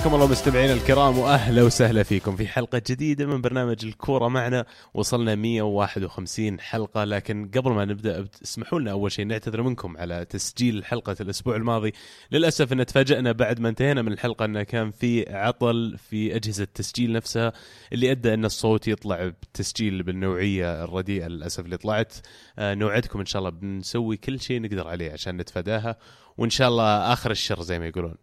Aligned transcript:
حياكم 0.00 0.14
الله 0.14 0.26
مستمعينا 0.26 0.72
الكرام 0.72 1.18
وأهلا 1.18 1.62
وسهلا 1.62 2.02
فيكم 2.02 2.36
في 2.36 2.46
حلقة 2.46 2.82
جديدة 2.90 3.26
من 3.26 3.40
برنامج 3.40 3.84
الكورة 3.84 4.28
معنا. 4.28 4.66
وصلنا 4.94 5.34
151 5.34 6.60
حلقة 6.60 7.04
لكن 7.04 7.50
قبل 7.54 7.70
ما 7.70 7.84
نبدأ 7.84 8.26
اسمحوا 8.42 8.80
لنا 8.80 8.90
أول 8.90 9.12
شيء 9.12 9.26
نعتذر 9.26 9.62
منكم 9.62 9.96
على 9.96 10.24
تسجيل 10.24 10.84
حلقة 10.84 11.16
الأسبوع 11.20 11.56
الماضي. 11.56 11.92
للأسف 12.32 12.72
إن 12.72 12.86
تفاجئنا 12.86 13.32
بعد 13.32 13.60
ما 13.60 13.68
انتهينا 13.68 14.02
من 14.02 14.12
الحلقة 14.12 14.44
إنه 14.44 14.62
كان 14.62 14.90
في 14.90 15.32
عطل 15.32 15.96
في 16.10 16.36
أجهزة 16.36 16.64
التسجيل 16.64 17.12
نفسها 17.12 17.52
اللي 17.92 18.10
أدى 18.10 18.34
إن 18.34 18.44
الصوت 18.44 18.88
يطلع 18.88 19.28
بتسجيل 19.28 20.02
بالنوعية 20.02 20.84
الرديئة 20.84 21.26
للأسف 21.26 21.64
اللي 21.64 21.76
طلعت. 21.76 22.14
آه، 22.58 22.74
نوعدكم 22.74 23.20
إن 23.20 23.26
شاء 23.26 23.40
الله 23.40 23.50
بنسوي 23.50 24.16
كل 24.16 24.40
شيء 24.40 24.62
نقدر 24.62 24.88
عليه 24.88 25.12
عشان 25.12 25.36
نتفاداها. 25.36 25.96
وإن 26.40 26.50
شاء 26.50 26.68
الله 26.68 27.12
آخر 27.12 27.30
الشر 27.30 27.62
زي 27.62 27.78
ما 27.78 27.86
يقولون. 27.86 28.14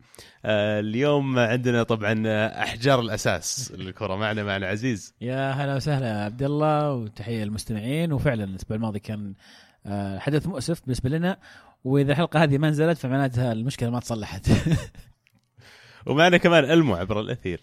آه، 0.45 0.79
اليوم 0.79 1.39
عندنا 1.39 1.83
طبعا 1.83 2.23
أحجار 2.63 2.99
الأساس 2.99 3.71
الكره 3.71 4.15
معنا 4.15 4.43
معنا 4.43 4.67
عزيز. 4.67 5.13
يا 5.21 5.51
هلا 5.51 5.75
وسهلا 5.75 6.07
يا 6.07 6.25
عبد 6.25 6.43
الله 6.43 6.93
وتحية 6.93 7.43
للمستمعين 7.43 8.13
وفعلا 8.13 8.43
الأسبوع 8.43 8.77
الماضي 8.77 8.99
كان 8.99 9.33
آه، 9.85 10.19
حدث 10.19 10.47
مؤسف 10.47 10.81
بالنسبة 10.81 11.09
لنا 11.09 11.37
وإذا 11.83 12.11
الحلقة 12.11 12.43
هذه 12.43 12.57
ما 12.57 12.69
نزلت 12.69 12.97
فمعناتها 12.97 13.51
المشكلة 13.51 13.89
ما 13.89 13.99
تصلحت. 13.99 14.49
ومعنا 16.07 16.37
كمان 16.37 16.63
ألمو 16.63 16.95
عبر 16.95 17.19
الأثير. 17.19 17.61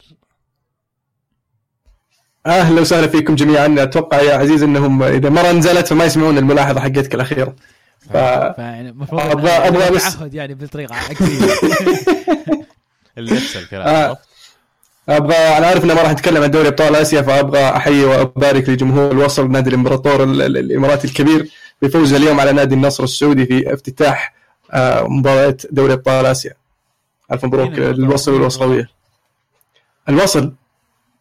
أهلا 2.47 2.81
وسهلا 2.81 3.07
فيكم 3.07 3.35
جميعا 3.35 3.75
أتوقع 3.79 4.21
يا 4.21 4.35
عزيز 4.35 4.63
إنهم 4.63 5.03
إذا 5.03 5.31
مرة 5.31 5.53
نزلت 5.53 5.87
فما 5.87 6.05
يسمعون 6.05 6.39
الملاحظة 6.39 6.81
حقتك 6.81 7.15
الأخيرة. 7.15 7.57
ف... 8.01 8.17
فيعني 8.57 8.89
المفروض 8.89 9.21
أبغى 9.21 9.51
أبغى 9.51 9.91
بس 9.91 10.17
تعهد 10.17 10.35
يعني 10.35 10.55
بالطريقة 10.55 10.95
نفس 13.19 13.57
الكلام 13.57 13.89
آه. 13.89 14.19
أبغى 15.09 15.37
أنا 15.37 15.67
عارف 15.67 15.85
إنه 15.85 15.95
ما 15.95 16.03
راح 16.03 16.13
نتكلم 16.13 16.43
عن 16.43 16.51
دوري 16.51 16.69
أبطال 16.69 16.97
آسيا 16.97 17.23
فأبغى 17.23 17.61
أحيي 17.61 18.05
وأبارك 18.05 18.69
لجمهور 18.69 19.11
الوصل 19.11 19.51
نادي 19.51 19.71
الإمبراطور 19.71 20.25
الاماراتي 20.25 21.09
الكبير 21.09 21.51
بفوزه 21.83 22.17
اليوم 22.17 22.41
على 22.41 22.53
نادي 22.53 22.75
النصر 22.75 23.05
السعودي 23.05 23.47
في 23.47 23.75
افتتاح 23.75 24.35
آه، 24.71 25.09
مباراة 25.09 25.57
دوري 25.71 25.93
أبطال 25.93 26.27
آسيا. 26.27 26.55
ألف 27.33 27.45
مبروك 27.45 27.73
للوصل 27.73 28.33
والوصلويه 28.33 28.89
الوصل. 30.09 30.53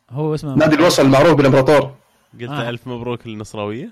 هو 0.09 0.35
اسمه 0.35 0.55
نادي 0.55 0.75
الوصل 0.75 1.05
المعروف 1.05 1.33
بالإمبراطور. 1.33 1.95
قلت 2.41 2.49
آه. 2.49 2.69
ألف 2.69 2.87
مبروك 2.87 3.27
للنصراوية؟ 3.27 3.91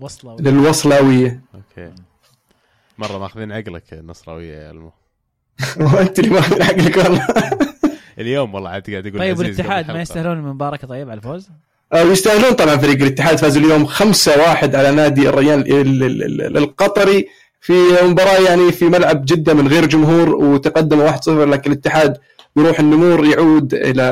وصلاويه 0.00 0.40
للوصلاوية. 0.40 1.40
أوكي. 1.54 1.92
مرة 3.00 3.18
ماخذين 3.18 3.52
عقلك 3.52 3.92
النصراوية 3.92 4.56
يا 4.56 4.70
المو 4.70 4.92
وانت 5.94 6.18
اللي 6.18 6.30
ماخذين 6.30 6.62
عقلك 6.62 6.96
والله 6.96 7.26
اليوم 8.18 8.54
والله 8.54 8.70
عاد 8.70 8.90
قاعد 8.90 9.06
أقول 9.06 9.18
طيب 9.18 9.38
والاتحاد 9.38 9.90
ما 9.90 10.02
يستاهلون 10.02 10.38
المباركه 10.38 10.88
طيب 10.88 11.10
على 11.10 11.18
الفوز؟ 11.18 11.48
آه 11.92 12.02
يستاهلون 12.02 12.52
طبعا 12.52 12.76
فريق 12.76 13.02
الاتحاد 13.02 13.38
فازوا 13.38 13.62
اليوم 13.62 13.86
5-1 13.86 13.98
على 14.74 14.90
نادي 14.90 15.28
الريان 15.28 15.64
القطري 16.56 17.28
في 17.60 17.72
مباراة 18.02 18.40
يعني 18.40 18.72
في 18.72 18.84
ملعب 18.84 19.24
جدة 19.24 19.54
من 19.54 19.68
غير 19.68 19.86
جمهور 19.86 20.34
وتقدم 20.34 21.12
1-0 21.12 21.28
لكن 21.28 21.72
الاتحاد 21.72 22.18
بروح 22.56 22.80
النمور 22.80 23.26
يعود 23.26 23.74
إلى 23.74 24.02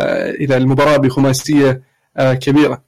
إلى 0.41 0.56
المباراة 0.56 0.97
بخماسية 0.97 1.82
آه 2.16 2.34
كبيرة. 2.34 2.88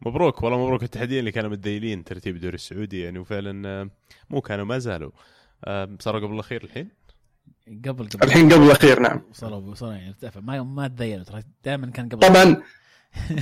مبروك 0.00 0.42
والله 0.42 0.64
مبروك 0.64 0.80
الاتحادين 0.80 1.18
اللي 1.18 1.32
كانوا 1.32 1.50
متذيلين 1.50 2.04
ترتيب 2.04 2.36
الدوري 2.36 2.54
السعودي 2.54 3.00
يعني 3.00 3.18
وفعلا 3.18 3.68
آه، 3.68 3.90
مو 4.30 4.40
كانوا 4.40 4.64
ما 4.64 4.78
زالوا. 4.78 5.10
آه، 5.64 5.88
صاروا 6.00 6.20
قبل 6.20 6.34
الأخير 6.34 6.64
الحين؟ 6.64 6.88
قبل 7.68 8.08
قبل. 8.08 8.26
الحين 8.26 8.52
قبل 8.52 8.62
الأخير 8.66 9.00
نعم. 9.00 9.22
وصلوا 9.30 9.70
وصلوا 9.70 9.92
يعني 9.92 10.08
ارتفع. 10.08 10.40
ما 10.40 10.62
ما 10.62 10.88
تذيلوا 10.88 11.24
ترى 11.24 11.42
دائما 11.64 11.86
كان 11.86 12.08
قبل. 12.08 12.28
طبعا 12.28 12.62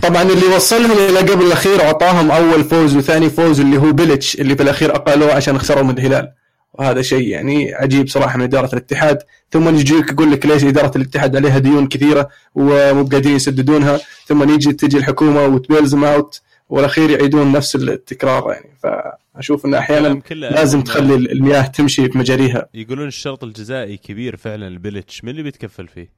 طبعا 0.02 0.22
اللي 0.22 0.46
وصلهم 0.56 0.90
إلى 1.10 1.18
قبل 1.18 1.46
الأخير 1.46 1.78
واعطاهم 1.78 2.30
أول 2.30 2.64
فوز 2.64 2.96
وثاني 2.96 3.30
فوز 3.30 3.60
اللي 3.60 3.76
هو 3.78 3.92
بيلتش 3.92 4.40
اللي 4.40 4.56
في 4.56 4.62
الأخير 4.62 4.94
اقلوه 4.96 5.32
عشان 5.34 5.58
خسروا 5.58 5.82
من 5.82 5.98
الهلال. 5.98 6.32
وهذا 6.74 7.02
شيء 7.02 7.28
يعني 7.28 7.74
عجيب 7.74 8.08
صراحة 8.08 8.38
من 8.38 8.44
إدارة 8.44 8.66
الاتحاد. 8.72 9.18
ثم 9.50 9.68
يجيك 9.68 10.12
يقول 10.12 10.32
لك 10.32 10.46
ليش 10.46 10.64
إدارة 10.64 10.96
الاتحاد 10.96 11.36
عليها 11.36 11.58
ديون 11.58 11.88
كثيرة 11.88 12.28
ومو 12.54 13.04
قادرين 13.04 13.36
يسددونها. 13.36 14.00
ثم 14.26 14.54
يجي 14.54 14.72
تجي 14.72 14.96
الحكومة 14.96 15.46
وتبيلزم 15.46 16.04
اوت 16.04 16.40
والأخير 16.68 17.10
يعيدون 17.10 17.52
نفس 17.52 17.76
التكرار 17.76 18.52
يعني. 18.52 18.70
فأشوف 18.82 19.66
انه 19.66 19.78
أحيانا 19.78 20.20
لازم 20.30 20.82
تخلي 20.82 21.14
المياه 21.14 21.62
تمشي 21.62 22.08
بمجاريها 22.08 22.68
يقولون 22.74 23.08
الشرط 23.08 23.44
الجزائي 23.44 23.96
كبير 23.96 24.36
فعلا 24.36 24.66
البلتش 24.68 25.24
من 25.24 25.30
اللي 25.30 25.42
بيتكفل 25.42 25.88
فيه؟ 25.88 26.08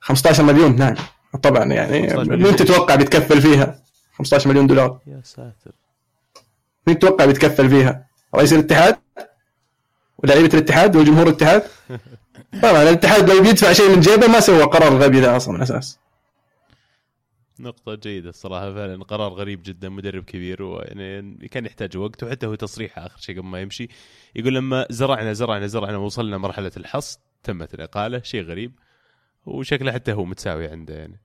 15 0.00 0.42
مليون 0.42 0.76
نعم 0.76 0.94
طبعا 1.42 1.64
يعني 1.64 2.00
مين 2.24 2.56
تتوقع 2.56 2.94
بيتكفل 2.94 3.42
فيها؟ 3.42 3.82
15 4.18 4.50
مليون 4.50 4.66
دولار. 4.66 4.98
يا 5.06 5.20
ساتر. 5.24 5.72
مين 6.86 6.98
تتوقع 6.98 7.24
بيتكفل 7.24 7.68
فيها؟ 7.70 8.06
رئيس 8.34 8.52
الاتحاد؟ 8.52 8.96
ولاعيبه 10.18 10.54
الاتحاد 10.54 10.96
وجمهور 10.96 11.26
الاتحاد؟ 11.26 11.62
طبعا 12.62 12.82
الاتحاد 12.82 13.30
لو 13.30 13.42
بيدفع 13.42 13.72
شيء 13.72 13.88
من 13.94 14.00
جيبه 14.00 14.26
ما 14.26 14.40
سوى 14.40 14.62
قرار 14.62 14.88
الغبي 14.88 15.20
ذا 15.20 15.36
أصلا 15.36 15.54
من 15.54 15.62
أساس. 15.62 15.98
نقطة 17.60 17.94
جيدة 17.94 18.28
الصراحة 18.28 18.74
فعلا 18.74 19.04
قرار 19.04 19.32
غريب 19.32 19.62
جدا 19.62 19.88
مدرب 19.88 20.24
كبير 20.24 20.62
ويعني 20.62 21.48
كان 21.48 21.66
يحتاج 21.66 21.96
وقت 21.96 22.22
وحتى 22.22 22.46
هو 22.46 22.54
تصريحه 22.54 23.06
آخر 23.06 23.18
شيء 23.20 23.38
قبل 23.38 23.46
ما 23.46 23.60
يمشي. 23.60 23.88
يقول 24.36 24.54
لما 24.54 24.86
زرعنا 24.90 25.32
زرعنا 25.32 25.66
زرعنا 25.66 25.96
وصلنا 25.96 26.38
مرحلة 26.38 26.72
الحصد 26.76 27.18
تمت 27.42 27.74
الإقالة 27.74 28.22
شيء 28.22 28.42
غريب. 28.42 28.72
وشكله 29.46 29.92
حتى 29.92 30.12
هو 30.12 30.24
متساوي 30.24 30.68
عنده 30.68 30.94
يعني. 30.94 31.20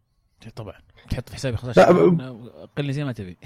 طبعا. 0.56 0.76
تحط 1.10 1.30
في 1.30 1.36
حسابي 1.36 1.58
15 1.58 2.38
قل 2.78 2.94
زي 2.94 3.04
ما 3.04 3.12
تبي. 3.12 3.38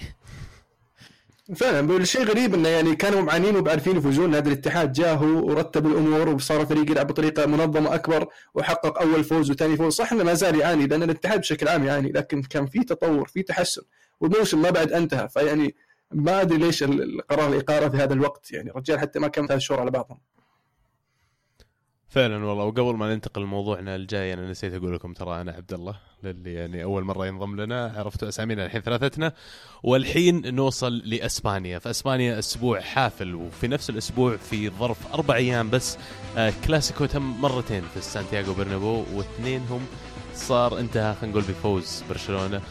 فعلا 1.55 1.97
الشيء 1.97 2.23
غريب 2.23 2.53
إنه 2.53 2.69
يعني 2.69 2.95
كانوا 2.95 3.21
معانين 3.21 3.55
وبعارفين 3.55 3.97
يفوزون 3.97 4.29
نادي 4.29 4.49
الاتحاد. 4.49 4.93
جاه 4.93 5.23
ورتب 5.23 5.85
الأمور 5.85 6.29
وصار 6.29 6.61
الفريق 6.61 6.91
يلعب 6.91 7.07
بطريقة 7.07 7.45
منظمة 7.45 7.95
أكبر 7.95 8.27
وحقق 8.53 9.01
أول 9.01 9.23
فوز 9.23 9.51
وثاني 9.51 9.77
فوز. 9.77 9.93
صح 9.93 10.13
إنه 10.13 10.23
ما 10.23 10.33
زال 10.33 10.59
يعاني 10.59 10.87
لأن 10.87 11.03
الاتحاد 11.03 11.39
بشكل 11.39 11.67
عام 11.67 11.83
يعاني 11.83 12.11
لكن 12.11 12.41
كان 12.41 12.65
في 12.65 12.79
تطور 12.83 13.27
في 13.27 13.43
تحسن. 13.43 13.81
والموسم 14.19 14.61
ما 14.61 14.69
بعد 14.69 14.91
انتهى 14.91 15.29
فيعني 15.29 15.75
ما 16.11 16.41
أدري 16.41 16.57
ليش 16.57 16.83
القرار 16.83 17.53
الاقاله 17.53 17.89
في 17.89 17.97
هذا 17.97 18.13
الوقت 18.13 18.51
يعني 18.51 18.69
الرجال 18.69 18.99
حتى 18.99 19.19
ما 19.19 19.27
كان 19.27 19.47
ثلاث 19.47 19.61
شهور 19.61 19.79
على 19.79 19.91
بعضهم. 19.91 20.17
فعلا 22.09 22.45
والله. 22.45 22.63
وقبل 22.63 22.95
ما 22.95 23.13
ننتقل 23.13 23.41
لموضوعنا 23.41 23.95
الجاي 23.95 24.33
أنا 24.33 24.51
نسيت 24.51 24.73
أقول 24.73 24.95
لكم 24.95 25.13
ترى 25.13 25.41
أنا 25.41 25.51
عبد 25.51 25.73
الله 25.73 25.95
للي 26.23 26.53
يعني 26.53 26.83
أول 26.83 27.03
مرة 27.03 27.27
ينضم 27.27 27.61
لنا. 27.61 27.93
عرفتوا 27.97 28.27
أسامينا 28.27 28.65
الحين 28.65 28.81
ثلاثتنا. 28.81 29.33
والحين 29.83 30.55
نوصل 30.55 30.93
لأسبانيا. 31.05 31.79
فاسبانيا 31.79 32.39
أسبوع 32.39 32.79
حافل 32.79 33.35
وفي 33.35 33.67
نفس 33.67 33.89
الأسبوع 33.89 34.37
في 34.37 34.69
ظرف 34.69 35.13
أربع 35.13 35.35
أيام 35.35 35.69
بس 35.69 35.97
آه 36.37 36.53
كلاسيكو 36.67 37.05
تم 37.05 37.41
مرتين 37.41 37.83
في 37.93 38.01
سانتياغو 38.01 38.53
برنابو 38.53 39.03
واثنينهم 39.13 39.81
صار 40.33 40.79
انتهى 40.79 41.15
خلينا 41.15 41.31
نقول 41.31 41.43
بفوز 41.43 42.03
برشلونة. 42.09 42.61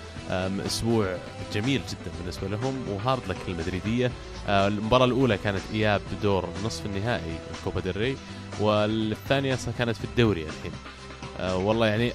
أسبوع 0.66 1.16
جميل 1.52 1.80
جدا 1.90 2.12
بالنسبة 2.20 2.48
لهم 2.48 2.88
و 2.88 2.96
hard 2.96 3.28
luck 3.28 3.36
المدريدية. 3.48 4.12
آه، 4.46 4.68
المباراة 4.68 5.04
الأولى 5.04 5.38
كانت 5.38 5.60
إياب 5.72 6.00
بدور 6.12 6.48
نصف 6.64 6.86
النهائي 6.86 7.38
كوبا 7.64 7.80
ديل 7.80 8.02
ري 8.02 8.16
والثانية 8.60 9.58
كانت 9.78 9.96
في 9.96 10.04
الدوري 10.04 10.42
الحين. 10.42 10.72
آه، 11.40 11.56
والله 11.56 11.86
يعني 11.86 12.12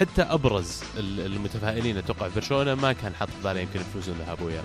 حتى 0.00 0.22
أبرز 0.22 0.82
المتفائلين 0.98 1.96
أتوقع 1.96 2.28
برشلونة 2.36 2.74
ما 2.74 2.92
كان 2.92 3.14
حاط 3.14 3.28
باله 3.44 3.60
يمكن 3.60 3.80
يفوزون 3.80 4.14
ذهاب 4.14 4.42
وإياب. 4.42 4.64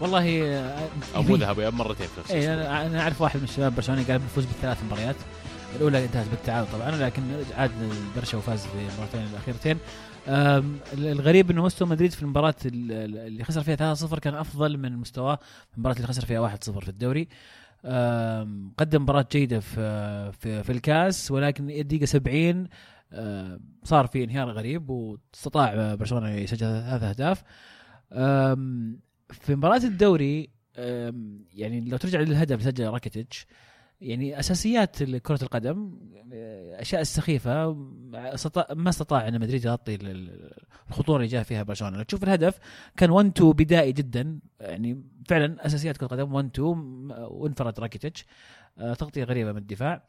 والله 0.00 0.48
أو 1.16 1.22
مو 1.22 1.36
ذهاب 1.36 1.58
وإياب 1.58 1.74
مرتين 1.74 2.06
في 2.06 2.20
نفس 2.20 2.30
اي 2.30 2.54
أنا 2.54 3.00
أعرف 3.00 3.20
واحد 3.20 3.38
من 3.38 3.44
الشباب 3.44 3.74
برشلوني 3.74 4.02
قال 4.02 4.18
بيفوز 4.18 4.44
بالثلاث 4.44 4.78
مباريات. 4.86 5.16
الأولى 5.76 6.04
انتهت 6.04 6.28
بالتعادل 6.28 6.72
طبعا 6.72 6.90
لكن 6.90 7.22
عاد 7.54 7.70
برشا 8.16 8.38
وفاز 8.38 8.66
في 8.66 8.74
المباراتين 8.74 9.20
الأخيرتين. 9.20 9.78
الغريب 10.92 11.50
إنه 11.50 11.64
مستوى 11.64 11.88
مدريد 11.88 12.12
في 12.12 12.22
المباراة 12.22 12.54
اللي 12.64 13.44
خسر 13.44 13.62
فيها 13.62 13.94
3-0 13.94 14.18
كان 14.18 14.34
أفضل 14.34 14.78
من 14.78 14.96
مستواه 14.96 15.36
في 15.70 15.74
المباراة 15.74 15.96
اللي 15.96 16.06
خسر 16.06 16.24
فيها 16.24 16.56
1-0 16.56 16.78
في 16.78 16.88
الدوري. 16.88 17.28
قدم 18.78 19.02
مباراة 19.02 19.26
جيدة 19.32 19.60
في 19.60 20.32
في, 20.32 20.62
في 20.62 20.72
الكاس 20.72 21.30
ولكن 21.30 21.70
الدقيقة 21.70 22.04
70 22.06 22.68
صار 23.84 24.06
في 24.06 24.24
انهيار 24.24 24.50
غريب 24.50 24.90
واستطاع 24.90 25.94
برشلونة 25.94 26.30
يسجل 26.30 26.58
ثلاث 26.58 27.02
أهداف. 27.02 27.42
في 29.30 29.54
مباراة 29.54 29.84
الدوري 29.84 30.50
يعني 31.54 31.80
لو 31.80 31.96
ترجع 31.96 32.20
للهدف 32.20 32.52
اللي 32.52 32.64
سجله 32.64 32.90
راكيتيتش 32.90 33.46
يعني 34.04 34.40
أساسيات 34.40 35.02
كرة 35.02 35.42
القدم 35.42 35.98
الاشياء 36.32 37.00
السخيفه 37.00 37.72
ما 38.74 38.88
استطاع 38.88 39.28
أن 39.28 39.40
مدريد 39.40 39.64
يغطي 39.64 39.98
الخطورة 40.90 41.16
اللي 41.16 41.28
جاء 41.28 41.42
فيها 41.42 41.62
برشلونة. 41.62 42.02
تشوف 42.02 42.24
الهدف 42.24 42.58
كان 42.96 43.10
1 43.10 43.26
2 43.26 43.52
بدائي 43.52 43.92
جدا. 43.92 44.38
يعني 44.60 45.02
فعلا 45.28 45.66
أساسيات 45.66 45.96
كرة 45.96 46.06
القدم 46.06 46.34
1 46.34 46.50
2 46.54 46.66
وانفرد 47.10 47.80
راكيتيتش. 47.80 48.24
آه، 48.78 48.94
تغطية 48.94 49.24
غريبة 49.24 49.52
من 49.52 49.58
الدفاع. 49.58 50.02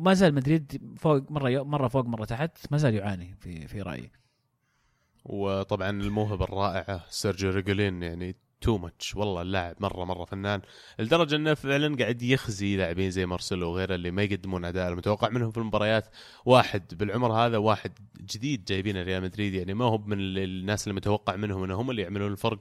ما 0.00 0.14
زال 0.14 0.34
مدريد 0.34 0.94
فوق 0.96 1.30
مرة 1.30 1.62
مرة 1.62 1.88
فوق 1.88 2.06
مرة 2.06 2.24
تحت 2.24 2.58
ما 2.70 2.78
زال 2.78 2.94
يعاني 2.94 3.36
في 3.40 3.68
في 3.68 3.82
رأيي. 3.82 4.10
وطبعا 5.24 5.90
الموهبة 5.90 6.44
الرائعة 6.44 7.04
سيرجيو 7.08 7.50
ريجيلون 7.50 8.02
يعني 8.02 8.36
too 8.64 8.78
much 8.78 9.16
والله 9.16 9.42
اللاعب 9.42 9.76
مرة 9.80 10.04
مرة 10.04 10.24
فنان. 10.24 10.60
لدرجة 10.98 11.36
إنه 11.36 11.54
فعلا 11.54 11.96
قاعد 11.96 12.22
يخزي 12.22 12.76
لاعبين 12.76 13.10
زي 13.10 13.26
مارسيلو 13.26 13.70
وغيره 13.70 13.94
اللي 13.94 14.10
ما 14.10 14.22
يقدمون 14.22 14.64
أداء. 14.64 14.88
المتوقع 14.88 15.28
منهم 15.28 15.50
في 15.50 15.58
المباريات 15.58 16.06
واحد. 16.44 16.82
بالعمر 16.98 17.32
هذا 17.32 17.56
واحد 17.56 17.92
جديد 18.20 18.64
جايبينه 18.64 19.02
ريال 19.02 19.22
مدريد. 19.22 19.54
يعني 19.54 19.74
ما 19.74 19.84
هو 19.84 19.98
من 19.98 20.16
الناس 20.18 20.84
اللي 20.84 20.96
متوقع 20.96 21.36
منهم 21.36 21.64
انهم 21.64 21.90
اللي 21.90 22.02
يعملون 22.02 22.32
الفرق. 22.32 22.60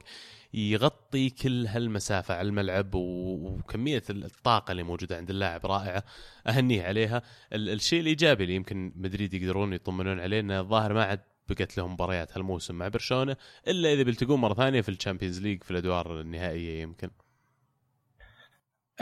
يغطي 0.54 1.30
كل 1.30 1.68
هالمسافة 1.68 2.34
على 2.34 2.48
الملعب 2.48 2.90
وكمية 2.96 4.04
الطاقة 4.10 4.72
اللي 4.72 4.84
موجودة 4.84 5.18
عند 5.18 5.30
اللاعب 5.30 5.66
رائعة. 5.66 6.04
أهنيه 6.48 6.84
عليها. 6.84 7.22
الشيء 7.54 8.00
الإيجابي 8.00 8.44
اللي 8.44 8.56
يمكن 8.56 8.94
مدريد 8.96 9.34
يقدرون 9.34 9.74
يطمنون 9.74 10.20
عليه 10.20 10.40
أنه 10.40 10.60
الظاهر 10.60 10.94
ما 10.94 11.04
عاد 11.04 11.33
بقت 11.50 11.78
لهم 11.78 11.94
مباريات 11.94 12.38
هالموسم 12.38 12.76
مع 12.76 12.88
برشلونة 12.88 13.36
إلا 13.68 13.94
إذا 13.94 14.04
بيلتقون 14.04 14.40
مرة 14.40 14.54
ثانية 14.54 14.82
في 14.82 14.90
الشامبيونز 14.90 15.42
ليج 15.42 15.64
في 15.64 15.72
الأدوار 15.72 16.22
النهائية 16.22 16.82
يمكن. 16.82 17.10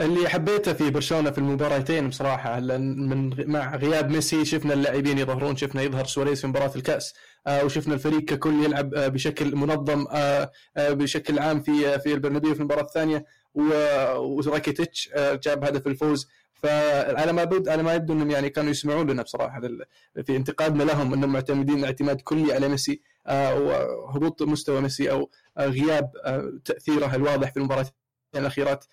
اللي 0.00 0.28
حبيته 0.28 0.72
في 0.72 0.90
برشلونة 0.90 1.30
في 1.30 1.38
المباراتين 1.38 2.08
بصراحة 2.08 2.60
من 2.60 3.50
مع 3.50 3.76
غياب 3.76 4.10
ميسي 4.10 4.44
شفنا 4.44 4.74
اللاعبين 4.74 5.18
يظهرون 5.18 5.56
شفنا 5.56 5.82
يظهر 5.82 6.04
سواريز 6.04 6.40
في 6.40 6.46
مباراة 6.46 6.72
الكأس 6.76 7.14
آه 7.46 7.64
وشفنا 7.64 7.94
الفريق 7.94 8.20
ككل 8.20 8.64
يلعب 8.64 8.94
آه 8.94 9.08
بشكل 9.08 9.56
منظم 9.56 10.06
آه 10.12 10.50
بشكل 10.78 11.38
عام 11.38 11.60
في 11.62 11.98
في 11.98 12.12
البرنابيو 12.14 12.54
في 12.54 12.60
المباراة 12.60 12.82
الثانية 12.82 13.24
وراكيتيتش 13.54 15.10
جاب 15.16 15.64
هدف 15.64 15.86
الفوز. 15.86 16.28
فعلى 16.62 17.32
ما 17.32 17.44
بد 17.44 17.68
على 17.68 17.82
ما 17.82 17.94
يبدو 17.94 18.12
إنهم 18.12 18.30
يعني 18.30 18.50
كانوا 18.50 18.70
يسمعون 18.70 19.10
لنا 19.10 19.22
بصراحة. 19.22 19.60
في 20.24 20.36
انتقادنا 20.36 20.82
لهم 20.82 21.12
إنهم 21.12 21.32
معتمدين 21.32 21.84
اعتماد 21.84 22.20
كلي 22.20 22.52
على 22.52 22.68
ميسي 22.68 23.02
آه، 23.26 23.58
وهبوط 23.60 24.42
مستوى 24.42 24.80
ميسي 24.80 25.10
أو 25.10 25.30
آه، 25.58 25.66
غياب 25.66 26.10
آه، 26.24 26.52
تأثيره 26.64 27.14
الواضح 27.14 27.50
في 27.50 27.56
المباراتين 27.56 27.92
الأخيرات. 28.36 28.84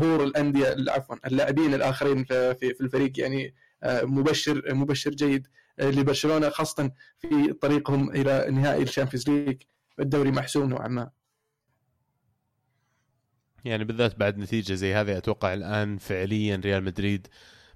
ظهور 0.00 0.24
الأندية 0.24 0.76
عفوا 0.88 1.16
اللاعبين 1.26 1.74
الآخرين 1.74 2.24
في 2.24 2.74
الفريق 2.80 3.20
يعني 3.20 3.54
مبشر 3.84 4.74
مبشر 4.74 5.10
جيد 5.10 5.46
لبرشلونة 5.78 6.48
خاصة 6.48 6.90
في 7.18 7.52
طريقهم 7.52 8.10
إلى 8.10 8.46
نهائي 8.50 8.82
ال 8.82 8.87
Champions 8.87 9.28
League. 9.28 9.62
الدوري 10.00 10.30
محسوم 10.30 10.68
نوعا 10.68 10.88
ما. 10.88 11.10
يعني 13.64 13.84
بالذات 13.84 14.18
بعد 14.18 14.38
نتيجة 14.38 14.74
زي 14.74 14.94
هذه 14.94 15.18
أتوقع 15.18 15.54
الآن 15.54 15.98
فعليا 15.98 16.56
ريال 16.56 16.84
مدريد 16.84 17.26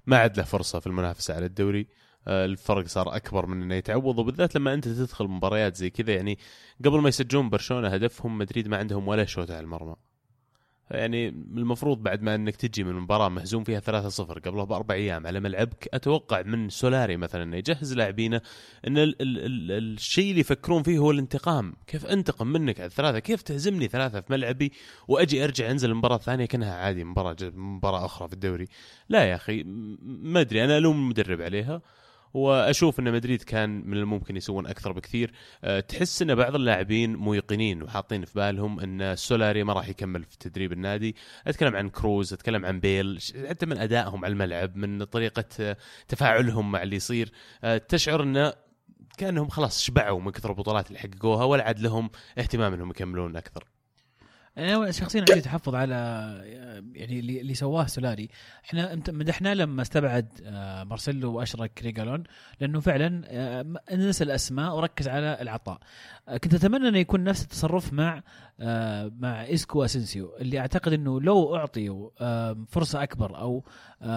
ما 0.05 0.17
عاد 0.17 0.37
له 0.37 0.43
فرصة 0.43 0.79
في 0.79 0.87
المنافسة 0.87 1.35
على 1.35 1.45
الدوري. 1.45 1.87
آه، 2.27 2.45
الفرق 2.45 2.87
صار 2.87 3.15
أكبر 3.15 3.45
من 3.45 3.61
إنه 3.61 3.75
يتعوض. 3.75 4.19
وبالذات 4.19 4.55
لما 4.55 4.73
أنت 4.73 4.87
تدخل 4.87 5.27
مباريات 5.27 5.75
زي 5.75 5.89
كذا 5.89 6.15
يعني 6.15 6.37
قبل 6.85 6.99
ما 6.99 7.09
يسجلون 7.09 7.49
برشلونة 7.49 7.87
هدفهم 7.87 8.37
مدريد 8.37 8.67
ما 8.67 8.77
عندهم 8.77 9.07
ولا 9.07 9.25
شوط 9.25 9.51
على 9.51 9.59
المرمى. 9.59 9.95
يعني 10.91 11.27
المفروض 11.29 12.03
بعد 12.03 12.21
ما 12.21 12.35
انك 12.35 12.55
تجي 12.55 12.83
من 12.83 12.93
مباراة 12.93 13.29
مهزوم 13.29 13.63
فيها 13.63 13.79
3-0 13.79 14.21
قبلها 14.21 14.63
بأربع 14.63 14.95
أيام 14.95 15.27
على 15.27 15.39
ملعبك 15.39 15.89
أتوقع 15.93 16.41
من 16.41 16.69
سولاري 16.69 17.17
مثلا 17.17 17.43
إنه 17.43 17.57
يجهز 17.57 17.93
لاعبينه 17.93 18.41
إن 18.87 18.97
ال 18.97 19.21
ال 19.21 19.39
ال 19.39 19.71
الشيء 19.71 20.29
اللي 20.29 20.39
يفكرون 20.39 20.83
فيه 20.83 20.97
هو 20.97 21.11
الانتقام، 21.11 21.73
كيف 21.87 22.05
أنتقم 22.05 22.47
منك 22.47 22.79
على 22.79 22.87
الثلاثه؟ 22.87 23.19
كيف 23.19 23.41
تهزمني 23.41 23.87
ثلاثة 23.87 24.21
في 24.21 24.33
ملعبي 24.33 24.71
وأجي 25.07 25.43
أرجع 25.43 25.71
أنزل 25.71 25.89
المباراة 25.89 26.15
الثانية 26.15 26.45
كأنها 26.45 26.75
عادي 26.75 27.03
مباراة 27.03 27.37
مباراة 27.41 28.05
أخرى 28.05 28.27
في 28.27 28.33
الدوري. 28.33 28.67
لا 29.09 29.23
يا 29.23 29.35
أخي 29.35 29.63
ما 30.03 30.41
أدري 30.41 30.63
أنا 30.63 30.77
ألوم 30.77 30.95
المدرب 30.95 31.41
عليها 31.41 31.81
وأشوف 32.33 32.99
أن 32.99 33.11
مدريد 33.13 33.41
كان 33.43 33.69
من 33.85 33.97
الممكن 33.97 34.37
يسوون 34.37 34.67
أكثر 34.67 34.91
بكثير. 34.91 35.31
أه، 35.63 35.79
تحس 35.79 36.21
أن 36.21 36.35
بعض 36.35 36.55
اللاعبين 36.55 37.15
موقنين 37.15 37.83
وحاطين 37.83 38.25
في 38.25 38.33
بالهم 38.35 38.79
أن 38.79 39.15
سولاري 39.15 39.63
ما 39.63 39.73
راح 39.73 39.89
يكمل 39.89 40.23
في 40.23 40.37
تدريب 40.37 40.71
النادي. 40.73 41.15
أتكلم 41.47 41.75
عن 41.75 41.89
كروز 41.89 42.33
أتكلم 42.33 42.65
عن 42.65 42.79
بيل 42.79 43.19
حتى 43.49 43.65
من 43.65 43.77
أدائهم 43.77 44.25
على 44.25 44.31
الملعب 44.31 44.75
من 44.75 45.03
طريقة 45.03 45.45
أه، 45.59 45.77
تفاعلهم 46.07 46.71
مع 46.71 46.83
اللي 46.83 46.95
يصير. 46.95 47.31
أه، 47.63 47.77
تشعر 47.77 48.23
انه 48.23 48.53
كأنهم 49.17 49.49
خلاص 49.49 49.81
شبعوا 49.81 50.21
من 50.21 50.31
كثر 50.31 50.49
البطولات 50.49 50.87
اللي 50.87 50.99
حققوها 50.99 51.43
ولا 51.45 51.63
عاد 51.63 51.79
لهم 51.79 52.09
اهتمام 52.37 52.73
أنهم 52.73 52.89
يكملون 52.89 53.35
أكثر. 53.35 53.72
أنا 54.57 54.91
شخصيا 54.91 55.25
عندي 55.29 55.41
تحفظ 55.41 55.75
على 55.75 55.95
يعني 56.93 57.19
اللي, 57.19 57.41
اللي 57.41 57.53
سواه 57.53 57.85
سولاري. 57.85 58.29
إحنا 58.65 58.95
مدحناه 58.95 59.53
لما 59.53 59.81
استبعد 59.81 60.27
آه، 60.43 60.83
مارسيلو 60.83 61.33
وأشرك 61.33 61.79
ريجالون 61.83 62.23
لأنه 62.59 62.79
فعلا 62.79 63.21
آه، 63.25 63.65
نسى 63.93 64.23
الأسماء 64.23 64.75
وركز 64.75 65.07
على 65.07 65.37
العطاء. 65.41 65.79
آه، 66.27 66.37
كنت 66.37 66.53
أتمنى 66.53 66.87
انه 66.87 66.97
يكون 66.97 67.23
نفس 67.23 67.43
التصرف 67.43 67.93
مع 67.93 68.23
مع 69.19 69.43
اسكو 69.43 69.79
واسنسيو 69.79 70.35
اللي 70.41 70.59
أعتقد 70.59 70.93
إنه 70.93 71.21
لو 71.21 71.55
أعطيوا 71.55 72.09
فرصة 72.65 73.03
أكبر 73.03 73.37
أو 73.37 73.63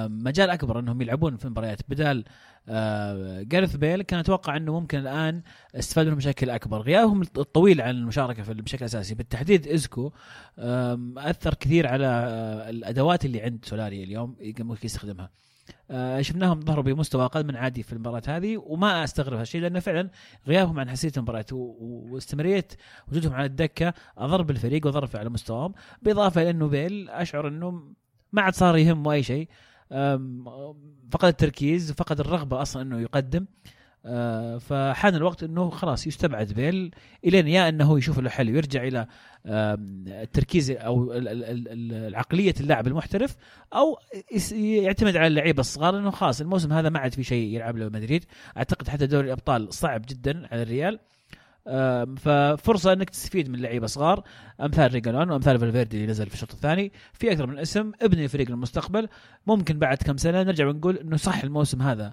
مجال 0.08 0.50
أكبر 0.50 0.78
أنهم 0.78 1.02
يلعبون 1.02 1.36
في 1.36 1.44
المباريات 1.44 1.80
بدال 1.88 2.24
آه 2.68 3.42
جارث 3.42 3.76
بيل 3.76 4.02
كان 4.02 4.18
أتوقع 4.18 4.56
إنه 4.56 4.80
ممكن 4.80 4.98
الآن 4.98 5.42
استفاد 5.74 6.06
منهم 6.06 6.18
بشكل 6.18 6.50
أكبر. 6.50 6.80
غيابهم 6.80 7.22
الطويل 7.22 7.80
عن 7.80 7.90
المشاركة 7.90 8.42
في 8.42 8.54
بشكل 8.54 8.84
أساسي. 8.84 9.14
بالتحديد 9.14 9.68
إسكو 9.68 10.12
أثر 11.18 11.54
كثير 11.54 11.86
على 11.86 12.06
آه، 12.06 12.70
الأدوات 12.70 13.24
اللي 13.24 13.40
عند 13.40 13.64
سولاري 13.64 14.04
اليوم 14.04 14.36
ممكن 14.40 14.86
يستخدمها. 14.86 15.30
آه 15.90 16.20
شفناهم 16.20 16.60
ظهروا 16.60 16.84
بمستوى 16.84 17.24
أقل 17.24 17.46
من 17.46 17.56
عادي 17.56 17.82
في 17.82 17.92
المباراة 17.92 18.22
هذه 18.28 18.56
وما 18.56 19.04
أستغرب 19.04 19.38
هالشيء 19.38 19.60
لأنه 19.60 19.80
فعلا 19.80 20.10
غيابهم 20.46 20.80
عن 20.80 20.90
حساسيه 20.90 21.12
المباراة 21.16 21.46
واستمراريه 21.52 22.68
وجودهم 23.08 23.32
على 23.32 23.46
الدكة 23.46 23.94
اضر 24.18 24.42
بالفريق 24.42 24.86
وضر 24.86 25.08
على 25.14 25.28
مستواهم 25.30 25.74
بالاضافه 26.02 26.42
إلى 26.42 26.50
إنه 26.50 26.68
بيل 26.68 27.10
أشعر 27.10 27.48
إنه 27.48 27.94
ما 28.32 28.42
عاد 28.42 28.54
صار 28.54 28.76
يهمه 28.76 29.12
اي 29.12 29.22
شيء. 29.22 29.48
فقد 31.10 31.28
التركيز 31.28 31.92
فقد 31.92 32.20
الرغبة 32.20 32.62
أصلا 32.62 32.82
إنه 32.82 33.00
يقدم. 33.00 33.46
آه، 34.08 34.58
فحان 34.58 35.14
الوقت 35.14 35.42
إنه 35.42 35.70
خلاص 35.70 36.06
يستبعد 36.06 36.52
بيل 36.52 36.94
إلين 37.24 37.48
يا 37.48 37.68
إنه 37.68 37.98
يشوف 37.98 38.18
له 38.18 38.30
حل 38.30 38.50
ويرجع 38.50 38.82
إلى 38.84 39.06
التركيز 39.46 40.70
أو 40.70 41.12
العقلية 41.12 42.54
اللاعب 42.60 42.86
المحترف 42.86 43.36
أو 43.74 43.98
يعتمد 44.52 45.16
على 45.16 45.26
اللعيبة 45.26 45.60
الصغار 45.60 45.98
إنه 45.98 46.10
خلاص 46.10 46.40
الموسم 46.40 46.72
هذا 46.72 46.88
ما 46.88 46.98
عاد 46.98 47.14
في 47.14 47.24
شيء 47.24 47.54
يلعب 47.54 47.76
له 47.76 47.86
مدريد. 47.86 48.24
أعتقد 48.56 48.88
حتى 48.88 49.06
دوري 49.06 49.26
الأبطال 49.26 49.74
صعب 49.74 50.02
جدا 50.08 50.48
على 50.52 50.62
الريال. 50.62 50.98
ففرصة 52.16 52.92
إنك 52.92 53.10
تستفيد 53.10 53.50
من 53.50 53.58
لعيبة 53.58 53.86
صغار 53.86 54.22
أمثال 54.60 54.92
ريجالون 54.92 55.30
وأمثال 55.30 55.58
فالفيردي 55.58 55.96
اللي 55.96 56.08
نزل 56.08 56.26
في 56.26 56.34
الشوط 56.34 56.52
الثاني 56.52 56.92
في 57.12 57.32
أكثر 57.32 57.46
من 57.46 57.58
اسم 57.58 57.92
ابني 58.02 58.28
فريق 58.28 58.50
للمستقبل 58.50 59.08
ممكن 59.46 59.78
بعد 59.78 59.96
كم 59.96 60.16
سنة 60.16 60.42
نرجع 60.42 60.66
ونقول 60.66 60.96
إنه 60.96 61.16
صح 61.16 61.44
الموسم 61.44 61.82
هذا. 61.82 62.12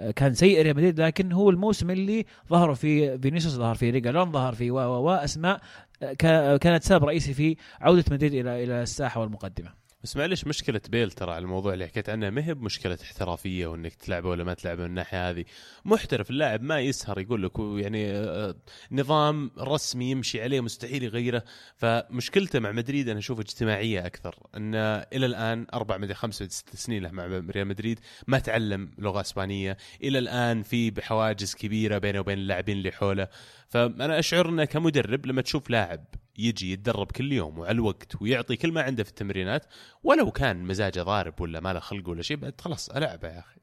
آه، 0.00 0.10
كان 0.10 0.34
سيء 0.34 0.62
ريال 0.62 0.76
مدريد 0.76 1.00
لكن 1.00 1.32
هو 1.32 1.50
الموسم 1.50 1.90
اللي 1.90 2.26
ظهروا 2.50 2.74
فيه 2.74 3.16
فينيسيوس 3.16 3.54
ظهر 3.54 3.74
فيه 3.74 3.90
ريجالون 3.90 4.32
ظهر 4.32 4.54
فيه 4.54 4.70
و 4.70 5.04
و 5.04 5.10
أسماء 5.10 5.60
آه، 6.02 6.56
كانت 6.56 6.82
سبب 6.82 7.04
رئيسي 7.04 7.34
في 7.34 7.56
عودة 7.80 8.04
مدريد 8.10 8.34
إلى 8.34 8.64
إلى 8.64 8.82
الساحة 8.82 9.20
والمقدمة. 9.20 9.83
بس 10.04 10.16
معلش 10.16 10.44
مشكلة 10.44 10.80
بيل 10.88 11.10
ترى 11.10 11.32
على 11.32 11.42
الموضوع 11.42 11.74
اللي 11.74 11.86
حكيت 11.86 12.08
عنه. 12.08 12.30
ما 12.30 12.46
هي 12.46 12.54
بمشكلة 12.54 12.98
احترافية 13.02 13.66
وإنك 13.66 13.94
تلعبه 13.94 14.28
ولا 14.28 14.44
ما 14.44 14.54
تلعبه 14.54 14.82
من 14.82 14.88
الناحية 14.88 15.30
هذه، 15.30 15.44
محترف 15.84 16.30
اللاعب 16.30 16.62
ما 16.62 16.80
يسهر 16.80 17.18
يقول 17.18 17.42
لك 17.42 17.58
يعني 17.58 18.10
آه، 18.10 18.54
نظام 18.92 19.50
رسمي 19.58 20.10
يمشي 20.10 20.42
عليه 20.42 20.60
مستحيل 20.60 21.02
يغيره، 21.02 21.44
فمشكلته 21.76 22.58
مع 22.58 22.72
مدريد 22.72 23.08
أنا 23.08 23.18
أشوف 23.18 23.40
اجتماعية 23.40 24.06
أكثر، 24.06 24.34
انه 24.56 24.78
إلى 24.78 25.26
الآن 25.26 25.66
أربع 25.74 25.96
مدري 25.96 26.14
خمس 26.14 26.42
ست 26.42 26.76
سنين 26.76 27.02
له 27.02 27.10
مع 27.10 27.26
ريال 27.26 27.66
مدريد 27.66 28.00
ما 28.26 28.38
تعلم 28.38 28.90
لغة 28.98 29.20
إسبانية، 29.20 29.76
إلى 30.02 30.18
الآن 30.18 30.62
في 30.62 30.90
حواجز 30.90 31.54
كبيرة 31.54 31.98
بينه 31.98 32.20
وبين 32.20 32.38
اللاعبين 32.38 32.76
اللي 32.76 32.92
حوله، 32.92 33.28
فأنا 33.68 34.18
أشعر 34.18 34.48
إنه 34.48 34.64
كمدرب 34.64 35.26
لما 35.26 35.42
تشوف 35.42 35.70
لاعب 35.70 36.04
يجي 36.38 36.72
يتدرب 36.72 37.12
كل 37.12 37.32
يوم 37.32 37.58
وعلى 37.58 37.72
الوقت 37.72 38.22
ويعطي 38.22 38.56
كل 38.56 38.72
ما 38.72 38.82
عنده 38.82 39.02
في 39.04 39.10
التمرينات 39.10 39.66
ولو 40.02 40.30
كان 40.30 40.64
مزاجه 40.64 41.02
ضارب 41.02 41.40
ولا 41.40 41.60
ما 41.60 41.72
له 41.72 41.80
خلق 41.80 42.08
ولا 42.08 42.22
شيء 42.22 42.36
بعد 42.36 42.60
خلاص 42.60 42.90
العبه 42.90 43.28
يا 43.28 43.38
أخي. 43.38 43.60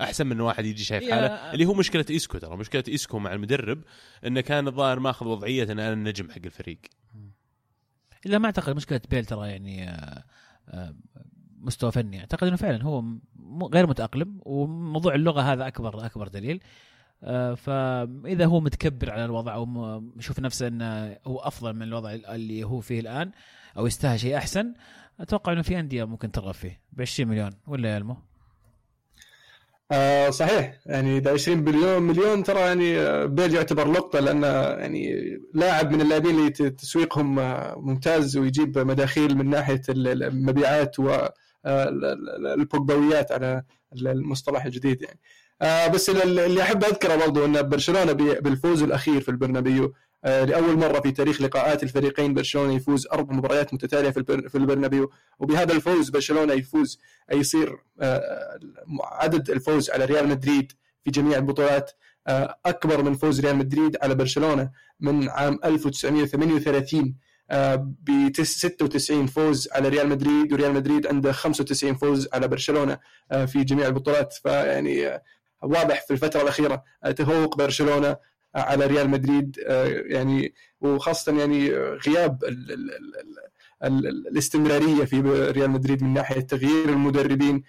أحسن 0.00 0.26
من 0.26 0.40
واحد 0.40 0.64
يجي 0.64 0.84
شايف 0.84 1.10
حاله 1.10 1.26
اللي 1.26 1.64
هو 1.64 1.74
مشكلة 1.74 2.04
إيسكو 2.10 2.38
ترى 2.38 2.56
مشكلة 2.56 2.84
إيسكو 2.88 3.18
مع 3.18 3.32
المدرب 3.32 3.82
إنه 4.26 4.40
كان 4.40 4.68
الظاهر 4.68 5.00
ماخذ 5.00 5.26
وضعية 5.26 5.62
ان 5.62 5.70
أنا 5.70 5.92
النجم 5.92 6.30
حق 6.30 6.40
الفريق. 6.44 6.80
الا 8.26 8.38
ما 8.38 8.46
أعتقد 8.46 8.76
مشكلة 8.76 9.00
بيل 9.10 9.24
ترى 9.24 9.48
يعني 9.48 9.88
آه، 9.90 10.24
آه، 10.68 10.94
مستوى 11.58 11.92
فني. 11.92 12.20
أعتقد 12.20 12.46
إنه 12.46 12.56
فعلا 12.56 12.82
هو 12.82 13.04
غير 13.72 13.86
متأقلم 13.86 14.40
وموضوع 14.42 15.14
اللغة 15.14 15.40
هذا 15.40 15.66
أكبر 15.66 16.06
أكبر 16.06 16.28
دليل. 16.28 16.60
فإذا 17.56 18.44
هو 18.46 18.60
متكبر 18.60 19.10
على 19.10 19.24
الوضع 19.24 19.54
أو 19.54 20.02
يشوف 20.16 20.40
نفسه 20.40 20.66
إنه 20.68 21.16
هو 21.26 21.38
أفضل 21.38 21.72
من 21.72 21.82
الوضع 21.82 22.12
اللي 22.12 22.64
هو 22.64 22.80
فيه 22.80 23.00
الآن 23.00 23.30
أو 23.78 23.86
يستاهل 23.86 24.20
شيء 24.20 24.36
أحسن 24.36 24.74
أتوقع 25.20 25.52
إنه 25.52 25.62
في 25.62 25.78
أندية 25.80 26.04
ممكن 26.04 26.30
ترغب 26.32 26.54
فيه. 26.54 26.80
ب 26.92 27.00
20 27.00 27.28
مليون 27.30 27.50
ولا 27.66 27.88
يا 27.92 27.98
المو؟ 27.98 28.16
آه 29.92 30.30
صحيح. 30.30 30.78
يعني 30.86 31.16
إذا 31.18 31.32
20 31.32 31.64
بليون 31.64 32.02
مليون 32.02 32.42
ترى 32.42 32.60
يعني 32.60 32.98
آه، 33.00 33.24
بيل 33.24 33.54
يعتبر 33.54 33.92
لقطه 33.92 34.20
لأنه 34.20 34.46
يعني 34.46 35.16
لاعب 35.54 35.90
من 35.92 36.00
اللاعبين 36.00 36.30
اللي 36.38 36.50
تسويقهم 36.50 37.38
آه، 37.38 37.74
ممتاز 37.78 38.36
ويجيب 38.36 38.78
مداخيل 38.78 39.36
من 39.36 39.50
ناحية 39.50 39.82
ال- 39.88 40.22
المبيعات 40.22 40.96
والبوجبويات 41.64 43.32
على 43.32 43.62
المصطلح 43.92 44.64
الجديد 44.64 45.02
يعني. 45.02 45.18
آه 45.62 45.86
بس 45.86 46.10
ال- 46.10 46.38
اللي 46.38 46.62
أحب 46.62 46.84
أذكره 46.84 47.16
برضو 47.16 47.44
إن 47.44 47.62
برشلونة 47.62 48.12
بالفوز 48.12 48.82
الأخير 48.82 49.20
في 49.20 49.28
البرنابيو 49.28 49.94
آه 50.24 50.44
لأول 50.44 50.76
مرة 50.78 51.00
في 51.00 51.12
تاريخ 51.12 51.42
لقاءات 51.42 51.82
الفريقين 51.82 52.34
برشلونة 52.34 52.72
يفوز 52.74 53.06
أربع 53.12 53.34
مباريات 53.34 53.74
متتالية 53.74 54.10
في 54.10 54.48
في 54.48 54.58
البرنابيو. 54.58 55.10
وبهذا 55.38 55.72
الفوز 55.72 56.08
برشلونة 56.10 56.52
يفوز 56.52 56.98
يصير 57.32 57.76
آه، 58.00 58.58
عدد 59.02 59.50
الفوز 59.50 59.90
على 59.90 60.04
ريال 60.04 60.28
مدريد 60.28 60.72
في 61.04 61.10
جميع 61.10 61.38
البطولات 61.38 61.90
آه، 62.26 62.58
أكبر 62.66 63.02
من 63.02 63.14
فوز 63.14 63.40
ريال 63.40 63.56
مدريد 63.56 63.96
على 64.02 64.14
برشلونة 64.14 64.70
من 65.00 65.28
عام 65.28 65.58
1938 65.64 67.14
ب 68.02 68.42
96 68.42 69.26
فوز 69.26 69.68
على 69.72 69.88
ريال 69.88 70.08
مدريد 70.08 70.52
وريال 70.52 70.72
مدريد 70.74 71.06
عنده 71.06 71.32
95 71.32 71.94
فوز 71.94 72.28
على 72.32 72.48
برشلونة 72.48 72.98
آه، 73.32 73.44
في 73.44 73.64
جميع 73.64 73.86
البطولات. 73.86 74.32
فيعني 74.32 75.06
آه، 75.06 75.22
واضح 75.62 76.06
في 76.06 76.10
الفترة 76.10 76.42
الأخيرة 76.42 76.84
آه، 77.04 77.10
تفوق 77.10 77.56
برشلونة 77.56 78.08
آه، 78.08 78.18
على 78.54 78.86
ريال 78.86 79.10
مدريد 79.10 79.56
آه، 79.66 79.84
يعني 79.86 80.54
وخاصة 80.80 81.38
يعني 81.38 81.70
غياب 81.76 82.44
ال- 82.44 82.72
ال- 82.72 82.90
ال- 82.90 83.16
ال- 83.84 84.06
ال- 84.06 84.28
الاستمرارية 84.28 85.04
في 85.04 85.20
ريال 85.50 85.70
مدريد 85.70 86.02
من 86.02 86.14
ناحية 86.14 86.40
تغيير 86.40 86.88
المدربين 86.88 87.62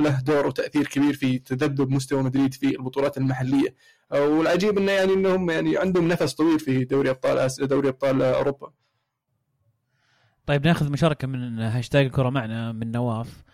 له 0.00 0.20
دور 0.20 0.46
وتأثير 0.46 0.86
كبير 0.86 1.14
في 1.14 1.38
تذبذب 1.38 1.90
مستوى 1.90 2.22
مدريد 2.22 2.54
في 2.54 2.66
البطولات 2.66 3.18
المحلية. 3.18 3.74
والعجيب 4.12 4.78
إنه 4.78 4.92
يعني 4.92 5.12
إنهم 5.12 5.50
يعني 5.50 5.76
عندهم 5.76 6.08
نفس 6.08 6.34
طويل 6.34 6.60
في 6.60 6.84
دوري 6.84 7.10
أبطال 7.10 7.38
آسيا 7.38 7.66
دوري 7.66 7.88
أبطال 7.88 8.22
أوروبا. 8.22 8.70
طيب 10.46 10.66
ناخذ 10.66 10.90
مشاركة 10.92 11.28
من 11.28 11.58
هاشتاج 11.58 12.04
الكرة 12.06 12.30
معنا 12.30 12.72
من 12.72 12.92
نواف. 12.92 13.44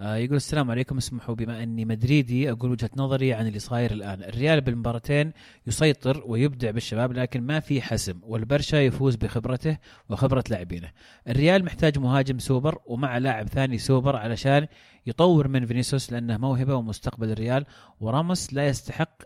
يقول 0.00 0.36
السلام 0.36 0.70
عليكم 0.70 0.96
اسمحوا 0.96 1.34
بما 1.34 1.62
أني 1.62 1.84
مدريدي 1.84 2.50
أقول 2.50 2.70
وجهة 2.70 2.90
نظري 2.96 3.32
عن 3.32 3.46
اللي 3.46 3.58
صاير 3.58 3.90
الآن. 3.90 4.22
الريال 4.22 4.60
بالمباراتين 4.60 5.32
يسيطر 5.66 6.22
ويبدع 6.26 6.70
بالشباب 6.70 7.12
لكن 7.12 7.42
ما 7.42 7.60
في 7.60 7.82
حسم 7.82 8.20
والبرشا 8.22 8.76
يفوز 8.76 9.16
بخبرته 9.16 9.78
وخبرة 10.08 10.44
لاعبينه. 10.50 10.90
الريال 11.28 11.64
محتاج 11.64 11.98
مهاجم 11.98 12.38
سوبر 12.38 12.78
ومع 12.86 13.18
لاعب 13.18 13.48
ثاني 13.48 13.78
سوبر 13.78 14.16
علشان 14.16 14.66
يطور 15.06 15.48
من 15.48 15.66
فينيسيوس 15.66 16.12
لأنه 16.12 16.36
موهبة 16.36 16.74
ومستقبل 16.74 17.30
الريال. 17.30 17.66
وراموس 18.00 18.54
لا 18.54 18.68
يستحق 18.68 19.22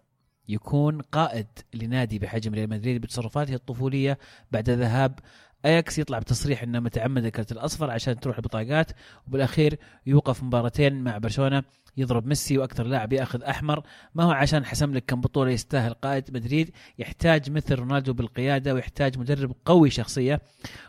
يكون 0.49 1.01
قائد 1.01 1.47
لنادي 1.75 2.19
بحجم 2.19 2.55
ريال 2.55 2.71
مدريد 2.71 3.01
بتصرفاته 3.01 3.55
الطفولية 3.55 4.19
بعد 4.51 4.71
ذهاب 4.71 5.19
اياكس 5.65 5.99
يطلع 5.99 6.19
بتصريح 6.19 6.63
إنه 6.63 6.81
متعمد 6.81 7.25
الكرت 7.25 7.53
الأصفر 7.53 7.91
عشان 7.91 8.21
تروح 8.21 8.37
البطاقات 8.37 8.91
وبالأخير 9.27 9.79
يوقف 10.07 10.43
مباراتين 10.43 11.05
مع 11.05 11.19
برشلونة 11.19 11.63
يضرب 11.97 12.27
ميسي 12.27 12.59
وأكثر 12.59 12.87
لاعب 12.87 13.13
يأخذ 13.13 13.43
أحمر. 13.43 13.83
ما 14.15 14.25
هو 14.25 14.31
عشان 14.31 14.65
حسم 14.65 14.95
لك 14.95 15.05
كم 15.07 15.21
بطولة 15.21 15.51
يستاهل 15.51 15.95
قائد 15.95 16.25
مدريد 16.35 16.71
يحتاج 16.99 17.51
مثل 17.51 17.75
رونالدو 17.75 18.13
بالقيادة 18.13 18.75
ويحتاج 18.75 19.19
مدرب 19.19 19.55
قوي 19.65 19.91
شخصية. 19.91 20.41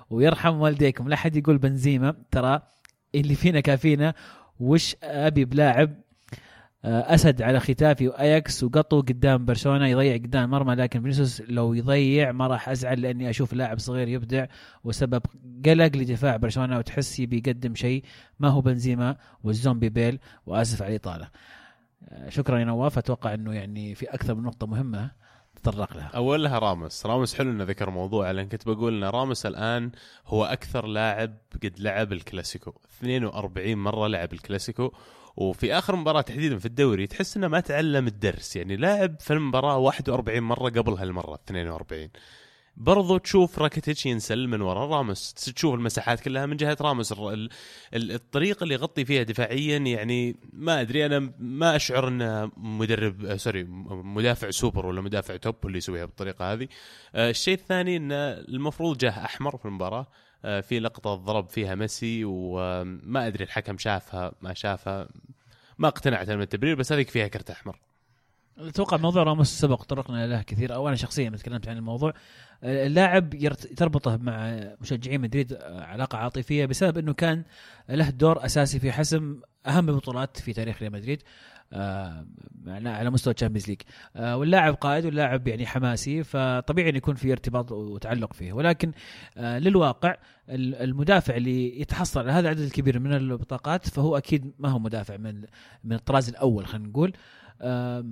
ويرحم 0.10 0.56
والديكم 0.56 1.10
لا 1.10 1.16
حد 1.16 1.36
يقول 1.36 1.58
بنزيما 1.58 2.16
ترى 2.32 2.62
اللي 3.16 3.36
فينا 3.36 3.60
كافينا. 3.60 4.14
وش 4.60 4.96
أبي 5.04 5.46
بلاعب 5.46 5.94
أسد 6.86 7.42
على 7.42 7.60
خيتافي 7.60 8.08
وأياكس 8.08 8.64
وقطو 8.64 9.02
قدام 9.02 9.46
برشلونة 9.46 9.88
يضيع 9.88 10.16
قدام 10.16 10.44
المرمى 10.44 10.76
لكن 10.76 11.02
فينيسيوس 11.02 11.42
لو 11.42 11.74
يضيع 11.74 12.32
ما 12.32 12.48
راح 12.48 12.70
أزعل 12.70 13.02
لأني 13.02 13.30
أشوف 13.30 13.54
لاعب 13.54 13.80
صغير 13.80 14.08
يبدع 14.08 14.46
وسبب 14.84 15.22
قلق 15.66 15.98
لدفاع 15.98 16.38
برشلونة 16.38 16.78
وتحس 16.78 17.20
يبي 17.20 17.38
يقدم 17.38 17.76
شيء 17.76 18.04
ما 18.40 18.50
هو 18.50 18.62
بنزيما 18.62 19.18
والزومبي 19.44 19.90
بيل 19.90 20.20
وآسف 20.46 20.82
على 20.82 20.90
الإطالة. 20.92 21.30
آه، 22.10 22.30
شكرا 22.30 22.60
يا 22.60 22.66
نواف 22.66 22.98
أتوقع 22.98 23.34
إنه 23.34 23.54
يعني 23.54 23.96
في 23.96 24.06
أكثر 24.06 24.36
من 24.36 24.44
نقطة 24.44 24.68
مهمة 24.68 25.12
تطرق 25.64 25.98
لها. 25.98 26.12
أولها 26.16 26.60
راموس 26.60 27.06
راموس 27.06 27.36
حلو 27.36 27.52
إنه 27.52 27.64
ذكر 27.64 27.90
موضوع 27.90 28.32
لأن 28.32 28.48
كنت 28.48 28.68
بقول 28.68 29.04
إن 29.04 29.10
راموس 29.10 29.46
الآن 29.46 29.92
هو 30.28 30.46
أكثر 30.46 30.86
لاعب 30.86 31.34
قد 31.64 31.80
لعب 31.80 32.14
الكلاسيكو 32.14 32.74
42 33.00 33.76
مرة 33.76 34.08
لعب 34.08 34.34
الكلاسيكو 34.34 34.92
وفي 35.38 35.74
آخر 35.78 35.96
مباراة 35.96 36.22
تحديدا 36.22 36.58
في 36.58 36.66
الدوري 36.66 37.08
تحس 37.08 37.38
إنه 37.38 37.48
ما 37.48 37.60
تعلم 37.60 38.08
الدرس. 38.08 38.56
يعني 38.56 38.76
لاعب 38.76 39.20
في 39.20 39.34
المباراة 39.34 39.78
41 39.78 40.40
مرة 40.40 40.70
قبل 40.70 40.94
هالمرة 40.94 41.34
42 41.34 42.10
برضو 42.78 43.18
تشوف 43.18 43.60
راكيتيتش 43.60 44.06
ينسل 44.06 44.48
من 44.48 44.62
ورا 44.62 44.86
راموس. 44.86 45.34
تشوف 45.34 45.74
المساحات 45.74 46.20
كلها 46.20 46.46
من 46.46 46.58
جهة 46.58 46.78
راموس. 46.82 47.14
الطريقة 47.94 48.64
اللي 48.64 48.74
يغطي 48.74 49.06
فيها 49.06 49.24
دفاعيا 49.24 49.78
يعني 49.78 50.36
ما 50.54 50.82
أدري 50.82 51.06
أنا 51.06 51.34
ما 51.40 51.76
أشعر 51.76 52.08
إنه 52.08 52.52
مدرب 52.58 53.26
آه، 53.26 53.36
sorry 53.36 53.64
مدافع 53.90 54.50
سوبر 54.50 54.86
ولا 54.86 55.02
مدافع 55.02 55.38
top 55.38 55.56
اللي 55.66 55.78
يسويها 55.78 56.06
بالطريقة 56.06 56.54
هذه. 56.54 56.68
آه، 57.16 57.30
الشيء 57.30 57.54
الثاني 57.54 57.98
إنه 57.98 58.16
المفروض 58.32 58.98
جاه 58.98 59.26
أحمر 59.26 59.58
في 59.58 59.66
المباراة. 59.66 60.08
في 60.44 60.80
لقطة 60.80 61.16
ضرب 61.16 61.50
فيها 61.50 61.76
ميسي 61.76 62.22
وما 62.26 63.28
أدري 63.28 63.44
الحكم 63.44 63.78
شافها 63.78 64.32
ما 64.42 64.54
شافها 64.54 65.08
ما 65.78 65.88
اقتنعت 65.88 66.30
من 66.30 66.42
التبرير 66.42 66.76
بس 66.76 66.92
هذيك 66.92 67.10
فيها 67.10 67.28
كرت 67.28 67.50
أحمر. 67.50 67.80
أتوقع 68.58 68.98
موضوع 68.98 69.24
راموس 69.24 69.48
سبق 69.48 69.84
طرقنا 69.84 70.28
له 70.28 70.42
كثير 70.42 70.76
أو 70.76 70.88
أنا 70.88 70.96
شخصيا 70.96 71.30
تكلمت 71.30 71.68
عن 71.68 71.78
الموضوع. 71.78 72.14
آه، 72.64 72.88
اللاعب 72.88 73.30
تربطه 73.78 74.18
مع 74.18 74.60
مشجعين 74.82 75.22
مدريد 75.22 75.54
آه، 75.54 75.84
علاقة 75.84 76.18
عاطفية 76.18 76.66
بسبب 76.66 76.98
إنه 76.98 77.14
كان 77.14 77.44
له 77.90 78.10
دور 78.10 78.46
أساسي 78.46 78.80
في 78.80 78.92
حسم 78.92 79.40
أهم 79.68 79.90
البطولات 79.90 80.40
في 80.40 80.54
تاريخ 80.54 80.82
ريال 80.82 80.92
مدريد. 80.92 81.24
آه، 81.74 82.26
على 82.68 83.10
مستوى 83.10 83.34
ال 83.34 83.37
Champions 83.37 83.68
League 83.70 83.82
آه، 84.16 84.38
واللاعب 84.38 84.74
قائد 84.74 85.06
واللاعب 85.06 85.48
يعني 85.48 85.66
حماسي 85.66 86.24
فطبيعي 86.24 86.90
إن 86.90 86.96
يكون 86.96 87.16
في 87.16 87.32
ارتباط 87.32 87.72
وتعلق 87.72 88.34
فيه. 88.34 88.54
ولكن 88.54 88.92
آه، 89.38 89.60
للواقع 89.60 90.16
ال- 90.50 90.76
المدافع 90.76 91.36
اللي 91.36 91.82
يتحصل 91.82 92.20
على 92.20 92.32
هذا 92.32 92.40
العدد 92.40 92.60
الكبير 92.60 93.00
من 93.00 93.14
البطاقات 93.14 93.90
فهو 93.90 94.18
أكيد 94.18 94.52
ما 94.60 94.70
هو 94.70 94.80
مدافع 94.80 95.18
من 95.18 95.42
من 95.84 95.94
الطراز 95.94 96.30
الأول 96.30 96.66
خلينا 96.66 96.88
نقول. 96.88 97.14
آه، 97.62 98.06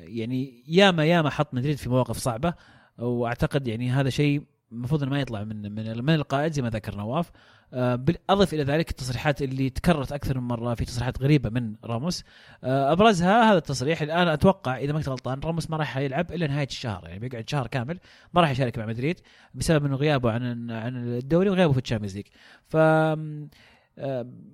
يعني 0.00 0.62
ياما 0.68 1.04
ياما 1.04 1.30
حط 1.30 1.54
مدريد 1.54 1.76
في 1.76 1.88
مواقف 1.88 2.16
صعبة 2.16 2.54
وأعتقد 2.98 3.68
يعني 3.68 3.90
هذا 3.90 4.10
شيء 4.10 4.42
المفروض 4.74 5.02
إنه 5.02 5.12
ما 5.12 5.20
يطلع 5.20 5.44
من 5.44 5.74
من 5.74 6.04
من 6.04 6.14
القائد 6.14 6.52
زي 6.52 6.62
ما 6.62 6.70
ذكر 6.70 6.96
نواف. 6.96 7.30
آه، 7.72 8.04
اضف 8.30 8.54
إلى 8.54 8.62
ذلك 8.62 8.90
التصريحات 8.90 9.42
اللي 9.42 9.70
تكررت 9.70 10.12
أكثر 10.12 10.40
من 10.40 10.48
مرة 10.48 10.74
في 10.74 10.84
تصريحات 10.84 11.22
غريبة 11.22 11.50
من 11.50 11.74
راموس. 11.84 12.24
آه، 12.64 12.92
أبرزها 12.92 13.50
هذا 13.50 13.58
التصريح. 13.58 14.02
الآن 14.02 14.28
أتوقع 14.28 14.78
إذا 14.78 14.92
ما 14.92 14.98
كنت 14.98 15.08
غلطان 15.08 15.40
راموس 15.44 15.70
ما 15.70 15.76
راح 15.76 15.96
يلعب 15.96 16.32
إلا 16.32 16.46
نهاية 16.46 16.66
الشهر 16.66 17.08
يعني 17.08 17.18
بيقعد 17.18 17.48
شهر 17.48 17.66
كامل 17.66 17.98
ما 18.34 18.40
راح 18.40 18.50
يشارك 18.50 18.78
مع 18.78 18.86
مدريد 18.86 19.20
بسبب 19.54 19.86
إنه 19.86 19.96
غيابه 19.96 20.30
عن 20.32 20.70
عن 20.70 20.96
الدوري 20.96 21.50
وغيابه 21.50 21.72
في 21.72 21.78
ال 21.78 21.82
Champions 21.82 22.16
League. 22.16 22.26
ف 22.68 22.76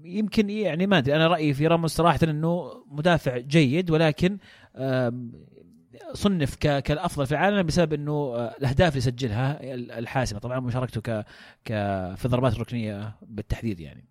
يمكن 0.04 0.50
يعني 0.50 0.86
ما 0.86 0.98
أدري. 0.98 1.16
أنا 1.16 1.26
رأيي 1.26 1.54
في 1.54 1.66
راموس 1.66 1.94
صراحة 1.94 2.18
إنه 2.22 2.84
مدافع 2.90 3.38
جيد 3.38 3.90
ولكن 3.90 4.38
صنف 6.12 6.54
كالأفضل 6.56 7.26
في 7.26 7.32
العالم 7.32 7.62
بسبب 7.66 7.92
إنه 7.92 8.12
آه، 8.12 8.54
الأهداف 8.58 8.88
اللي 8.92 9.00
سجلها 9.00 9.58
الحاسمة. 9.98 10.38
طبعا 10.38 10.60
مشاركته 10.60 11.00
ك 11.00 11.24
ك 11.64 11.68
في 12.16 12.24
الضربات 12.24 12.52
الركنية 12.54 13.16
بالتحديد 13.22 13.80
يعني. 13.80 14.06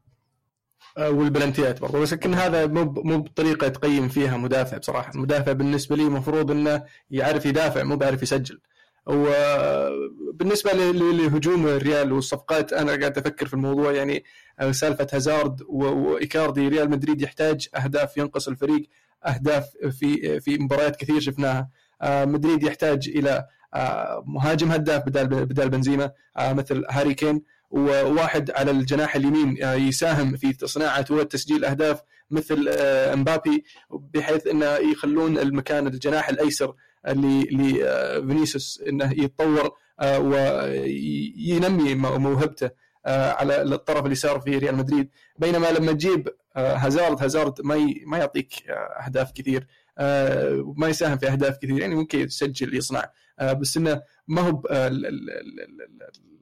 آه، 0.98 1.10
والبلنتيات 1.10 1.82
برضه 1.82 2.00
بس 2.00 2.14
لكن 2.14 2.34
هذا 2.34 2.68
مو 2.68 2.84
مو 2.86 3.18
بطريقة 3.22 3.68
تقيم 3.68 4.08
فيها 4.08 4.38
مدافع 4.38 4.78
بصراحة. 4.78 5.12
المدافع 5.16 5.52
بالنسبة 5.52 5.96
لي 5.96 6.04
المفروض 6.04 6.52
إنه 6.52 6.84
يعرف 7.12 7.46
يدافع 7.46 7.84
مو 7.84 7.96
بيعرف 7.96 8.24
يسجل. 8.24 8.60
وبالنسبه 9.06 10.74
ل- 10.74 11.18
لهجوم 11.18 11.68
الريال 11.68 12.12
والصفقات 12.12 12.74
أنا 12.74 12.92
قاعد 13.00 13.18
أفكر 13.18 13.48
في 13.48 13.54
الموضوع. 13.54 13.92
يعني 13.92 14.24
آه، 14.60 14.72
سالفة 14.72 15.08
هازارد 15.14 15.62
وإيكاردي 15.68 16.68
ريال 16.68 16.90
مدريد 16.90 17.22
يحتاج 17.22 17.68
أهداف 17.76 18.18
ينقص 18.18 18.48
الفريق. 18.48 18.90
أهداف 19.28 19.66
في 20.00 20.40
في 20.40 20.58
مباريات 20.58 20.96
كثير 20.96 21.20
شفناها. 21.20 21.70
آه، 22.02 22.26
مدريد 22.26 22.64
يحتاج 22.64 23.10
إلى 23.16 23.46
آه، 23.74 24.24
مهاجم 24.28 24.72
هداف 24.72 25.04
بدال 25.06 25.28
بدال 25.46 25.70
بنزيما 25.70 26.12
آه، 26.38 26.54
مثل 26.54 26.84
هاري 26.90 27.14
كين 27.14 27.42
وواحد 27.72 28.52
على 28.52 28.72
الجناح 28.72 29.16
اليمين 29.16 29.58
يساهم 29.62 30.38
في 30.38 30.56
صناعه 30.66 31.06
وتسجيل 31.12 31.66
أهداف 31.66 32.02
مثل 32.32 32.68
امبابي 33.14 33.64
بحيث 33.92 34.48
إنه 34.48 34.66
يخلون 34.66 35.38
المكان 35.38 35.88
الجناح 35.88 36.30
الأيسر 36.30 36.76
لفينيسيوس 37.08 38.84
إنه 38.88 39.12
يتطور 39.12 39.72
وينمي 40.20 41.96
مو- 41.96 42.18
موهبته 42.18 42.70
على 43.06 43.62
الطرف 43.62 44.06
اليسار 44.06 44.40
في 44.40 44.58
ريال 44.58 44.76
مدريد. 44.76 45.10
بينما 45.38 45.72
لما 45.72 45.92
تجيب 45.92 46.30
هازارد 46.56 47.22
هازارد 47.24 47.62
ما 47.62 47.76
ي- 47.76 48.04
ما 48.08 48.18
يعطيك 48.18 48.54
آه، 48.70 48.74
أهداف 48.74 49.32
كثير 49.32 49.68
آه، 49.98 50.74
ما 50.78 50.88
يساهم 50.88 51.18
في 51.18 51.28
أهداف 51.28 51.58
كثير 51.58 51.80
يعني 51.80 51.96
ممكن 51.96 52.20
يسجل 52.20 52.76
يصنع. 52.76 53.12
آه، 53.40 53.54
بس 53.54 53.78
إنه 53.78 54.02
ما 54.28 54.42
هو 54.42 54.62
آه، 54.72 54.92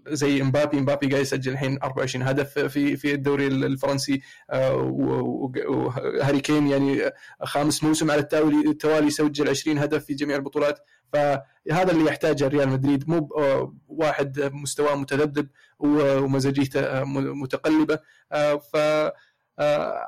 زي 0.07 0.41
امبابي 0.41 0.77
امبابي 0.79 1.07
قاعد 1.07 1.21
يسجل 1.21 1.51
الحين 1.51 1.79
24 1.83 2.27
هدف 2.27 2.59
في 2.59 2.97
في 2.97 3.13
الدوري 3.13 3.47
الفرنسي 3.47 4.21
آه، 4.49 4.75
وهاري 4.75 6.39
كين 6.39 6.67
يعني 6.67 7.11
خامس 7.43 7.83
موسم 7.83 8.11
على 8.11 8.19
التوالي 8.21 9.07
يسجل 9.07 9.49
20 9.49 9.77
هدف 9.77 10.05
في 10.05 10.13
جميع 10.13 10.35
البطولات. 10.35 10.79
فهذا 11.13 11.91
اللي 11.91 12.05
يحتاجه 12.05 12.47
ريال 12.47 12.69
مدريد 12.69 13.09
مو 13.09 13.29
آه، 13.37 13.75
واحد 13.87 14.39
مستواه 14.53 14.95
متذبذب 14.95 15.47
ومزاجيته 15.79 16.79
آه، 16.79 17.03
متقلبة. 17.03 17.99
آه، 18.31 18.55
ف 18.55 18.75
آه، 18.75 19.13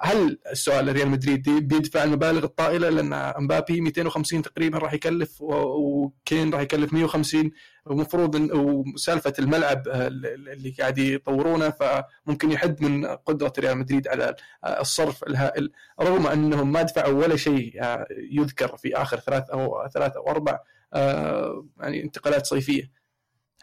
هل 0.02 0.40
السؤال 0.52 0.94
ريال 0.94 1.10
مدريد 1.10 1.50
بيدفع 1.50 2.04
المبالغ 2.04 2.44
الطائلة؟ 2.44 2.90
لأن 2.90 3.14
أمبابي 3.14 3.82
250 3.82 4.42
تقريبا 4.42 4.78
راح 4.78 4.94
يكلف 4.94 5.42
وكين 5.42 6.54
راح 6.54 6.62
يكلف 6.62 6.94
150 6.94 7.52
ومفروض 7.86 8.36
وسالفة 8.36 9.34
الملعب 9.40 9.88
آه، 9.88 10.08
اللي 10.08 10.76
قاعد 10.80 10.98
يطورونه 10.98 11.70
فممكن 11.70 12.52
يحد 12.52 12.82
من 12.82 13.06
قدرة 13.06 13.54
ريال 13.60 13.78
مدريد 13.78 14.08
على 14.08 14.36
آه، 14.64 14.82
الصرف 14.82 15.24
الهائل. 15.24 15.72
رغم 16.02 16.28
أنهم 16.28 16.72
ما 16.72 16.82
دفعوا 16.82 17.24
ولا 17.24 17.36
شيء 17.36 17.84
آه، 17.84 18.08
يذكر 18.32 18.78
في 18.78 18.96
آخر 18.96 19.20
ثلاث 19.20 19.50
أو 19.50 19.88
ثلاث 19.94 20.16
أو 20.16 20.30
أربع 20.30 20.60
آه، 20.94 21.66
يعني 21.80 22.04
انتقالات 22.04 22.46
صيفية. 22.46 22.92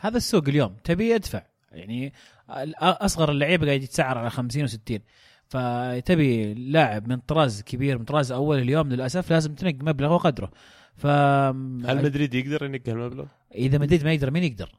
هذا 0.01 0.17
السوق 0.17 0.49
اليوم 0.49 0.77
تبي 0.85 1.11
يدفع. 1.11 1.43
يعني 1.73 2.13
أصغر 2.79 3.31
اللعيبة 3.31 3.67
قاعد 3.67 3.83
يتسعر 3.83 4.19
على 4.19 4.31
50 4.31 4.69
و60 4.69 5.01
فتبي 5.49 6.55
لاعب 6.55 7.09
من 7.09 7.17
طراز 7.17 7.63
كبير 7.63 7.99
من 7.99 8.05
طراز 8.05 8.33
أول 8.33 8.59
اليوم 8.59 8.89
للأسف 8.89 9.31
لازم 9.31 9.55
تنق 9.55 9.75
مبلغ 9.81 10.13
وقدره 10.13 10.51
ف 10.97 11.07
هل 11.07 12.05
مدريد 12.05 12.35
يقدر 12.35 12.65
ينقل 12.65 12.93
المبلغ؟ 12.93 13.25
إذا 13.55 13.79
مدريد 13.79 14.05
ما 14.05 14.13
يقدر 14.13 14.31
مين 14.31 14.45
يقدر؟ 14.45 14.73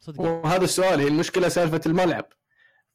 صدق 0.00 0.20
وهذا 0.20 0.64
السؤال 0.64 1.00
هي 1.00 1.08
المشكلة 1.08 1.48
سالفة 1.48 1.80
الملعب 1.86 2.24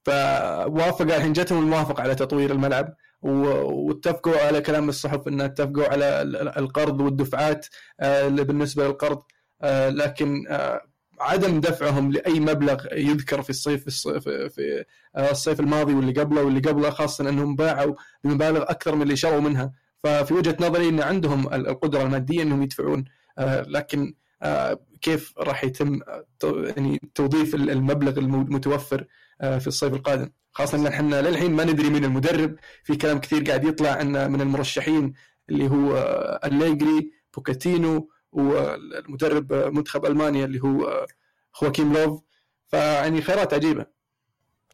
فوافق 0.05 1.01
الحين 1.01 1.33
جتهم 1.33 1.63
الموافقة 1.63 2.03
على 2.03 2.15
تطوير 2.15 2.51
الملعب 2.51 2.93
واتفقوا 3.21 4.37
على 4.45 4.61
كلام 4.61 4.89
الصحف 4.89 5.27
ان 5.27 5.41
اتفقوا 5.41 5.83
على 5.91 6.21
ال- 6.21 6.35
ال- 6.35 6.57
القرض 6.57 7.01
والدفعات 7.01 7.65
آه، 7.99 8.27
اللي 8.27 8.43
بالنسبة 8.43 8.87
للقرض 8.87 9.21
آه، 9.61 9.89
لكن 9.89 10.47
آه، 10.49 10.81
عدم 11.19 11.59
دفعهم 11.59 12.11
لأي 12.11 12.39
مبلغ 12.39 12.85
يذكر 12.93 13.41
في 13.41 13.49
الصيف 13.49 13.87
الصيف 13.87 14.23
في 14.29 14.85
آه، 15.15 15.31
الصيف 15.31 15.59
الماضي 15.59 15.93
واللي 15.93 16.11
قبله 16.21 16.43
واللي 16.43 16.59
قبله 16.59 16.89
خاصة 16.89 17.29
إنهم 17.29 17.55
باعوا 17.55 17.95
بمبالغ 18.23 18.61
أكثر 18.61 18.95
من 18.95 19.01
اللي 19.01 19.15
شروا 19.15 19.39
منها. 19.39 19.71
ففي 20.03 20.33
وجهة 20.33 20.57
نظري 20.59 20.89
إن 20.89 20.99
عندهم 21.01 21.47
ال- 21.53 21.67
القدرة 21.67 22.01
المادية 22.03 22.41
إنهم 22.43 22.63
يدفعون 22.63 23.05
آه، 23.37 23.61
لكن 23.61 24.13
آه، 24.41 24.79
كيف 25.01 25.33
راح 25.37 25.63
يتم 25.63 25.99
يعني 26.43 27.01
توظيف 27.15 27.55
ال- 27.55 27.69
المبلغ 27.69 28.17
المتوفر 28.19 29.05
في 29.39 29.67
الصيف 29.67 29.93
القادم؟ 29.93 30.29
خاصة 30.51 30.77
إن 30.77 30.87
إحنا 30.87 31.21
للحين 31.21 31.51
ما 31.55 31.63
ندري 31.63 31.89
مين 31.89 32.05
المدرب. 32.05 32.55
في 32.83 32.95
كلام 32.95 33.19
كثير 33.19 33.43
قاعد 33.43 33.63
يطلع 33.65 34.01
إن 34.01 34.31
من 34.31 34.41
المرشحين 34.41 35.13
اللي 35.49 35.67
هو 35.69 35.95
أليجري 36.45 37.11
بوكاتينو 37.35 38.09
والمدرب 38.31 39.53
منتخب 39.53 40.05
ألمانيا 40.05 40.45
اللي 40.45 40.59
هو 40.63 40.83
آه، 40.83 41.07
خواكيم 41.51 41.93
لوف 41.93 42.21
فيعني 42.67 43.21
خيارات 43.21 43.53
عجيبة. 43.53 43.85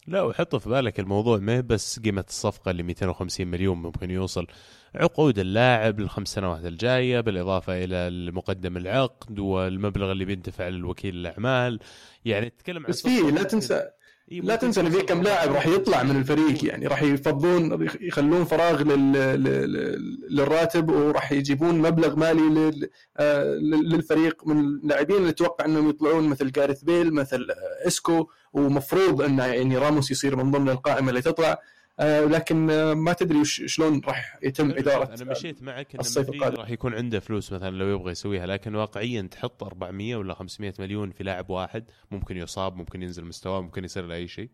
لا 0.07 0.21
وحط 0.21 0.55
في 0.55 0.69
بالك 0.69 0.99
الموضوع 0.99 1.37
ما 1.37 1.61
بس 1.61 1.99
قيمة 1.99 2.25
الصفقة 2.29 2.71
اللي 2.71 2.83
250 2.83 3.47
مليون 3.47 3.77
ممكن 3.77 4.11
يوصل 4.11 4.47
عقود 4.95 5.39
اللاعب 5.39 5.99
للخمس 5.99 6.27
سنوات 6.27 6.65
الجاية 6.65 7.19
بالإضافة 7.19 7.83
إلى 7.83 8.31
مقدم 8.31 8.77
العقد 8.77 9.39
والمبلغ 9.39 10.11
اللي 10.11 10.25
بيندفع 10.25 10.67
للوكيل 10.67 11.15
الأعمال. 11.15 11.79
يعني 12.25 12.49
تتكلم 12.49 12.83
عن 12.85 12.89
بس 12.89 13.07
في 13.07 13.31
لا 13.31 13.43
تنسى 13.43 13.89
لا 14.31 14.41
ممكن 14.41 14.57
تنسى 14.59 14.81
إن 14.81 14.89
في 14.89 15.01
كم 15.01 15.21
لاعب 15.21 15.51
راح 15.51 15.67
يطلع 15.67 16.03
من 16.03 16.15
الفريق 16.15 16.65
يعني 16.65 16.87
راح 16.87 17.01
يفضون 17.03 17.87
يخلون 18.01 18.45
فراغ 18.45 18.81
لل... 18.83 19.11
لل... 19.13 20.17
للراتب 20.29 20.89
وراح 20.89 21.31
يجيبون 21.31 21.79
مبلغ 21.81 22.15
مالي 22.15 22.41
لل... 22.41 22.89
آه، 23.17 23.43
لل- 23.43 23.89
للفريق 23.89 24.47
من 24.47 24.59
اللاعبين 24.59 25.17
اللي 25.17 25.29
أتوقع 25.29 25.65
إنهم 25.65 25.89
يطلعون 25.89 26.27
مثل 26.29 26.51
جاريث 26.51 26.83
بيل 26.83 27.13
مثل 27.13 27.45
إسكو 27.87 28.29
ومفروض 28.53 29.21
إن 29.21 29.39
يعني 29.39 29.77
راموس 29.77 30.11
يصير 30.11 30.35
من 30.35 30.51
ضمن 30.51 30.69
القائمة 30.69 31.09
اللي 31.09 31.21
تطلع. 31.21 31.59
لكن 31.99 32.69
آه، 32.69 32.93
ما 32.93 33.13
تدري 33.13 33.45
شلون 33.45 34.01
راح 34.07 34.37
يتم 34.43 34.71
إدارة 34.71 35.13
أنا 35.15 35.31
مشيت 35.31 35.63
معك 35.63 35.93
إن 35.95 35.99
الصيف 35.99 36.27
مدريد 36.27 36.41
القادم. 36.41 36.57
راح 36.61 36.69
يكون 36.69 36.93
عنده 36.93 37.19
فلوس 37.19 37.53
مثلا 37.53 37.69
لو 37.69 37.95
يبغى 37.95 38.11
يسويها 38.11 38.45
لكن 38.45 38.75
واقعيا 38.75 39.21
تحط 39.21 39.63
400 39.63 40.15
ولا 40.15 40.33
500 40.33 40.73
مليون 40.79 41.11
في 41.11 41.23
لاعب 41.23 41.49
واحد 41.49 41.85
ممكن 42.11 42.37
يصاب 42.37 42.75
ممكن 42.75 43.03
ينزل 43.03 43.25
مستواه 43.25 43.61
ممكن 43.61 43.83
يصير 43.83 44.05
له 44.05 44.15
أي 44.15 44.27
شيء 44.27 44.49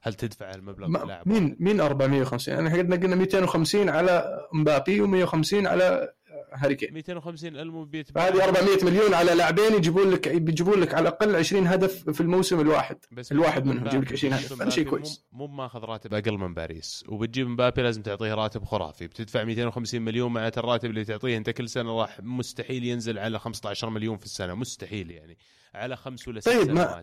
هل 0.00 0.14
تدفع 0.14 0.50
المبلغ 0.54 0.86
في 0.86 0.92
ما 0.92 0.98
لاعب 0.98 1.28
مين؟ 1.28 1.56
مين 1.60 1.80
450 1.80 2.54
يعني 2.54 2.68
إحنا 2.68 2.96
قلنا 2.96 3.16
250 3.16 3.88
على 3.88 4.46
مبابي 4.52 5.26
و150 5.26 5.54
على 5.54 6.12
هاري 6.54 6.74
كين 6.74 6.94
250 6.94 7.56
المبيت 7.56 8.10
فهذه 8.10 8.44
400 8.44 8.84
مليون 8.84 9.14
على 9.14 9.34
لاعبين 9.34 9.74
يجيبون 9.74 10.10
لك 10.10 10.28
بيجيبون 10.28 10.80
لك 10.80 10.94
على 10.94 11.08
الأقل 11.08 11.36
20 11.36 11.66
هدف 11.66 12.10
في 12.10 12.20
الموسم 12.20 12.60
الواحد. 12.60 12.98
بس 13.12 13.32
الواحد 13.32 13.66
منهم 13.66 13.86
يجيب 13.86 14.02
لك 14.02 14.12
20 14.12 14.32
هدف. 14.32 14.62
هذا 14.62 14.70
شيء 14.70 14.84
كويس. 14.88 15.24
مو 15.32 15.46
ماخذ 15.46 15.78
راتب 15.80 16.14
أقل 16.14 16.38
من 16.38 16.54
باريس. 16.54 17.04
وبتجيب 17.08 17.46
مبابي 17.48 17.82
لازم 17.82 18.02
تعطيه 18.02 18.34
راتب 18.34 18.64
خرافي. 18.64 19.06
بتدفع 19.06 19.44
250 19.44 20.02
مليون 20.02 20.32
مع 20.32 20.48
الراتب 20.48 20.90
اللي 20.90 21.04
تعطيه. 21.04 21.36
انت 21.36 21.50
كل 21.50 21.68
سنة 21.68 22.00
راح 22.00 22.20
مستحيل 22.22 22.84
ينزل 22.84 23.18
على 23.18 23.38
15 23.38 23.90
مليون 23.90 24.16
في 24.16 24.24
السنة. 24.24 24.54
مستحيل 24.54 25.10
يعني. 25.10 25.38
على 25.74 25.96
خمس 25.96 26.28
ولا 26.28 26.40
ست 26.40 26.48
طيب، 26.48 26.70
ما- 26.70 27.02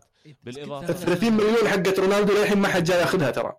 سنوات. 0.51 0.89
ال 0.89 0.95
30 0.95 1.33
مليون 1.33 1.67
حقت 1.67 1.99
رونالدو 1.99 2.33
للحين 2.33 2.57
ما 2.57 2.67
حد 2.67 2.83
جاي 2.83 2.99
ياخذها 2.99 3.31
ترى. 3.31 3.53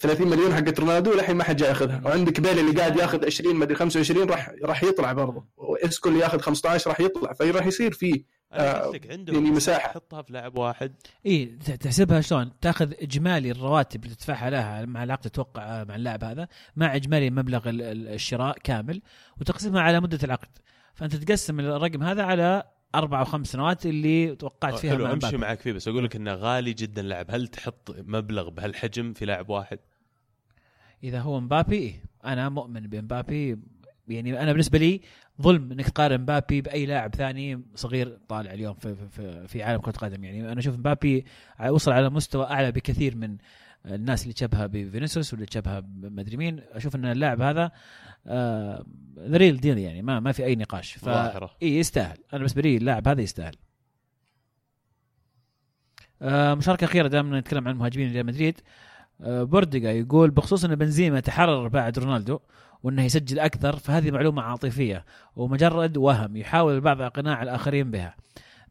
30 0.00 0.28
مليون 0.28 0.54
حقت 0.54 0.80
رونالدو 0.80 1.14
للحين 1.14 1.36
ما 1.36 1.44
حد 1.44 1.56
جاي 1.56 1.68
ياخذها. 1.68 2.02
وعندك 2.04 2.40
بيل 2.40 2.58
اللي 2.58 2.80
قاعد 2.80 2.96
ياخذ 2.96 3.26
20 3.26 3.56
مدري 3.56 3.74
25 3.74 4.28
راح 4.30 4.52
راح 4.64 4.82
يطلع 4.84 5.12
برضه. 5.12 5.46
واسكو 5.56 6.08
اللي 6.08 6.20
ياخذ 6.20 6.40
15 6.40 6.90
راح 6.90 7.00
يطلع. 7.00 7.32
فراح 7.32 7.66
يصير 7.66 7.92
في 7.92 8.24
آه، 8.52 8.92
يعني 9.04 9.50
مساحة. 9.50 9.88
تحطها 9.92 10.22
في 10.22 10.32
لاعب 10.32 10.58
واحد. 10.58 10.94
اي 11.26 11.46
تحسبها 11.80 12.20
شلون؟ 12.20 12.52
تاخذ 12.60 12.92
إجمالي 13.02 13.50
الرواتب 13.50 14.04
اللي 14.04 14.14
تدفعها 14.14 14.50
لها 14.50 14.84
مع 14.84 15.04
العقد 15.04 15.22
تتوقع 15.30 15.84
مع 15.84 15.94
اللاعب 15.96 16.24
هذا 16.24 16.48
مع 16.76 16.96
إجمالي 16.96 17.30
مبلغ 17.30 17.68
ال- 17.68 17.82
ال- 17.82 18.08
الشراء 18.08 18.58
كامل 18.64 19.02
وتقسمها 19.40 19.80
على 19.82 20.00
مدة 20.00 20.18
العقد. 20.24 20.48
فأنت 20.94 21.16
تقسم 21.16 21.60
الرقم 21.60 22.02
هذا 22.02 22.22
على 22.22 22.62
أربع 22.94 23.20
أو 23.20 23.24
خمس 23.24 23.46
سنوات 23.52 23.86
اللي 23.86 24.36
توقعت 24.36 24.74
فيها 24.74 24.90
حلو 24.92 25.04
مع 25.04 25.12
أمشي. 25.12 25.36
معك 25.36 25.60
فيه 25.60 25.72
بس 25.72 25.88
أقول 25.88 26.04
لك 26.04 26.16
إنه 26.16 26.34
غالي 26.34 26.72
جدا 26.72 27.02
لاعب 27.02 27.26
هل 27.30 27.48
تحط 27.48 27.96
مبلغ 27.98 28.48
بهالحجم 28.50 29.12
في 29.12 29.24
لاعب 29.24 29.48
واحد؟ 29.50 29.78
إذا 31.04 31.20
هو 31.20 31.40
مبابي 31.40 31.76
إيه. 31.76 32.02
أنا 32.24 32.48
مؤمن 32.48 32.80
بمبابي 32.80 33.58
يعني 34.08 34.42
أنا 34.42 34.52
بالنسبة 34.52 34.78
لي 34.78 35.00
ظلم 35.42 35.72
إنك 35.72 35.88
تقارن 35.90 36.20
مبابي 36.20 36.60
بأي 36.60 36.86
لاعب 36.86 37.14
ثاني 37.14 37.62
صغير 37.74 38.18
طالع 38.28 38.52
اليوم 38.52 38.74
في 38.74 38.94
في- 38.94 39.08
في, 39.08 39.48
في 39.48 39.62
عالم 39.62 39.80
كرة 39.80 39.90
القدم 39.90 40.24
يعني 40.24 40.52
أنا 40.52 40.60
أشوف 40.60 40.78
مبابي 40.78 41.24
وصل 41.68 41.92
على 41.92 42.10
مستوى 42.10 42.44
أعلى 42.46 42.72
بكثير 42.72 43.16
من 43.16 43.36
الناس 43.86 44.22
اللي 44.22 44.32
تشبهها 44.34 44.66
بفينيسيوس 44.66 45.32
واللي 45.32 45.46
تشبهها 45.46 45.80
بمدري 45.80 46.36
مين 46.36 46.60
أشوف 46.72 46.96
إن 46.96 47.04
اللاعب 47.04 47.40
هذا 47.40 47.72
the 48.28 49.36
real 49.36 49.60
deal 49.60 49.78
يعني 49.78 50.02
ما 50.02 50.20
ما 50.20 50.32
في 50.32 50.44
أي 50.44 50.56
نقاش. 50.56 50.92
ف. 50.92 51.04
إي 51.62 51.78
يستاهل. 51.78 52.16
أنا 52.16 52.38
بالنسبة 52.38 52.62
لي 52.62 52.76
اللاعب 52.76 53.08
هذا 53.08 53.22
يستاهل. 53.22 53.54
آه، 56.22 56.54
مشاركة 56.54 56.84
أخيرة 56.84 57.08
دائما 57.08 57.40
نتكلم 57.40 57.68
عن 57.68 57.76
مهاجمين 57.76 58.12
ريال 58.12 58.26
مدريد. 58.26 58.60
آه، 59.20 59.42
بورديجا 59.42 59.92
يقول 59.92 60.30
بخصوص 60.30 60.64
إن 60.64 60.74
بنزيما 60.74 61.20
تحرر 61.20 61.68
بعد 61.68 61.98
رونالدو 61.98 62.38
وإنه 62.82 63.04
يسجل 63.04 63.38
أكثر 63.38 63.76
فهذه 63.76 64.10
معلومة 64.10 64.42
عاطفية 64.42 65.04
ومجرد 65.36 65.96
وهم 65.96 66.36
يحاول 66.36 66.74
البعض 66.74 67.00
أقناع 67.00 67.42
الآخرين 67.42 67.90
بها. 67.90 68.16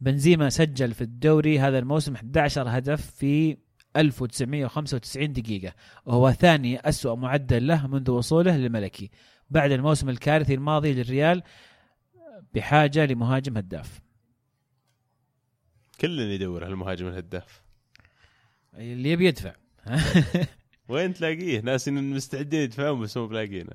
بنزيما 0.01 0.49
سجل 0.49 0.93
في 0.93 1.01
الدوري 1.01 1.59
هذا 1.59 1.79
الموسم 1.79 2.15
11 2.15 2.77
هدف 2.77 3.11
في 3.11 3.57
1995 3.97 5.33
دقيقة 5.33 5.73
وهو 6.05 6.31
ثاني 6.31 6.79
أسوأ 6.79 7.15
معدل 7.15 7.67
له 7.67 7.87
منذ 7.87 8.11
وصوله 8.11 8.57
للملكي. 8.57 9.09
بعد 9.51 9.71
الموسم 9.71 10.09
الكارثي 10.09 10.53
الماضي 10.53 10.93
للريال 10.93 11.43
بحاجة 12.53 13.05
لمهاجم 13.05 13.57
هداف 13.57 13.99
كل 16.01 16.19
يدور 16.19 16.65
هالمهاجم 16.65 17.07
الهداف 17.07 17.61
اللي 18.73 19.11
يبي 19.11 19.25
يدفع 19.25 19.53
وين 20.89 21.13
تلاقيه؟ 21.13 21.59
ناس 21.61 21.87
مستعدين 21.87 22.61
يدفعون 22.61 23.01
بس 23.01 23.17
مو 23.17 23.27
بلاقينه. 23.27 23.73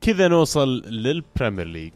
كذا 0.00 0.28
نوصل 0.28 0.68
للبريمير 0.78 1.66
ليج. 1.66 1.92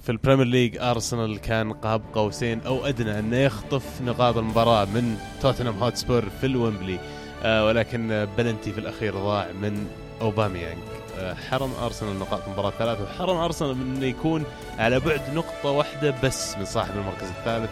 في 0.00 0.12
البريمير 0.12 0.46
ليج 0.46 0.78
أرسنال 0.78 1.38
كان 1.38 1.72
قاب 1.72 2.02
قوسين 2.12 2.60
أو 2.60 2.86
أدنى 2.86 3.18
أنه 3.18 3.36
يخطف 3.36 4.02
نقاط 4.02 4.36
المباراة 4.36 4.84
من 4.84 5.16
توتنهام 5.42 5.78
هوتسبور 5.78 6.28
في 6.28 6.46
الويمبلي 6.46 6.98
آه 7.42 7.66
ولكن 7.66 8.28
بلنتي 8.38 8.72
في 8.72 8.78
الأخير 8.78 9.14
ضاع 9.14 9.52
من 9.52 9.86
أوباميانج 10.20 11.01
حرم 11.50 11.72
أرسنال 11.84 12.18
نقاط 12.18 12.40
المباراه 12.46 12.70
ثلاث 12.70 13.00
وحرم 13.00 13.36
أرسنال 13.36 13.76
من 13.76 13.96
إنه 13.96 14.06
يكون 14.06 14.44
على 14.78 15.00
بعد 15.00 15.20
نقطة 15.34 15.70
واحدة 15.70 16.14
بس 16.24 16.58
من 16.58 16.64
صاحب 16.64 16.94
المركز 16.96 17.28
الثالث 17.28 17.70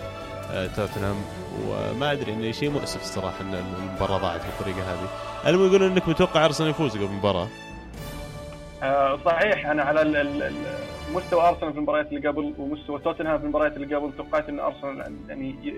آه 0.53 0.67
توتنهام. 0.67 1.17
وما 1.67 2.13
أدري 2.13 2.33
إنه 2.33 2.53
شيء 2.53 2.71
مؤسف 2.71 3.01
الصراحه 3.01 3.41
إن 3.41 3.55
المباراة 3.55 4.19
ضاعت 4.19 4.41
بالطريقة 4.47 4.93
هذه. 4.93 5.09
المهم 5.47 5.67
يقولون 5.67 5.91
إنك 5.91 6.09
متوقع 6.09 6.45
أرسنال 6.45 6.71
يفوز 6.71 6.97
قبل 6.97 7.05
المباراة. 7.05 7.49
آه 8.83 9.19
صحيح. 9.25 9.67
أنا 9.67 9.83
على 9.83 10.03
مستوى 11.15 11.49
أرسنال 11.49 11.73
في 11.73 11.79
المباريات 11.79 12.13
اللي 12.13 12.29
قبل 12.29 12.55
ومستوى 12.59 12.99
توتنهام 12.99 13.39
في 13.39 13.45
المباريات 13.45 13.77
اللي 13.77 13.97
قبل 13.97 14.13
توقعت 14.17 14.49
إن 14.49 14.61
أرسنال 14.61 15.17
يعني 15.29 15.75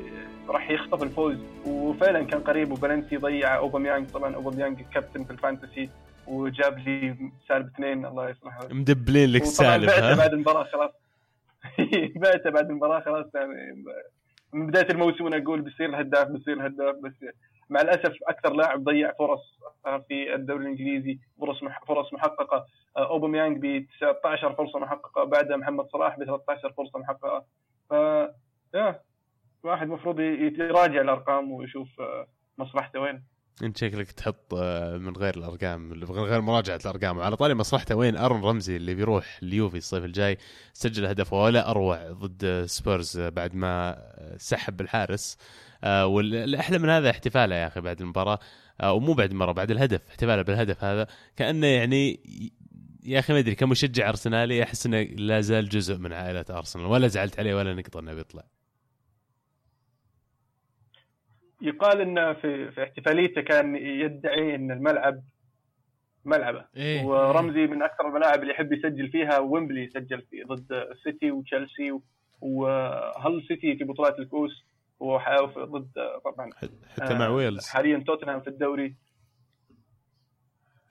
راح 0.48 0.70
يخطف 0.70 1.02
الفوز. 1.02 1.36
وفعلا 1.66 2.24
كان 2.24 2.40
قريب 2.40 2.72
وبلنسي 2.72 3.16
ضيع 3.16 3.56
أوباميانج. 3.56 4.10
طبعا 4.10 4.34
أوباميانج 4.34 4.78
كابتن 4.94 5.24
في 5.24 5.30
ال 5.30 5.37
fantasy. 5.37 5.88
وجاب 6.26 6.78
لي 6.78 7.16
سالب 7.48 7.66
اثنين 7.66 8.06
الله 8.06 8.30
يصلحه 8.30 8.68
مدبلين 8.70 9.32
لك 9.32 9.44
سالب 9.44 9.86
بعته 9.86 10.16
بعد 10.16 10.32
المباراة 10.32 10.64
خلاص. 10.64 10.90
بعته 12.22 12.50
بعد 12.50 12.70
المباراة 12.70 13.00
خلاص. 13.00 13.26
يعني 13.34 13.84
من 14.52 14.66
بداية 14.66 14.90
الموسم 14.90 15.24
وأنا 15.24 15.36
أقول 15.36 15.60
بيصير 15.60 15.88
الهداف 15.88 16.28
بيصير 16.28 16.54
الهداف 16.54 16.96
بس 16.96 17.12
مع 17.70 17.80
الأسف 17.80 18.16
أكثر 18.28 18.52
لاعب 18.52 18.84
ضيع 18.84 19.12
فرص 19.18 19.58
في 20.08 20.34
الدوري 20.34 20.62
الإنجليزي 20.62 21.18
فرص 21.40 21.60
فرص 21.88 22.12
محققة. 22.12 22.66
أوباميانج 22.96 23.58
ب 23.66 23.86
19 24.00 24.54
فرصة 24.54 24.78
محققة 24.78 25.24
بعدها 25.24 25.56
محمد 25.56 25.86
صلاح 25.92 26.18
ب 26.18 26.24
13 26.24 26.72
فرصة 26.76 26.98
محققة. 26.98 27.44
ف 27.90 27.92
يا 28.74 29.00
الواحد 29.64 29.86
المفروض 29.86 30.20
يراجع 30.20 31.00
الأرقام 31.00 31.52
ويشوف 31.52 31.88
مصلحته 32.58 33.00
وين. 33.00 33.22
انت 33.62 33.76
شكلك 33.76 34.12
تحط 34.12 34.54
من 34.94 35.16
غير 35.16 35.36
الأرقام 35.36 35.80
من 35.80 36.04
غير 36.04 36.40
مراجعة 36.40 36.80
الأرقام. 36.84 37.18
وعلى 37.18 37.36
طاري 37.36 37.54
مصلحته 37.54 37.94
وين 37.94 38.16
أرن 38.16 38.42
رمزي 38.42 38.76
اللي 38.76 38.94
بيروح 38.94 39.38
اليوفي 39.42 39.76
الصيف 39.76 40.04
الجاي؟ 40.04 40.38
سجل 40.72 41.06
هدف 41.06 41.32
ولا 41.32 41.70
أروع 41.70 42.12
ضد 42.12 42.64
سبيرز 42.66 43.20
بعد 43.20 43.54
ما 43.54 43.98
سحب 44.36 44.80
الحارس. 44.80 45.36
والأحلى 45.84 46.78
من 46.78 46.88
هذا 46.88 47.10
احتفاله 47.10 47.56
يا 47.56 47.66
أخي 47.66 47.80
بعد 47.80 48.00
المباراة. 48.00 48.38
ومو 48.84 49.12
بعد 49.12 49.30
المباراة 49.30 49.52
بعد 49.52 49.70
الهدف 49.70 50.00
احتفاله 50.08 50.42
بالهدف 50.42 50.84
هذا. 50.84 51.06
كأنه 51.36 51.66
يعني 51.66 52.20
يا 53.04 53.18
أخي 53.18 53.32
ما 53.32 53.38
أدري 53.38 53.54
كمشجع 53.54 54.08
أرسنالي 54.08 54.62
أحس 54.62 54.86
إنه 54.86 55.02
لا 55.02 55.40
زال 55.40 55.68
جزء 55.68 55.98
من 55.98 56.12
عائلة 56.12 56.44
أرسنال 56.50 56.86
ولا 56.86 57.08
زعلت 57.08 57.38
عليه 57.38 57.54
ولا 57.54 57.74
نقطة 57.74 58.00
إنه 58.00 58.14
بيطلع. 58.14 58.42
يقال 61.62 62.00
انه 62.00 62.32
في 62.32 62.70
في 62.70 62.82
احتفاليته 62.82 63.40
كان 63.40 63.76
يدعي 63.76 64.54
إن 64.54 64.70
الملعب 64.70 65.22
ملعبه. 66.24 66.64
إيه. 66.76 67.04
ورمزي 67.04 67.66
من 67.66 67.82
أكثر 67.82 68.08
الملاعب 68.08 68.42
اللي 68.42 68.52
يحب 68.52 68.72
يسجل 68.72 69.08
فيها 69.08 69.38
ويمبلي 69.38 69.88
سجل 69.88 70.22
فيه 70.22 70.44
ضد 70.44 70.72
السيتي 70.72 71.30
وتشيلسي 71.30 71.98
وهل 72.40 73.44
سيتي 73.48 73.76
في 73.76 73.84
بطولات 73.84 74.18
الكؤوس 74.18 74.64
ضد 75.58 75.90
طبعا 76.24 76.50
حتى 77.00 77.14
مع 77.14 77.28
ويلز. 77.28 77.68
حاليا 77.68 78.04
توتنهام 78.06 78.40
في 78.40 78.48
الدوري. 78.48 78.94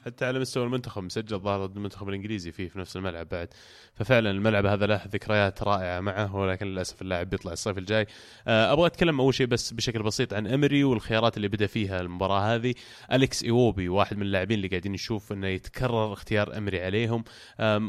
حتى 0.06 0.26
على 0.26 0.40
مستوى 0.40 0.64
المنتخب 0.64 1.04
مسجل 1.04 1.40
ظهر 1.40 1.66
ضد 1.66 1.76
المنتخب 1.78 2.10
الإنجليزي 2.10 2.52
فيه 2.52 2.68
في 2.68 2.80
نفس 2.80 2.96
الملعب 2.96 3.30
بعد. 3.30 3.48
ففعلا 3.94 4.32
الملعب 4.32 4.66
هذا 4.66 4.86
له 4.86 5.02
ذكريات 5.08 5.64
رائعة 5.64 6.00
معه 6.00 6.36
ولكن 6.36 6.66
للأسف 6.66 7.02
اللاعب 7.02 7.30
بيطلع 7.30 7.52
الصيف 7.52 7.78
الجاي. 7.78 8.08
آه، 8.48 8.74
أبغى 8.74 8.86
أتكلم 8.86 9.22
أول 9.22 9.34
شيء 9.34 9.48
بس 9.48 9.74
بشكل 9.74 10.04
بسيط 10.04 10.34
عن 10.34 10.48
إمري 10.48 10.84
والخيارات 10.84 11.38
اللي 11.38 11.48
بدأ 11.48 11.68
فيها 11.68 12.02
المباراة 12.02 12.56
هذه. 12.56 12.74
أليكس 13.12 13.44
إيوبي 13.44 13.90
واحد 13.90 14.18
من 14.18 14.24
اللاعبين 14.24 14.58
اللي 14.58 14.68
قاعدين 14.68 14.92
نشوف 14.92 15.32
إنه 15.32 15.48
يتكرر 15.48 16.14
اختيار 16.14 16.58
إمري 16.58 16.84
عليهم. 16.84 17.24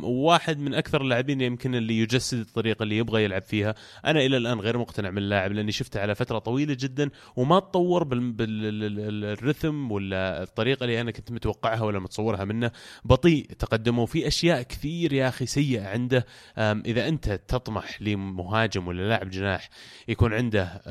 وواحد 0.02 0.58
من 0.58 0.74
أكثر 0.74 1.02
اللاعبين 1.02 1.40
يمكن 1.40 1.74
اللي 1.74 1.98
يجسد 1.98 2.38
الطريقة 2.38 2.82
اللي 2.82 2.96
يبغى 2.96 3.24
يلعب 3.24 3.42
فيها. 3.42 3.74
أنا 4.06 4.20
إلى 4.20 4.36
الآن 4.36 4.60
غير 4.60 4.78
مقتنع 4.78 5.10
من 5.10 5.18
اللاعب 5.18 5.52
لأني 5.52 5.72
شفته 5.72 6.00
على 6.00 6.14
فترة 6.14 6.38
طويلة 6.38 6.76
جدا 6.80 7.10
وما 7.36 7.58
تطور 7.60 8.04
بالرثم 8.04 9.92
ولا 9.92 10.42
الطريقة 10.42 10.84
اللي 10.84 11.00
أنا 11.00 11.10
كنت 11.10 11.32
متوقعها 11.32 11.82
ولا 11.82 12.01
متصورها 12.02 12.44
منه. 12.44 12.70
بطيء 13.04 13.46
تقدمه 13.58 14.06
في 14.06 14.26
أشياء 14.26 14.62
كثير 14.62 15.12
يا 15.12 15.28
أخي 15.28 15.46
سيئة 15.46 15.88
عنده. 15.88 16.26
إذا 16.58 17.08
أنت 17.08 17.30
تطمح 17.48 18.02
لمهاجم 18.02 18.86
ولا 18.86 19.08
لاعب 19.08 19.30
جناح 19.30 19.68
يكون 20.08 20.34
عنده 20.34 20.82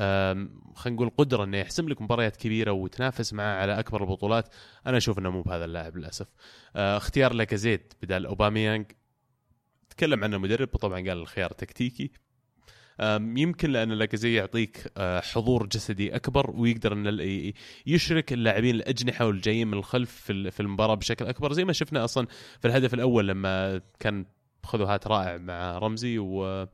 خلينا 0.74 0.96
نقول 0.96 1.10
قدرة 1.18 1.44
إنه 1.44 1.58
يحسم 1.58 1.88
لك 1.88 2.02
مباريات 2.02 2.36
كبيرة 2.36 2.72
وتنافس 2.72 3.32
معه 3.32 3.54
على 3.54 3.78
أكبر 3.78 4.02
البطولات 4.02 4.48
أنا 4.86 4.96
أشوف 4.96 5.18
إنه 5.18 5.30
مو 5.30 5.42
بهذا 5.42 5.64
اللاعب 5.64 5.96
للأسف. 5.96 6.26
آه، 6.76 6.96
اختيار 6.96 7.32
لاكازيت 7.32 7.94
بدال 8.02 8.26
أوباميانج. 8.26 8.86
تكلم 9.90 10.24
عنه 10.24 10.36
المدرب 10.36 10.68
وطبعا 10.74 10.96
قال 10.96 11.18
الخيار 11.18 11.52
تكتيكي. 11.52 12.10
يمكن 13.36 13.70
لأن 13.70 13.92
لاكازي 13.92 14.34
يعطيك 14.34 14.92
آه، 14.96 15.20
حضور 15.20 15.66
جسدي 15.66 16.16
أكبر 16.16 16.50
ويقدر 16.50 16.92
إن 16.92 17.52
يشرك 17.86 18.32
اللاعبين 18.32 18.74
الأجنحة 18.74 19.26
والجايين 19.26 19.68
من 19.68 19.74
الخلف 19.74 20.10
في 20.30 20.60
المباراة 20.60 20.94
بشكل 20.94 21.24
أكبر 21.24 21.52
زي 21.52 21.64
ما 21.64 21.72
شفنا 21.72 22.04
أصلا 22.04 22.26
في 22.60 22.68
الهدف 22.68 22.94
الأول 22.94 23.28
لما 23.28 23.80
كان 24.00 24.24
خذوا 24.64 24.86
هات 24.86 25.06
رائع 25.06 25.36
مع 25.36 25.78
رمزي 25.78 26.18
و 26.18 26.66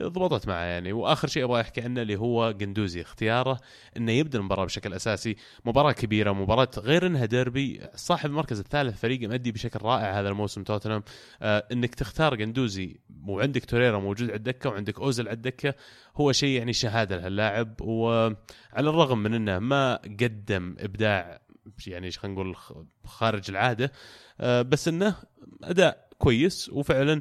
ضبطت 0.00 0.48
معه 0.48 0.62
يعني. 0.62 0.92
وآخر 0.92 1.28
شيء 1.28 1.44
أبغى 1.44 1.60
أحكي 1.60 1.80
عنه 1.80 2.02
اللي 2.02 2.16
هو 2.16 2.44
قندوزي 2.60 3.00
اختياره 3.00 3.60
إنه 3.96 4.12
يبدأ 4.12 4.38
المباراة 4.38 4.64
بشكل 4.64 4.94
أساسي. 4.94 5.36
مباراة 5.64 5.92
كبيرة 5.92 6.32
مباراة 6.32 6.70
غير 6.78 7.06
إنها 7.06 7.24
ديربي. 7.24 7.80
صاحب 7.94 8.30
المركز 8.30 8.58
الثالث 8.58 9.00
فريق 9.00 9.28
مؤدي 9.28 9.52
بشكل 9.52 9.80
رائع 9.82 10.20
هذا 10.20 10.28
الموسم 10.28 10.62
توتنهام. 10.62 11.02
آه 11.42 11.66
إنك 11.72 11.94
تختار 11.94 12.42
قندوزي 12.42 12.96
وعندك 13.26 13.64
توريرا 13.64 13.98
موجود 13.98 14.28
على 14.28 14.36
الدكة 14.36 14.70
وعندك 14.70 15.00
اوزل 15.00 15.28
على 15.28 15.34
الدكة 15.34 15.74
هو 16.16 16.32
شيء 16.32 16.58
يعني 16.58 16.72
شهادة 16.72 17.16
لهاللاعب 17.16 17.80
وعلى 17.80 18.36
الرغم 18.76 19.18
من 19.18 19.34
إنه 19.34 19.58
ما 19.58 19.96
قدم 19.96 20.76
إبداع 20.78 21.40
يعني 21.86 22.10
خلينا 22.10 22.34
نقول 22.34 22.56
خارج 23.04 23.50
العادة 23.50 23.92
آه 24.40 24.62
بس 24.62 24.88
إنه 24.88 25.16
أداء 25.62 26.08
كويس. 26.18 26.68
وفعلا 26.68 27.20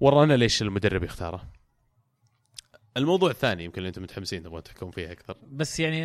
ورانا 0.00 0.36
ليش 0.36 0.62
المدرب 0.62 1.04
يختاره. 1.04 1.61
الموضوع 2.96 3.30
الثاني 3.30 3.64
يمكن 3.64 3.78
اللي 3.78 3.88
أنتم 3.88 4.02
متحمسين 4.02 4.42
تبغون 4.42 4.62
تحكون 4.62 4.90
فيه 4.90 5.12
أكثر. 5.12 5.36
بس 5.52 5.80
يعني 5.80 5.98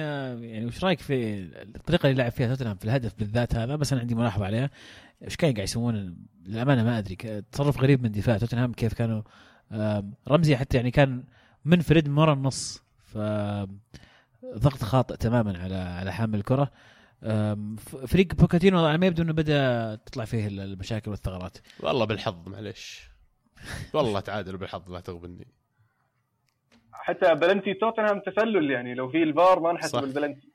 يعني 0.47 0.65
وش 0.65 0.83
رأيك 0.83 0.99
في 0.99 1.39
الطريقة 1.75 2.09
اللي 2.09 2.21
لعب 2.23 2.31
فيها 2.31 2.47
توتنهام 2.47 2.75
في 2.75 2.85
الهدف 2.85 3.13
بالذات 3.19 3.55
هذا؟ 3.55 3.75
بس 3.75 3.91
أنا 3.91 4.01
عندي 4.01 4.15
ملاحظة 4.15 4.45
عليها. 4.45 4.69
إيش 5.23 5.35
كان 5.35 5.53
قاعد 5.53 5.63
يسوون؟ 5.63 6.17
للأمانة 6.45 6.83
ما 6.83 6.97
أدري. 6.97 7.15
تصرف 7.51 7.81
غريب 7.81 8.03
من 8.03 8.11
دفاع 8.11 8.37
توتنهام 8.37 8.73
كيف 8.73 8.93
كانوا 8.93 9.21
رمزي 10.27 10.57
حتى 10.57 10.77
يعني 10.77 10.91
كان 10.91 11.23
منفرد 11.65 12.09
من 12.09 12.17
ورا 12.17 12.33
النص. 12.33 12.83
ف 13.03 13.17
ضغط 14.57 14.83
خاطئ 14.83 15.17
تماما 15.17 15.59
على 15.59 15.75
على 15.75 16.13
حامل 16.13 16.39
الكرة. 16.39 16.71
فريق 18.07 18.35
بوكيتينو 18.35 18.85
على 18.85 18.97
ما 18.97 19.05
يبدو 19.05 19.23
إنه 19.23 19.33
بدأ 19.33 19.95
تطلع 19.95 20.25
فيه 20.25 20.47
المشاكل 20.47 21.11
والثغرات. 21.11 21.57
والله 21.79 22.05
بالحظ 22.05 22.49
معليش. 22.49 23.09
والله 23.93 24.19
تعادل 24.19 24.57
بالحظ 24.57 24.91
لا 24.91 24.99
تغبني. 24.99 25.47
حتى 26.99 27.35
بلنتي 27.35 27.73
توتنهام 27.73 28.19
تسلل 28.19 28.71
يعني 28.71 28.93
لو 28.93 29.09
في 29.09 29.23
الفار 29.23 29.59
ما 29.59 29.73
نحسب 29.73 30.03
البلنتي. 30.03 30.47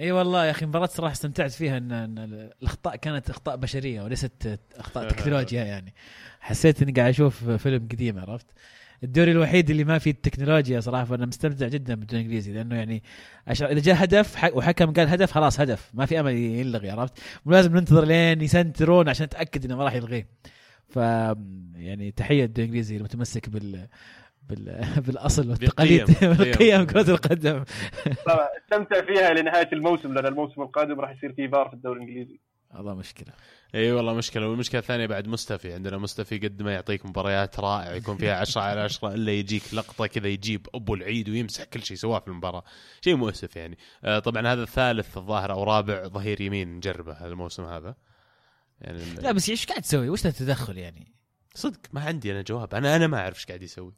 إي 0.00 0.12
والله 0.12 0.46
يا 0.46 0.50
أخي 0.50 0.66
مباراة 0.66 0.86
صراحة 0.86 1.12
استمتعت 1.12 1.50
فيها 1.50 1.78
ان, 1.78 1.92
إن 1.92 2.18
الأخطاء 2.62 2.96
كانت 2.96 3.30
أخطاء 3.30 3.56
بشرية 3.56 4.02
وليست 4.02 4.60
أخطاء 4.76 5.08
تكنولوجيا 5.08 5.64
يعني. 5.64 5.94
حسيت 6.40 6.82
إني 6.82 6.92
قاعد 6.92 7.08
أشوف 7.08 7.50
فيلم 7.50 7.88
قديم 7.92 8.18
عرفت؟ 8.18 8.46
الدوري 9.04 9.32
الوحيد 9.32 9.70
اللي 9.70 9.84
ما 9.84 9.98
فيه 9.98 10.10
التكنولوجيا 10.10 10.80
صراحة 10.80 11.04
فأنا 11.04 11.26
مستمتع 11.26 11.68
جدا 11.68 11.94
بالدوري 11.94 12.20
الإنجليزي 12.20 12.52
لأنه 12.52 12.76
يعني 12.76 13.02
إذا 13.48 13.80
جاء 13.80 14.04
هدف 14.04 14.44
وحكم 14.54 14.92
قال 14.92 15.08
هدف 15.08 15.32
خلاص 15.32 15.60
هدف 15.60 15.90
ما 15.94 16.06
في 16.06 16.20
أمل 16.20 16.32
يلغي 16.32 16.90
عرفت؟ 16.90 17.18
ولازم 17.46 17.76
ننتظر 17.76 18.04
لين 18.04 18.40
يسنترون 18.42 19.08
عشان 19.08 19.26
نتأكد 19.26 19.64
إنه 19.64 19.76
ما 19.76 19.84
راح 19.84 19.94
يلغيه 19.94 20.28
ف 20.88 20.96
يعني 21.76 22.10
تحية 22.16 22.44
الدوري 22.44 22.64
الإنجليزي 22.64 22.96
المتمسك 22.96 23.48
بال 23.48 23.88
بالأصل 25.06 25.50
والتقاليد 25.50 26.16
والقيم 26.22 26.86
كرة 26.90 27.10
القدم. 27.10 27.64
طبعا 28.26 28.48
استمتع 28.64 29.04
فيها 29.06 29.34
لنهاية 29.34 29.68
الموسم 29.72 30.14
لأن 30.14 30.26
الموسم 30.26 30.62
القادم 30.62 31.00
راح 31.00 31.10
يصير 31.10 31.32
فيه 31.32 31.48
فار 31.48 31.68
في 31.68 31.74
الدوري 31.74 32.02
الإنجليزي. 32.02 32.40
والله 32.74 32.94
مشكلة. 32.94 33.32
إي 33.74 33.92
والله 33.92 34.14
مشكلة. 34.14 34.48
والمشكلة 34.48 34.80
الثانية 34.80 35.06
بعد 35.06 35.28
مستفي. 35.28 35.72
عندنا 35.72 35.98
مستفي 35.98 36.38
قد 36.38 36.62
ما 36.62 36.72
يعطيك 36.72 37.06
مباريات 37.06 37.60
رائعة 37.60 37.94
يكون 37.94 38.16
فيها 38.16 38.36
10 38.36 38.60
على 38.60 38.80
10 38.80 39.14
إلا 39.14 39.32
يجيك 39.32 39.62
لقطة 39.74 40.06
كذا 40.06 40.28
يجيب 40.28 40.66
أبو 40.74 40.94
العيد 40.94 41.28
ويمسح 41.28 41.64
كل 41.64 41.82
شيء 41.82 41.96
سواه 41.96 42.18
في 42.18 42.28
المباراة. 42.28 42.64
شيء 43.00 43.16
مؤسف 43.16 43.56
يعني. 43.56 43.78
آه 44.04 44.18
طبعا 44.18 44.52
هذا 44.52 44.62
الثالث 44.62 45.16
الظاهر 45.16 45.52
أو 45.52 45.64
رابع 45.64 46.08
ظهير 46.08 46.40
يمين 46.40 46.76
نجربه 46.76 47.26
الموسم 47.26 47.64
هذا. 47.64 47.94
يعني 48.80 48.98
لا 49.22 49.32
بس 49.32 49.48
إيش 49.48 49.66
قاعد 49.66 49.82
تسوي؟ 49.82 50.08
وش 50.08 50.26
التدخل 50.26 50.78
يعني؟ 50.78 51.12
صدق 51.54 51.80
ما 51.92 52.00
عندي 52.00 52.32
أنا 52.32 52.42
جواب. 52.42 52.74
أنا 52.74 52.96
أنا 52.96 53.06
ما 53.06 53.18
أعرف 53.18 53.36
إيش 53.36 53.46
قاعد 53.46 53.62
يسوي. 53.62 53.94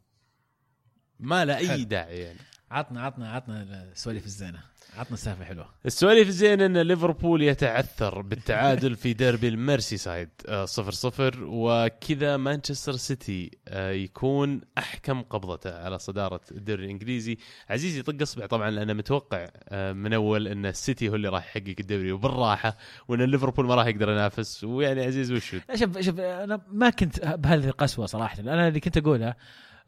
ما 1.23 1.45
له 1.45 1.57
أي. 1.57 1.83
داعي 1.83 2.19
يعني. 2.19 2.39
عطنا 2.71 3.01
عطنا 3.01 3.31
عطنا 3.31 3.83
السواليف 3.91 4.25
الزينة. 4.25 4.59
عطنا 4.97 5.17
سالفه 5.17 5.45
حلوة. 5.45 5.69
السواليف 5.85 6.27
الزين 6.27 6.61
إن 6.61 6.77
ليفربول 6.77 7.41
يتعثر 7.41 8.21
بالتعادل 8.21 8.95
في 8.95 9.13
ديربي 9.13 9.47
الميرسي 9.47 9.97
سايد 9.97 10.29
آه، 10.47 10.65
صفر 10.65 10.91
صفر 10.91 11.39
وكذا 11.43 12.37
مانشستر 12.37 12.91
سيتي 12.95 13.51
آه، 13.67 13.91
يكون 13.91 14.61
أحكم 14.77 15.21
قبضته 15.21 15.83
على 15.83 15.99
صدارة 15.99 16.41
الدوري 16.51 16.85
الإنجليزي. 16.85 17.37
عزيزي 17.69 18.01
طق 18.01 18.21
إصبع 18.21 18.45
طبعا 18.45 18.69
لأنه 18.69 18.93
متوقع 18.93 19.47
آه، 19.69 19.93
من 19.93 20.13
أول 20.13 20.47
إن 20.47 20.65
السيتي 20.65 21.09
هو 21.09 21.15
اللي 21.15 21.29
راح 21.29 21.45
يحقق 21.55 21.75
الدوري 21.79 22.11
وبالراحة 22.11 22.77
وإن 23.07 23.21
ليفربول 23.21 23.65
ما 23.65 23.75
راح 23.75 23.85
يقدر 23.87 24.09
ينافس. 24.09 24.63
ويعني 24.63 25.03
عزيز 25.05 25.31
وش 25.31 25.55
شوف 25.75 25.99
شوف 25.99 26.19
أنا 26.19 26.61
ما 26.71 26.89
كنت 26.89 27.25
بهذه 27.25 27.65
القسوة 27.67 28.05
صراحة. 28.05 28.39
أنا 28.39 28.67
اللي 28.67 28.79
كنت 28.79 28.97
أقوله 28.97 29.35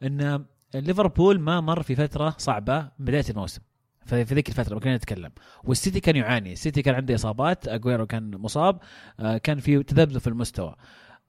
إن 0.02 0.44
ليفربول 0.80 1.40
ما 1.40 1.60
مر 1.60 1.82
في 1.82 1.94
فترة 1.94 2.34
صعبة 2.38 2.88
بداية 2.98 3.24
الموسم. 3.30 3.60
في 4.06 4.22
ذيك 4.22 4.48
الفترة 4.48 4.74
ما 4.74 4.80
كنا 4.80 4.96
نتكلم. 4.96 5.32
والسيتي 5.64 6.00
كان 6.00 6.16
يعاني. 6.16 6.52
السيتي 6.52 6.82
كان 6.82 6.94
عنده 6.94 7.14
إصابات 7.14 7.68
اجويرو 7.68 8.06
كان 8.06 8.30
مصاب 8.30 8.78
آه، 9.20 9.38
كان 9.38 9.58
في 9.58 9.82
تذبذب 9.82 10.18
في 10.18 10.26
المستوى. 10.26 10.74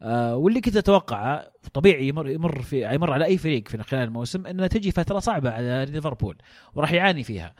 آه، 0.02 0.36
واللي 0.36 0.62
كنت 0.62 0.78
أتوقعه 0.78 1.52
طبيعي 1.74 2.08
يمر 2.08 2.30
يمر 2.30 2.62
في 2.62 2.94
يمر 2.96 3.14
على 3.14 3.26
أي 3.26 3.38
فريق 3.38 3.68
في 3.68 3.84
خلال 3.84 4.04
الموسم 4.04 4.48
إنه 4.48 4.68
تجي 4.68 4.92
فترة 4.92 5.20
صعبة 5.20 5.52
على 5.52 5.86
ليفربول 5.90 6.38
وراح 6.76 6.92
يعاني 6.92 7.24
فيها. 7.24 7.56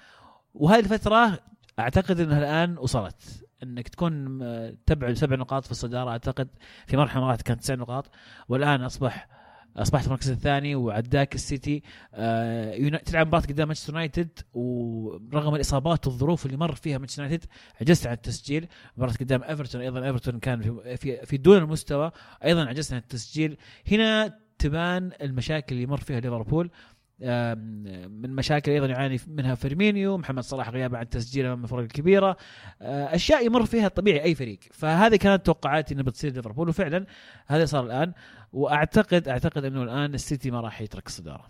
وهذه 0.54 0.80
الفترة 0.80 1.40
أعتقد 1.80 2.20
إنها 2.20 2.40
الآن 2.40 2.78
وصلت. 2.78 3.46
إنك 3.64 3.88
تكون 3.88 4.42
آه، 4.42 4.74
تبعد 4.86 5.14
سبع 5.14 5.36
نقاط 5.36 5.66
في 5.66 5.72
الصدارة 5.72 6.10
أعتقد 6.10 6.48
في 6.88 6.98
مرحلة 6.98 7.22
المرات 7.22 7.42
كانت 7.42 7.62
تسع 7.62 7.76
نقاط. 7.76 8.10
والآن 8.50 8.82
أصبح 8.82 9.37
أصبحت 9.78 10.02
في 10.02 10.08
المركز 10.08 10.30
الثاني 10.30 10.76
وعداك 10.76 11.36
السيتي. 11.36 11.84
آه 12.14 12.98
تلعب 12.98 13.28
مباراة 13.28 13.44
قدام 13.44 13.68
مانشستر 13.68 13.94
يونايتد 13.94 14.30
ورغم 14.54 15.56
الإصابات 15.56 16.08
والظروف 16.08 16.46
اللي 16.46 16.58
مر 16.58 16.76
فيها 16.76 16.98
مانشستر 16.98 17.24
يونايتد 17.24 17.46
عجزت 17.82 18.08
عن 18.08 18.14
التسجيل. 18.14 18.68
مباراة 18.98 19.14
قدام 19.14 19.44
إيفرتون 19.44 19.82
أيضا 19.82 20.06
إيفرتون 20.06 20.40
كان 20.40 20.62
في 20.62 21.26
في, 21.26 21.38
دون 21.38 21.58
المستوى 21.58 22.12
أيضا 22.46 22.66
عجزت 22.66 22.94
عن 22.94 23.00
التسجيل. 23.00 23.58
هنا 23.92 24.40
تبان 24.60 25.12
المشاكل 25.22 25.76
اللي 25.76 25.84
يمر 25.84 25.98
فيها 25.98 26.20
ليفربول. 26.20 26.66
آم، 26.66 26.72
من 27.20 28.36
مشاكل 28.36 28.72
أيضا 28.72 28.86
يعاني 28.88 29.18
منها 29.28 29.56
فيرمينيو 29.56 30.18
محمد 30.18 30.44
صلاح 30.44 30.70
غيابه 30.70 30.98
عن 30.98 31.04
التسجيل 31.04 31.46
امام 31.46 31.64
الفرق 31.64 31.80
الكبيرة. 31.80 32.38
آه، 32.82 33.16
أشياء 33.16 33.46
يمر 33.46 33.66
فيها 33.66 33.88
طبيعي 33.88 34.24
أي 34.24 34.36
فريق. 34.36 34.60
فهذه 34.72 35.16
كانت 35.16 35.46
توقعاتي 35.46 35.94
انها 35.94 36.04
بتصير 36.04 36.32
ليفربول 36.34 36.70
وفعلا 36.70 37.06
هذا 37.48 37.66
صار 37.66 37.86
الآن. 37.86 38.14
وأعتقد 38.54 39.28
أعتقد 39.28 39.66
إنه 39.66 39.84
الآن 39.84 40.14
السيتي 40.14 40.52
ما 40.52 40.62
راح 40.62 40.82
يترك 40.82 41.06
الصداره 41.08 41.46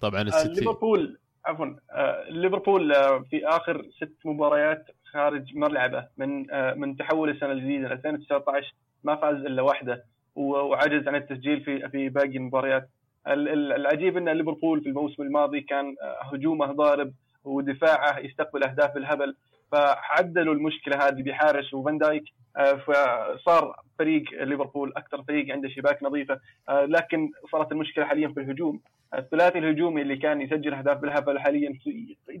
طبعا 0.00 0.20
آه، 0.20 0.24
السيتي. 0.24 0.60
ليفربول 0.60 1.18
عفوا 1.46 1.66
آه، 1.92 2.24
ليفربول 2.30 2.94
في 3.30 3.46
آخر 3.46 3.86
ست 3.96 4.14
مباريات 4.24 4.86
خارج 5.12 5.56
ملعبه 5.56 6.08
من 6.16 6.46
من 6.80 6.96
تحول 6.96 7.30
السنة 7.30 7.52
الجديدة 7.52 7.92
2019 7.92 8.74
ما 9.04 9.16
فاز 9.16 9.34
إلا 9.36 9.62
واحدة. 9.62 10.04
وعجز 10.34 11.08
عن 11.08 11.14
التسجيل 11.14 11.60
في 11.64 11.88
في 11.88 12.08
باقي 12.08 12.36
المباريات. 12.36 12.82
ال- 12.82 12.84
ال- 12.84 13.03
العجيب 13.28 14.16
إن 14.16 14.28
ليفربول 14.28 14.80
في 14.80 14.88
الموسم 14.88 15.22
الماضي 15.22 15.60
كان 15.60 15.94
هجومه 16.32 16.66
ضارب 16.72 17.12
ودفاعه 17.44 18.18
يستقبل 18.18 18.64
أهداف 18.64 18.94
بالهبل 18.94 19.34
فعدلوا 19.72 20.54
المشكلة 20.54 20.96
هذه 20.96 21.22
بحارس 21.22 21.74
وفان 21.74 21.98
دايك 21.98 22.24
آه، 22.56 22.72
فصار 22.72 23.76
فريق 23.98 24.22
ليفربول 24.42 24.92
أكثر 24.96 25.22
فريق 25.22 25.52
عنده 25.52 25.68
شباك 25.68 26.02
نظيفة 26.02 26.40
آه، 26.68 26.84
لكن 26.84 27.30
صارت 27.52 27.72
المشكلة 27.72 28.04
حاليا 28.04 28.28
في 28.28 28.40
الهجوم. 28.40 28.80
الثلاثي 29.18 29.58
الهجومي 29.58 30.02
اللي 30.02 30.16
كان 30.16 30.40
يسجل 30.40 30.74
أهداف 30.74 30.98
بالهبل 30.98 31.38
حاليا 31.38 31.78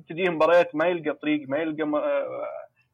تجيه 0.08 0.30
مباريات 0.30 0.74
ما 0.74 0.86
يلقى 0.86 1.14
طريق 1.14 1.48
ما 1.48 1.58
يلقى 1.58 1.82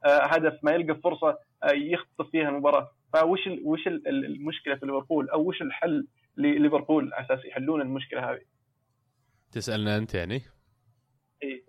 آه، 0.06 0.26
هدف 0.26 0.58
ما 0.62 0.72
يلقى 0.72 0.94
فرصة 0.94 1.38
يخطف 1.74 2.30
فيها 2.32 2.48
المباراة. 2.48 2.88
فوش 3.12 3.40
وش 3.64 3.86
ال- 3.86 4.08
ال- 4.08 4.24
المشكلة 4.24 4.74
في 4.74 4.86
ليفربول 4.86 5.28
أو 5.30 5.48
وش 5.48 5.62
الحل 5.62 6.06
لليفربول 6.36 7.14
على 7.14 7.26
أساس 7.26 7.44
يحلون 7.44 7.80
المشكلة 7.80 8.32
هذه. 8.32 8.40
تسألنا 9.52 9.96
أنت 9.96 10.14
يعني؟ 10.14 10.42
إيه. 11.42 11.64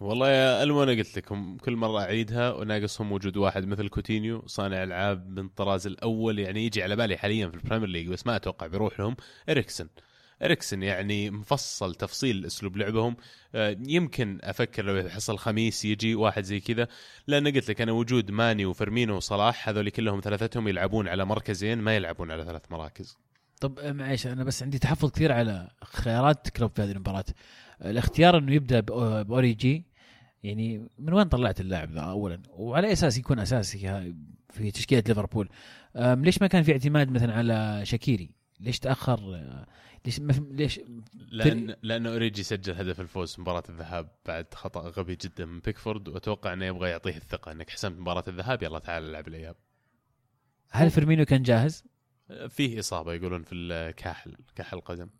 والله 0.00 0.28
يا 0.30 0.62
ألمو 0.62 0.82
أنا 0.82 0.92
قلت 0.92 1.18
لكم 1.18 1.56
كل 1.56 1.76
مرة 1.76 2.00
أعيدها 2.00 2.52
وناقصهم 2.52 3.12
وجود 3.12 3.36
واحد 3.36 3.66
مثل 3.66 3.88
كوتينيو 3.88 4.46
صانع 4.46 4.82
ألعاب 4.82 5.28
من 5.28 5.46
الطراز 5.46 5.86
الأول 5.86 6.38
يعني 6.38 6.66
يجي 6.66 6.82
على 6.82 6.96
بالي 6.96 7.16
حاليا 7.16 7.48
في 7.48 7.54
البريمير 7.54 7.88
ليج 7.88 8.08
بس 8.08 8.26
ما 8.26 8.36
أتوقع 8.36 8.66
بيروح 8.66 9.00
لهم. 9.00 9.16
إريكسن. 9.48 9.88
إريكسن 10.42 10.82
يعني 10.82 11.30
مفصل 11.30 11.94
تفصيل 11.94 12.46
أسلوب 12.46 12.76
لعبهم. 12.76 13.16
آه، 13.54 13.76
يمكن 13.86 14.38
أفكر 14.42 14.84
لو 14.84 14.96
يحصل 14.96 15.38
خميس 15.38 15.84
يجي 15.84 16.14
واحد 16.14 16.42
زي 16.42 16.60
كذا 16.60 16.88
لأن 17.26 17.48
قلت 17.48 17.70
لك 17.70 17.80
أنا 17.80 17.92
وجود 17.92 18.30
ماني 18.30 18.66
وفيرمينو 18.66 19.16
وصلاح 19.16 19.68
هذول 19.68 19.90
كلهم 19.90 20.20
ثلاثتهم 20.20 20.68
يلعبون 20.68 21.08
على 21.08 21.24
مركزين 21.24 21.78
ما 21.78 21.96
يلعبون 21.96 22.30
على 22.30 22.44
ثلاث 22.44 22.62
مراكز. 22.70 23.18
طب 23.60 23.78
آه، 23.78 23.92
معليش 23.92 24.26
أنا 24.26 24.44
بس 24.44 24.62
عندي 24.62 24.78
تحفظ 24.78 25.10
كثير 25.10 25.32
على 25.32 25.70
خيارات 25.84 26.48
كلوب 26.48 26.70
في 26.76 26.82
هذه 26.82 26.92
المباراة. 26.92 27.24
الاختيار 27.84 28.38
إنه 28.38 28.52
يبدأ 28.52 28.80
بأوريجي. 28.80 29.84
يعني 30.42 30.88
من 30.98 31.12
وين 31.12 31.28
طلعت 31.28 31.60
اللاعب 31.60 31.92
ذا 31.92 32.00
اولا؟ 32.00 32.42
وعلى 32.50 32.92
أساس 32.92 33.18
يكون 33.18 33.38
أساسي 33.38 34.12
في 34.50 34.70
تشكيلة 34.70 35.02
ليفربول. 35.08 35.48
ليش 35.96 36.40
ما 36.42 36.46
كان 36.46 36.62
في 36.62 36.72
اعتماد 36.72 37.10
مثلا 37.10 37.34
على 37.34 37.80
شاكيري؟ 37.84 38.37
ليش 38.60 38.78
تأخر؟ 38.78 39.44
ليش 40.06 40.20
ما 40.20 40.32
ليش 40.32 40.80
لأن 41.14 41.76
لأنه 41.82 42.10
أوريجي 42.10 42.42
سجل 42.42 42.74
هدف 42.74 43.00
الفوز 43.00 43.34
في 43.34 43.40
مباراة 43.40 43.62
الذهاب 43.68 44.08
بعد 44.26 44.54
خطأ 44.54 44.80
غبي 44.80 45.16
جدا 45.16 45.44
من 45.44 45.60
بيكفورد 45.60 46.08
وأتوقع 46.08 46.52
إنه 46.52 46.64
يبغى 46.64 46.90
يعطيه 46.90 47.16
الثقة 47.16 47.52
إنك 47.52 47.70
حسمت 47.70 47.98
مباراة 47.98 48.24
الذهاب 48.28 48.62
يلا 48.62 48.78
تعال 48.78 49.02
العب 49.02 49.28
الأياب. 49.28 49.56
هل 50.70 50.90
فيرمينو 50.90 51.24
كان 51.24 51.42
جاهز؟ 51.42 51.84
فيه 52.48 52.78
إصابة 52.78 53.14
يقولون 53.14 53.42
في 53.42 53.54
الكاحل 53.54 54.36
كاحل 54.54 54.76
القدم. 54.76 55.10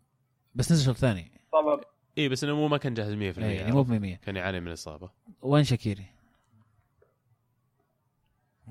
بس 0.55 0.71
نزل 0.71 0.85
شوط 0.85 0.95
ثاني. 0.95 1.31
طبعا. 1.51 1.81
اي 2.17 2.29
بس 2.29 2.43
إنه 2.43 2.55
مو 2.55 2.67
ما 2.67 2.77
كان 2.77 2.93
جاهز 2.93 3.13
100% 3.13 3.17
إيه، 3.17 3.59
يعني 3.59 3.71
مو 3.71 3.83
ب 3.83 3.91
100 3.91 4.15
كان 4.15 4.35
يعاني 4.35 4.59
من 4.59 4.71
إصابة. 4.71 5.09
وين 5.41 5.63
شاكيري؟ 5.63 6.05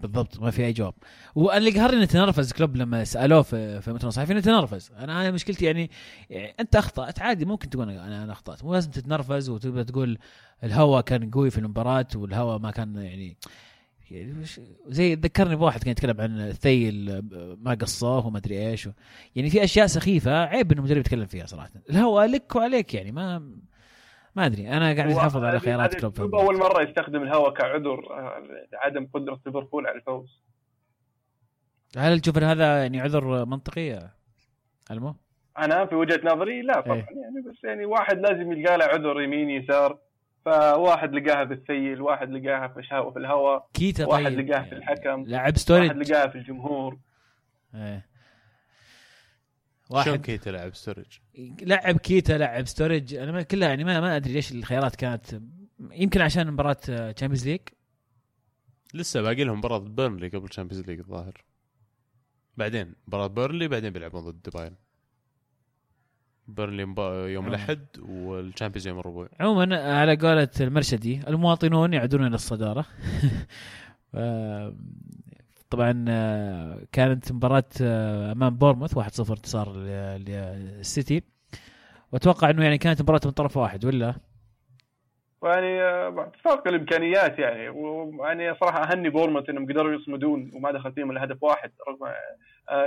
بالضبط 0.03 0.41
ما 0.41 0.51
في 0.51 0.65
أي 0.67 0.73
جواب. 0.73 0.95
واللي 1.35 1.71
قهرني 1.71 2.01
نتنرفز 2.03 2.53
كلوب 2.53 2.77
لما 2.77 3.05
سألوه 3.05 3.43
في 3.43 3.81
في 3.81 3.93
مؤتمر 3.93 4.11
صحفي 4.11 4.35
نتنرفز 4.35 4.91
أنا 4.99 5.21
أنا 5.21 5.31
مشكلتي 5.31 5.65
يعني, 5.65 5.91
يعني 6.31 6.55
أنت 6.61 6.77
أخطأت 6.77 7.21
عادي 7.23 7.45
ممكن 7.45 7.71
تقول 7.71 7.91
أنا 7.91 8.25
أنا 8.25 8.33
أخطأت. 8.33 8.65
مو 8.65 8.75
لازم 8.75 8.91
تتنرفز 8.91 9.49
وتبدا 9.49 9.83
تقول 9.83 10.19
الهواء 10.65 11.01
كان 11.01 11.31
قوي 11.31 11.51
في 11.51 11.59
المباراة 11.59 12.07
والهواء 12.15 12.59
ما 12.59 12.71
كان 12.71 12.97
يعني 12.97 13.37
يعني 14.11 14.45
زي 14.89 15.15
ذكرني 15.15 15.57
بواحد 15.57 15.81
كان 15.83 15.91
يتكلم 15.91 16.21
عن 16.21 16.41
الثيل 16.41 17.23
ما 17.63 17.75
قصاه 17.75 18.27
وما 18.27 18.39
أدري 18.39 18.69
إيش 18.71 18.87
و- 18.87 18.91
يعني 19.37 19.51
في 19.51 19.65
أشياء 19.65 19.87
سخيفة 19.87 20.45
عيب 20.45 20.73
إنه 20.73 20.81
المدرب 20.81 20.99
يتكلم 20.99 21.27
فيها 21.27 21.47
صراحة. 21.47 21.71
الهواء 21.91 22.27
لك 22.27 22.57
وعليك 22.57 22.95
يعني 22.95 23.13
ما 23.13 23.51
ما 24.37 24.47
أدري 24.47 24.69
أنا 24.69 24.95
قاعد 24.95 25.11
أحافظ 25.11 25.45
على 25.45 25.61
خيارات 25.61 25.95
كلوب 25.95 26.15
في. 26.15 26.23
اول 26.23 26.59
مرة 26.59 26.83
يستخدم 26.83 27.23
الهواء 27.23 27.55
كعذر 27.55 27.99
آه، 28.11 28.43
عدم 28.75 29.09
قدرة 29.15 29.41
ليفربول 29.47 29.87
على 29.87 29.97
الفوز 29.99 30.43
هل 31.97 32.21
تشوف 32.21 32.39
هذا 32.39 32.83
يعني 32.83 33.01
عذر 33.01 33.45
منطقي 33.45 34.11
المو؟ 34.91 35.15
أنا 35.59 35.87
في 35.87 35.95
وجهة 35.95 36.21
نظري 36.25 36.63
لا 36.63 36.81
طبعا 36.81 36.97
إيه. 36.97 37.03
يعني 37.03 37.41
بس 37.51 37.65
يعني 37.65 37.85
واحد 37.85 38.19
لازم 38.19 38.53
يلقى 38.53 38.79
له 38.79 38.85
عذر 38.85 39.21
يمين 39.21 39.51
يسار 39.51 39.99
فواحد 40.45 41.15
لقاها 41.15 41.45
بالثيل 41.45 42.03
واحد 42.03 42.31
لقاها 42.31 42.69
في 42.69 42.81
الهواء 42.81 43.11
في 43.13 43.19
الهواء 43.19 43.69
كيتا 43.75 44.07
واحد 44.07 44.25
طيب 44.25 44.41
لقاها 44.41 44.63
في 44.63 44.75
الحكم 44.75 45.25
لاعب 45.27 45.43
واحد 45.43 45.57
ستورج 45.57 45.91
لقاها 45.91 46.27
في 46.27 46.39
الجمهور 46.39 46.99
إيه. 47.75 48.07
شلون 49.91 49.99
واحد 50.07 50.21
كيتا 50.21 50.51
لعب 50.51 50.75
ستورج 50.75 51.19
لعب 51.63 51.97
كيتا 51.97 52.33
لعب 52.33 52.67
ستورج 52.67 53.15
أنا 53.15 53.33
ما 53.33 53.43
كلها 53.43 53.69
يعني 53.69 53.85
ما, 53.85 54.01
ما 54.01 54.17
أدري 54.17 54.33
ليش 54.33 54.53
الخيارات 54.53 54.97
كانت 54.97 55.41
يمكن 55.81 56.21
عشان 56.21 56.51
مباراة 56.51 57.13
تشامبيونز 57.13 57.49
ليج 57.49 57.61
لسه 58.95 59.23
باقي 59.23 59.45
لهم 59.45 59.59
مباراة 59.59 59.79
بيرنلي 59.79 60.29
قبل 60.29 60.49
Champions 60.49 60.87
League 60.87 60.99
الظاهر. 60.99 61.45
بعدين 62.57 62.95
مباراة 63.09 63.27
بيرنلي 63.27 63.69
بعدين 63.69 63.91
بيلعبون 63.91 64.21
ضد 64.21 64.49
بايرن 64.55 64.77
بيرنلي 66.49 66.83
يوم 67.33 67.45
آه. 67.45 67.49
الأحد 67.49 67.87
وال 67.99 68.15
Champions 68.15 68.89
يوم 68.89 68.99
الربوع 68.99 69.29
عموما 69.41 69.99
على 70.01 70.17
قولة 70.17 70.49
المرشدي 70.61 71.21
المواطنون 71.29 71.93
يعودون 71.93 72.27
إلى 72.27 72.35
الصدارة. 72.35 72.87
آه، 74.15 74.77
طبعا 75.71 76.05
آه، 76.09 76.79
كانت 76.93 77.33
مباراة 77.33 77.65
آه، 77.83 78.33
أمام 78.33 78.57
بورموث 78.57 78.99
1-0 78.99 79.31
انتصار 79.31 79.77
للسيتي 80.19 81.23
وأتوقع 82.13 82.51
إنه 82.51 82.65
يعني 82.65 82.79
كانت 82.79 83.03
مباراة 83.03 83.21
من 83.25 83.31
طرف 83.31 83.57
واحد 83.57 83.85
ولا؟ 83.85 84.15
ويعني 85.41 85.83
آه، 85.83 86.33
فرق 86.45 86.69
الإمكانيات 86.69 87.39
يعني. 87.39 87.69
ويعني 87.69 88.55
صراحة 88.55 88.93
أهني 88.93 89.09
بورموث 89.11 89.51
إنهم 89.51 89.67
قدروا 89.67 89.93
يصمدون 89.93 90.51
وما 90.55 90.73
دخل 90.73 90.93
فيهم 90.93 91.11
إلا 91.11 91.25
هدف 91.25 91.43
واحد 91.43 91.71
رغم 91.89 92.13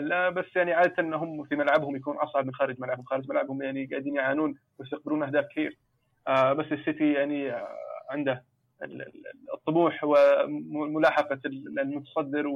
لا 0.08 0.30
بس 0.30 0.46
يعني 0.56 0.74
عادة 0.74 0.94
إنهم 1.00 1.44
في 1.44 1.56
ملعبهم 1.56 1.96
يكون 1.96 2.18
أصعب 2.18 2.46
من 2.46 2.54
خارج 2.54 2.76
ملعبهم. 2.80 3.06
خارج 3.06 3.30
ملعبهم 3.30 3.62
يعني 3.62 3.86
قاعدين 3.86 4.16
يعانون 4.16 4.56
ويستقبلون 4.80 5.24
أهداف 5.24 5.46
كثير. 5.46 5.78
بس 6.30 6.66
السيتي 6.72 7.14
يعني 7.14 7.52
عنده 8.10 8.44
الطموح 9.54 10.04
وملاحقة 10.04 11.40
المتصدر 11.46 12.48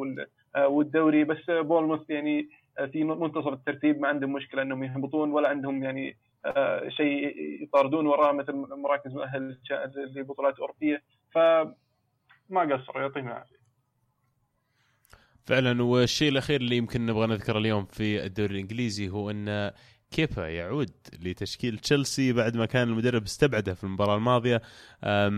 والدوري 0.58 1.24
بس 1.24 1.50
بورموث 1.50 2.10
يعني 2.10 2.50
في 2.92 3.04
منتصف 3.04 3.48
الترتيب 3.48 4.00
ما 4.00 4.08
عندهم 4.08 4.34
مشكلة 4.34 4.62
إنهم 4.62 4.84
يهبطون 4.84 5.32
ولا 5.32 5.50
عندهم 5.50 5.84
يعني 5.84 6.18
آه، 6.46 6.90
شيء 6.90 7.36
يطاردون 7.64 8.08
وراه 8.08 8.32
مثل 8.32 8.54
مراكز 8.54 9.12
مؤهل 9.12 9.58
لبطولات 9.96 10.60
أوروبية 10.60 11.04
فما 11.32 11.74
قصروا 12.52 13.02
يعطيهم 13.02 13.28
العافية. 13.28 13.66
فعلا 15.46 15.84
والشيء 15.84 16.32
الأخير 16.32 16.62
اللي 16.62 16.78
يمكن 16.78 17.06
نبغى 17.06 17.28
نذكره 17.28 17.58
اليوم 17.58 17.86
في 17.86 18.26
الدوري 18.26 18.54
الإنجليزي 18.54 19.10
هو 19.10 19.32
أن 19.32 19.72
كيبا 20.16 20.48
يعود 20.50 20.92
لتشكيل 21.22 21.80
تشيلسي 21.80 22.34
بعد 22.34 22.58
ما 22.58 22.66
كان 22.66 22.88
المدرب 22.88 23.24
استبعده 23.24 23.74
في 23.74 23.84
المباراة 23.84 24.16
الماضية. 24.16 24.62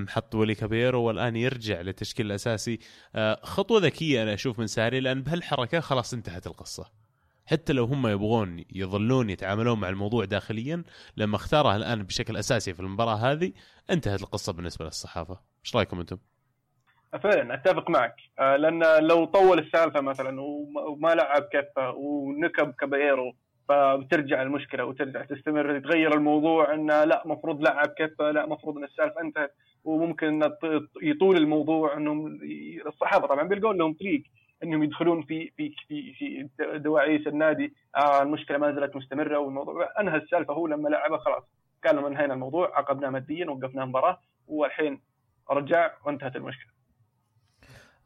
حط 0.07 0.35
ولي 0.35 0.55
كابيرو 0.55 1.03
والآن 1.03 1.35
يرجع 1.35 1.81
للتشكيل 1.81 2.25
الأساسي. 2.25 2.79
آه، 3.15 3.39
خطوة 3.43 3.81
ذكية 3.81 4.23
أنا 4.23 4.33
أشوف 4.33 4.59
من 4.59 4.67
ساري 4.67 4.99
لأن 4.99 5.21
بهالحركة 5.21 5.79
خلاص 5.79 6.13
انتهت 6.13 6.47
القصة. 6.47 6.91
حتى 7.45 7.73
لو 7.73 7.85
هم 7.85 8.07
يبغون 8.07 8.63
يظلون 8.75 9.29
يتعاملون 9.29 9.79
مع 9.79 9.89
الموضوع 9.89 10.25
داخليا 10.25 10.83
لما 11.17 11.35
اختارها 11.35 11.75
الآن 11.75 12.03
بشكل 12.03 12.37
أساسي 12.37 12.73
في 12.73 12.79
المباراة 12.79 13.15
هذه 13.15 13.53
انتهت 13.89 14.21
القصة 14.21 14.53
بالنسبة 14.53 14.85
للصحافة. 14.85 15.39
إيش 15.65 15.75
رأيكم 15.75 15.99
أنتم؟ 15.99 16.17
فعلا 17.23 17.53
أتفق 17.53 17.89
معك. 17.89 18.15
آه، 18.39 18.55
لأن 18.55 18.83
لو 19.07 19.25
طول 19.25 19.59
السالفة 19.59 20.01
مثلا 20.01 20.41
وما 20.41 21.15
لعب 21.15 21.41
كفه 21.53 21.89
ونكب 21.91 22.73
كابيرو 22.79 23.33
فبترجع 23.67 24.41
المشكلة 24.41 24.86
وترجع 24.86 25.25
تستمر. 25.25 25.75
يتغير 25.75 26.13
الموضوع 26.13 26.73
إنه 26.73 27.03
لا 27.03 27.23
مفروض 27.25 27.62
لعب 27.62 27.88
كفه 27.88 28.32
لا 28.32 28.45
مفروض 28.45 28.77
إن 28.77 28.84
السالفة 28.84 29.21
انتهت. 29.21 29.51
وممكن 29.84 30.51
يطول 31.01 31.38
الموضوع 31.38 31.97
إنهم 31.97 32.39
الصحافة 32.88 33.27
طبعا 33.27 33.43
بيلقون 33.47 33.77
لهم 33.77 33.93
طريق 33.93 34.23
إنهم 34.63 34.84
يدخلون 34.84 35.23
في 35.23 35.51
في 35.58 35.73
في 35.88 36.13
في 36.13 36.49
دواعيس 36.80 37.27
النادي. 37.27 37.73
آه 37.95 38.21
المشكلة 38.21 38.58
ما 38.58 38.71
زالت 38.71 38.95
مستمرة 38.95 39.38
والموضوع 39.38 39.89
أنهى 39.99 40.17
السالفة. 40.17 40.53
هو 40.53 40.67
لما 40.67 40.89
لعبه 40.89 41.17
خلاص 41.17 41.43
قال 41.86 41.95
لهم 41.95 42.06
انهينا 42.06 42.34
الموضوع 42.34 42.75
عاقبناه 42.77 43.10
ماديا 43.10 43.49
وقفنا 43.49 43.84
المباراه 43.84 44.19
والحين 44.47 45.01
رجع 45.51 45.91
وانتهت 46.06 46.36
المشكلة. 46.36 46.76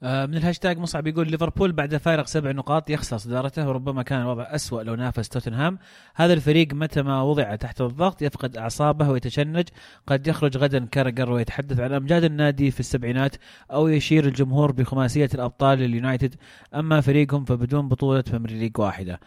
آه، 0.04 0.26
من 0.26 0.38
الهاشتاج 0.38 0.78
مصعب 0.78 1.08
يقول 1.08 1.32
ليفربول 1.32 1.72
بعد 1.72 1.98
فارق 1.98 2.28
سبع 2.28 2.52
نقاط 2.52 2.90
يخسر 2.90 3.18
صدارته 3.18 3.68
وربما 3.68 4.04
كان 4.04 4.22
الوضع 4.22 4.44
أسوأ 4.44 4.84
لو 4.84 4.96
نافس 4.96 5.30
توتنهام. 5.30 5.80
هذا 6.16 6.34
الفريق 6.34 6.74
متى 6.74 7.02
ما 7.02 7.22
وضع 7.22 7.56
تحت 7.56 7.82
الضغط 7.82 8.22
يفقد 8.22 8.58
أعصابه 8.58 9.10
ويتشنج 9.10 9.68
قد 10.08 10.28
يخرج 10.28 10.58
غدا 10.58 10.86
كاراجر 10.86 11.32
ويتحدث 11.32 11.80
عن 11.80 11.94
أمجاد 11.94 12.24
النادي 12.24 12.72
في 12.72 12.80
السبعينات 12.80 13.36
أو 13.72 13.88
يشير 13.88 14.26
الجمهور 14.26 14.72
بخماسية 14.72 15.30
الأبطال 15.34 15.80
لليونايتد. 15.80 16.36
أما 16.76 17.02
فريقهم 17.02 17.46
فبدون 17.46 17.88
بطولة 17.88 18.24
Premier 18.32 18.60
League 18.60 18.80
واحدة. 18.80 19.20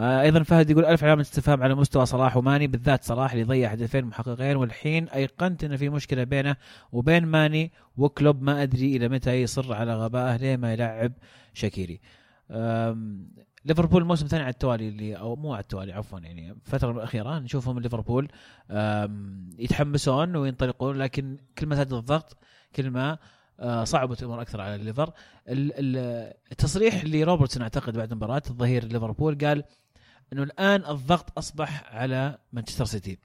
أيضا 0.00 0.42
فهد 0.42 0.70
يقول 0.70 0.84
ألف 0.84 1.04
علامة 1.04 1.20
استفهام 1.20 1.62
على 1.62 1.74
مستوى 1.74 2.06
صلاح 2.06 2.36
وماني 2.36 2.66
بالذات 2.66 3.04
صلاح 3.04 3.32
اللي 3.32 3.44
ضيع 3.44 3.70
هدفين 3.70 4.04
محققين 4.04 4.56
والحين 4.56 5.08
أيقنت 5.08 5.64
ان 5.64 5.76
في 5.76 5.88
مشكلة 5.88 6.24
بينه 6.24 6.56
وبين 6.92 7.26
ماني 7.26 7.72
وكلوب 7.96 8.42
ما 8.42 8.62
أدري 8.62 8.96
إلى 8.96 9.08
متى 9.08 9.42
يصر 9.42 9.74
على 9.74 9.94
غبائه 9.94 10.36
ليه 10.36 10.56
ما 10.56 10.72
يلعب 10.72 11.12
شاكيري. 11.54 12.00
ليفربول 13.64 14.02
الموسم 14.02 14.24
الثاني 14.24 14.42
على 14.42 14.52
التوالي 14.52 14.88
اللي 14.88 15.16
أو 15.16 15.36
مو 15.36 15.52
على 15.52 15.62
التوالي 15.62 15.92
عفوا 15.92 16.18
يعني 16.18 16.50
الفترة 16.50 16.90
الأخيرة 16.90 17.38
نشوفهم 17.38 17.78
ليفربول 17.78 18.28
يتحمسون 19.58 20.36
وينطلقون 20.36 20.96
لكن 20.96 21.36
كل 21.58 21.66
ما 21.66 21.74
زاد 21.74 21.92
الضغط 21.92 22.36
كل 22.76 22.90
ما 22.90 23.18
آه، 23.60 23.84
صعبت 23.84 24.20
الأمور 24.20 24.42
أكثر 24.42 24.60
على 24.60 24.74
الليفر 24.74 25.12
التصريح 26.52 27.02
اللي 27.02 27.24
روبرتسون 27.24 27.62
أعتقد 27.62 27.96
بعد 27.96 28.14
مباراة 28.14 28.42
الظهير 28.50 28.84
ليفربول 28.84 29.38
قال 29.38 29.64
إنه 30.32 30.42
الآن 30.42 30.84
الضغط 30.84 31.38
أصبح 31.38 31.94
على 31.94 32.38
مانشستر 32.52 32.84
سيتي. 32.84 33.18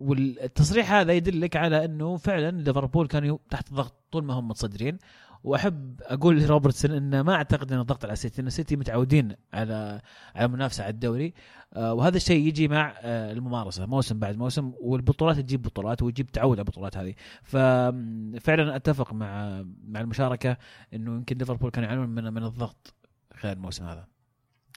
والتصريح 0.00 0.92
هذا 0.92 1.12
يدلك 1.12 1.56
على 1.56 1.84
إنه 1.84 2.16
فعلا 2.16 2.50
ليفربول 2.50 3.06
كانوا 3.06 3.38
تحت 3.50 3.72
ضغط 3.72 3.94
طول 4.12 4.24
ما 4.24 4.34
هم 4.34 4.48
متصدرين. 4.48 4.98
وأحب 5.44 6.00
أقول 6.02 6.40
لروبرتسون 6.40 6.90
انه 6.90 7.22
ما 7.22 7.34
أعتقد 7.34 7.72
إن 7.72 7.80
الضغط 7.80 8.04
على 8.04 8.12
السيتي 8.12 8.42
إن 8.42 8.46
السيتي 8.46 8.76
متعودين 8.76 9.36
على 9.52 10.00
على 10.34 10.48
منافسة 10.48 10.84
على 10.84 10.90
الدوري. 10.90 11.34
آه 11.74 11.94
وهذا 11.94 12.16
الشيء 12.16 12.46
يجي 12.46 12.68
مع 12.68 12.94
آه 13.00 13.32
الممارسة 13.32 13.86
موسم 13.86 14.18
بعد 14.18 14.36
موسم 14.36 14.72
والبطولات 14.80 15.36
تجيب 15.36 15.62
بطولات 15.62 16.02
وتجيب 16.02 16.30
تعود 16.30 16.58
على 16.58 16.64
البطولات 16.66 16.96
هذه. 16.96 17.14
ففعلا 17.42 18.76
أتفق 18.76 19.12
مع 19.12 19.62
مع 19.88 20.00
المشاركة 20.00 20.56
إنه 20.94 21.14
يمكن 21.14 21.38
ليفربول 21.38 21.70
كانوا 21.70 21.88
يعانون 21.88 22.08
من 22.08 22.32
من 22.32 22.42
الضغط 22.44 22.94
خلال 23.34 23.56
الموسم 23.56 23.84
هذا. 23.84 24.15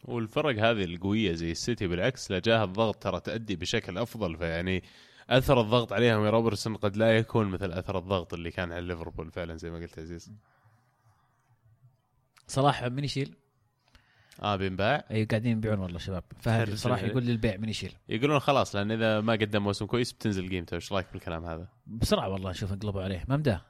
والفرق 0.05 0.55
هذه 0.55 0.83
القوية 0.83 1.33
زي 1.33 1.51
السيتي 1.51 1.87
بالعكس 1.87 2.31
لا 2.31 2.39
جاه 2.39 2.63
الضغط 2.63 3.03
ترى 3.03 3.19
تأدي 3.19 3.55
بشكل 3.55 3.97
أفضل 3.97 4.37
فيعني 4.37 4.83
أثر 5.29 5.61
الضغط 5.61 5.93
عليهم 5.93 6.25
يا 6.25 6.29
روبرتسون 6.29 6.75
قد 6.75 6.97
لا 6.97 7.17
يكون 7.17 7.47
مثل 7.47 7.71
أثر 7.71 7.97
الضغط 7.97 8.33
اللي 8.33 8.51
كان 8.51 8.71
على 8.71 8.87
ليفربول 8.87 9.31
فعلا 9.31 9.55
زي 9.55 9.69
ما 9.69 9.77
قلت 9.77 9.99
عزيز. 9.99 10.31
صلاح 12.47 12.83
من 12.83 13.03
يشيل؟ 13.03 13.35
آه 14.43 14.55
بينباع 14.55 15.05
اي 15.11 15.25
قاعدين 15.25 15.57
يبيعون 15.57 15.79
والله 15.79 15.99
شباب. 15.99 16.23
فهد 16.39 16.73
صلاح 16.85 17.03
يقول 17.03 17.23
للبيع 17.23 17.57
من 17.57 17.69
يشيل. 17.69 17.93
يقولون 18.09 18.39
خلاص 18.39 18.75
لأن 18.75 18.91
إذا 18.91 19.21
ما 19.21 19.33
قدم 19.33 19.63
موسم 19.63 19.85
كويس 19.85 20.13
بتنزل 20.13 20.49
قيمته. 20.49 20.75
إيش 20.75 20.93
رأيك 20.93 21.07
بالكلام 21.13 21.45
هذا؟ 21.45 21.67
بسرعة 21.87 22.29
والله 22.29 22.49
نشوف 22.49 22.73
انقلبوا 22.73 23.01
عليه. 23.03 23.25
ما 23.27 23.37
مداه. 23.37 23.61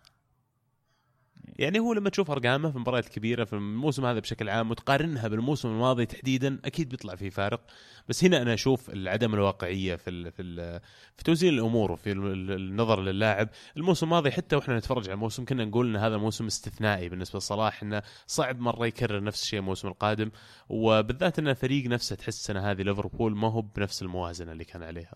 يعني 1.60 1.80
هو 1.80 1.94
لما 1.94 2.10
تشوف 2.10 2.32
أرقامه 2.32 2.70
في 2.70 2.76
المباريات 2.76 3.06
الكبيرة 3.08 3.44
في 3.44 3.54
الموسم 3.54 4.06
هذا 4.06 4.20
بشكل 4.20 4.50
عام 4.50 4.72
وتقارنها 4.72 5.28
بالموسم 5.28 5.70
الماضي 5.70 6.06
تحديدا 6.06 6.60
أكيد 6.66 6.90
بيطلع 6.90 7.16
في 7.16 7.30
فارق. 7.30 7.62
بس 8.10 8.24
هنا 8.24 8.42
أنا 8.42 8.54
أشوف 8.54 8.90
عدم 8.96 9.34
الواقعية 9.34 9.96
في 9.96 10.10
ال 10.10 10.32
في 10.32 10.42
ال 10.42 10.80
في 11.18 11.24
توزيع 11.24 11.50
الأمور 11.50 11.92
وفي 11.92 12.12
النظر 12.12 13.02
للاعب. 13.02 13.50
الموسم 13.78 14.06
الماضي 14.06 14.32
حتى 14.32 14.56
وإحنا 14.56 14.78
نتفرج 14.78 15.04
على 15.04 15.14
الموسم 15.14 15.46
كنا 15.46 15.66
نقول 15.66 15.90
إن 15.90 15.96
هذا 15.96 16.18
موسم 16.18 16.46
استثنائي 16.46 17.10
بالنسبة 17.10 17.40
لصلاح 17.40 17.84
إنه 17.84 18.02
صعب 18.28 18.60
مرة 18.60 18.88
يكرر 18.88 19.24
نفس 19.24 19.44
الشيء 19.44 19.60
الموسم 19.60 19.88
القادم. 19.88 20.32
وبالذات 20.70 21.40
إن 21.40 21.48
الفريق 21.48 21.86
نفسه 21.86 22.16
تحس 22.16 22.40
السنة 22.40 22.72
هذه 22.72 22.82
ليفربول 22.82 23.36
ما 23.36 23.52
هو 23.52 23.62
بنفس 23.62 24.02
الموازنة 24.02 24.52
اللي 24.52 24.64
كان 24.64 24.84
عليها. 24.84 25.14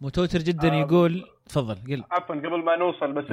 متوتر 0.00 0.38
جدا 0.38 0.72
آه 0.72 0.80
يقول 0.80 1.24
تفضل 1.48 1.74
قل. 1.74 2.04
عفوا 2.10 2.34
قبل 2.34 2.64
ما 2.64 2.76
نوصل 2.76 3.12
بس 3.12 3.24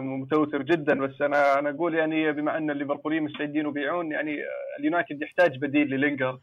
متوتر 0.00 0.62
جدا 0.62 0.94
بس 1.06 1.22
أنا 1.22 1.58
أنا 1.58 1.70
أقول 1.70 1.94
يعني 1.94 2.32
بما 2.32 2.56
أن 2.58 2.70
الليفربوليين 2.70 3.22
مستعدين 3.22 3.66
يبيعون 3.66 4.12
يعني 4.12 4.36
اليونايتد 4.78 5.22
يحتاج 5.22 5.58
بديل 5.58 5.86
للينجارد. 5.90 6.38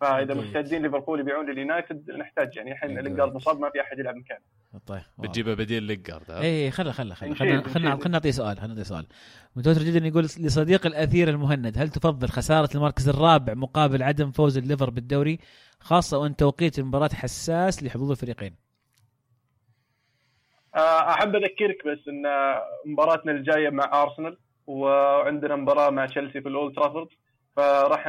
فإذا 0.00 0.34
مستعدين 0.34 0.82
ليفربول 0.82 1.20
يبيعون 1.20 1.50
لليونايتد 1.50 2.10
نحتاج 2.10 2.56
يعني 2.56 2.72
الحين 2.72 2.98
لينجارد 2.98 3.34
مصاب 3.34 3.60
ما 3.60 3.70
في 3.70 3.80
أحد 3.80 3.98
يلعب 3.98 4.14
مكانه. 4.16 4.40
طيب 4.86 5.02
بتجيب 5.18 5.48
بديل 5.48 5.82
لينجارد 5.82 6.30
اي 6.30 6.70
خله 6.70 6.92
خله 6.92 7.14
خله 7.14 7.34
خلينا 7.34 7.62
خلينا 7.62 8.08
نعطيه 8.08 8.30
سؤال 8.30 8.56
خلينا 8.56 8.74
نعطيه 8.74 8.82
سؤال. 8.82 9.06
متوتر 9.56 9.82
جدا 9.82 10.06
يقول 10.06 10.24
لصديق 10.24 10.86
الأثير 10.86 11.28
المهند 11.28 11.78
هل 11.78 11.88
تفضل 11.88 12.28
خسارة 12.28 12.68
المركز 12.74 13.08
الرابع 13.08 13.54
مقابل 13.54 14.02
عدم 14.02 14.30
فوز 14.30 14.58
الليفر 14.58 14.90
بالدوري 14.90 15.38
خاصة 15.80 16.18
وإن 16.18 16.36
توقيت 16.36 16.78
المباراة 16.78 17.10
حساس 17.14 17.82
لحظوظ 17.82 18.10
الفريقين؟ 18.10 18.61
أحب 20.74 21.36
أذكرك 21.36 21.86
بس 21.86 22.08
إن 22.08 22.22
مباراتنا 22.86 23.32
الجاية 23.32 23.70
مع 23.70 24.02
أرسنال 24.02 24.38
وعندنا 24.66 25.56
مباراة 25.56 25.90
مع 25.90 26.06
تشيلسي 26.06 26.40
في 26.40 26.48
الأولد 26.48 26.74
ترافورد 26.74 27.08
فراح 27.56 28.08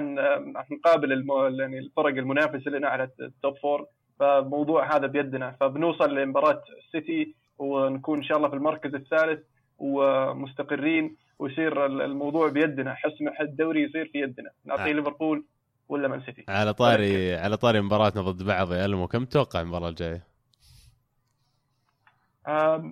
نقابل 0.71 1.11
يعني 1.59 1.79
الفرق 1.79 2.07
المنافسة 2.07 2.71
لنا 2.71 2.87
على 2.87 3.09
ال 3.19 3.29
top 3.29 3.57
four 3.57 3.85
فالموضوع 4.19 4.95
هذا 4.95 5.07
بيدنا. 5.07 5.55
فبنوصل 5.59 6.15
لمباراة 6.15 6.61
السيتي 6.85 7.35
ونكون 7.57 8.17
إن 8.17 8.23
شاء 8.23 8.37
الله 8.37 8.49
في 8.49 8.55
المركز 8.55 8.95
الثالث 8.95 9.39
ومستقرين 9.79 11.15
ويصير 11.39 11.85
الموضوع 11.85 12.49
بيدنا. 12.49 12.93
حسم 12.93 13.27
الدوري 13.41 13.83
يصير 13.83 14.09
في 14.13 14.19
يدنا. 14.19 14.49
نعطيه 14.65 14.91
آه. 14.91 14.93
ليفربول 14.93 15.45
ولا 15.89 16.07
مان 16.07 16.21
سيتي. 16.21 16.45
على 16.49 16.73
طاري 16.73 17.35
على 17.35 17.57
طاري 17.57 17.81
مباراتنا 17.81 18.21
ضد 18.21 18.43
بعض 18.43 18.73
يا 18.73 18.85
ألمو. 18.85 19.07
كم 19.07 19.25
تتوقع 19.25 19.61
المباراة 19.61 19.89
الجاية؟ 19.89 20.32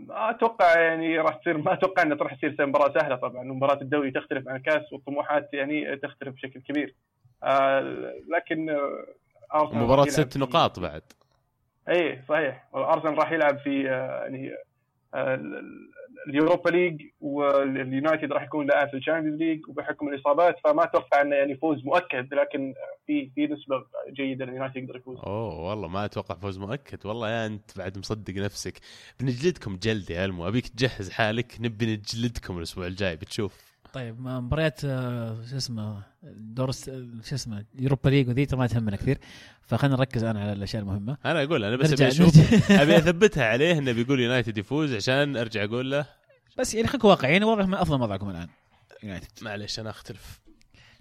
أتوقع 0.09 0.79
يعني 0.79 1.19
راح 1.19 1.35
تصير 1.35 1.57
ما 1.57 1.73
أتوقع 1.73 2.03
انها 2.03 2.17
راح 2.17 2.35
تصير 2.35 2.55
مباراة 2.59 2.93
سهلة 2.99 3.15
طبعا. 3.15 3.43
مباراه 3.43 3.81
الدوري 3.81 4.11
تختلف 4.11 4.47
عن 4.47 4.55
الكاس 4.55 4.93
والطموحات 4.93 5.49
يعني 5.53 5.95
تختلف 5.95 6.33
بشكل 6.33 6.59
كبير. 6.59 6.95
لكن 8.35 8.69
أرسنال 9.55 9.83
مباراة 9.83 10.05
ست 10.05 10.37
نقاط 10.37 10.79
بعد. 10.79 11.03
اي 11.89 12.21
صحيح. 12.29 12.67
ارسنال 12.75 13.17
راح 13.17 13.31
يلعب 13.31 13.57
في 13.57 13.83
يعني 13.83 14.51
ال 16.27 16.33
Europa 16.33 16.69
League 16.69 17.01
واليونايتد 17.21 18.31
راح 18.31 18.43
يكون 18.43 18.67
لاعب 18.67 18.89
في 18.89 18.97
ال 18.97 19.01
Champions 19.01 19.39
League 19.39 19.69
وبحكم 19.69 20.07
الإصابات 20.07 20.55
فما 20.63 20.83
أتوقع 20.83 21.21
إنه 21.21 21.35
يعني 21.35 21.55
فوز 21.55 21.85
مؤكد 21.85 22.33
لكن 22.33 22.73
في 23.07 23.31
في 23.35 23.47
نسبة 23.47 23.85
جيدة 24.11 24.45
اليونايتد 24.45 24.77
يقدر 24.77 24.95
يفوز. 24.95 25.17
أوه 25.17 25.69
والله 25.69 25.87
ما 25.87 26.05
أتوقع 26.05 26.35
فوز 26.35 26.57
مؤكد. 26.59 27.05
والله 27.05 27.29
يا 27.29 27.45
أنت 27.45 27.77
بعد 27.77 27.97
مصدق 27.97 28.33
نفسك. 28.33 28.73
بنجلدكم 29.19 29.77
جلد 29.77 30.09
يا 30.09 30.25
ألمو. 30.25 30.47
أبيك 30.47 30.67
تجهز 30.67 31.09
حالك 31.09 31.57
نبي 31.61 31.85
نجلدكم 31.85 32.57
الأسبوع 32.57 32.87
الجاي 32.87 33.15
بتشوف. 33.15 33.70
طيب 33.93 34.19
مباريات 34.21 34.85
آه، 34.85 35.37
شو 35.49 35.57
اسمه 35.57 36.03
دور 36.23 36.71
شو 36.71 37.35
اسمه 37.35 37.65
Europa 37.79 38.09
League 38.09 38.27
وذي 38.29 38.45
ترى 38.45 38.59
ما 38.59 38.67
تهمنا 38.67 38.95
كثير. 38.95 39.17
فخلينا 39.61 39.95
نركز 39.95 40.23
الان 40.23 40.37
على 40.37 40.53
الأشياء 40.53 40.81
المهمة. 40.83 41.17
أنا 41.25 41.43
أقول 41.43 41.63
أنا 41.63 41.75
بس 41.75 41.89
نرجع- 41.89 42.05
أبي 42.05 42.11
أشوف. 42.13 42.71
أبي 42.81 42.97
أثبتها 42.97 43.45
عليه 43.45 43.77
إنه 43.77 43.91
بيقول 43.91 44.19
يونايتد 44.19 44.57
يفوز 44.57 44.93
عشان 44.95 45.37
أرجع 45.37 45.63
أقول 45.63 45.91
له. 45.91 46.05
بس 46.57 46.73
يعني 46.75 46.87
خليكم 46.87 47.07
واقعيين 47.07 47.43
واضح 47.43 47.65
من 47.67 47.73
أفضل 47.73 48.01
وضعكم 48.01 48.29
الآن 48.29 48.47
يونايتد 49.03 49.27
معلش 49.41 49.79
أنا 49.79 49.89
أختلف. 49.89 50.41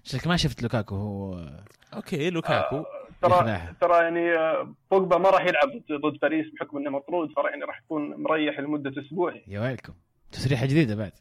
شكلك 0.03 0.27
ما 0.27 0.37
شفت 0.37 0.61
لوكاكو 0.63 0.95
هو 0.95 1.49
okay 1.93 2.29
لوكاكو. 2.29 2.83
ترى 3.21 3.31
يخلعها. 3.31 3.75
ترى 3.81 4.03
يعني 4.03 4.33
آه، 4.35 4.75
بوجبا 4.91 5.17
ما 5.17 5.29
راح 5.29 5.41
يلعب 5.41 5.67
ضد- 5.69 6.01
ضد 6.05 6.19
باريس 6.21 6.45
بحكم 6.53 6.77
إنه 6.77 6.89
مطرود 6.89 7.29
فراح 7.35 7.49
يعني 7.51 7.63
راح 7.63 7.81
يكون 7.85 8.15
مريح 8.23 8.59
لمدة 8.59 9.01
أسبوع. 9.01 9.33
يا 9.47 9.59
ويلكم. 9.59 9.93
تسريحة 10.31 10.65
جديدة 10.65 10.95
بعد. 10.95 11.11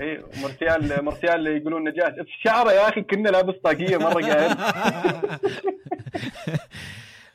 اي 0.00 0.24
مرسيال 0.42 1.04
مرسيال 1.04 1.46
يقولون 1.46 1.88
نجاة. 1.88 2.26
شعره 2.44 2.72
يا 2.72 2.88
أخي 2.88 3.02
كنه 3.02 3.28
لابس 3.28 3.54
طاقيه 3.64 3.96
مرة 3.96 4.26
قاعد. 4.26 4.56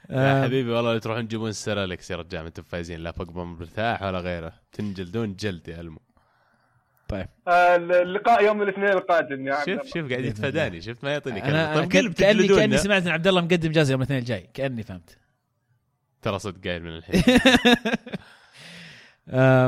يا 0.09 0.41
آه، 0.41 0.43
حبيبي 0.43 0.71
والله 0.71 0.93
لا 0.93 0.99
تروحون 0.99 1.27
تجيبون 1.27 1.51
سيرالكس 1.51 2.11
يا 2.11 2.15
رجال 2.15 2.41
ما 2.41 2.47
أنتم 2.47 2.63
فايزين. 2.63 2.99
لا 2.99 3.11
بوجبا 3.11 3.43
مرتاح 3.43 4.03
ولا 4.03 4.19
غيره. 4.19 4.53
تنجلدون 4.71 5.35
جلد 5.35 5.67
يا 5.67 5.79
ألمو. 5.79 5.99
طيب. 7.07 7.27
آه، 7.47 7.75
اللقاء 7.75 8.45
يوم 8.45 8.61
الاثنين 8.61 8.89
القادم 8.89 9.47
يا 9.47 9.53
عبد 9.53 9.65
شوف. 9.65 9.93
شوف 9.93 10.09
قاعد 10.09 10.25
يتفاداني. 10.25 10.81
شفت 10.81 11.03
ما 11.03 11.11
يعطيني 11.11 11.41
كلمة. 11.41 11.75
طيب 11.75 11.91
قلب 11.91 12.13
كاني 12.13 12.47
كأني 12.47 12.77
سمعت 12.77 13.01
ان 13.01 13.11
عبد 13.11 13.27
الله 13.27 13.41
مقدم 13.41 13.71
جائزه 13.71 13.91
يوم 13.91 14.01
الاثنين 14.01 14.19
الجاي. 14.19 14.49
كأني 14.53 14.83
فهمت. 14.83 15.17
ترى 16.21 16.39
صدق 16.39 16.67
قايل 16.67 16.83
من 16.83 16.89
الحين. 16.89 17.23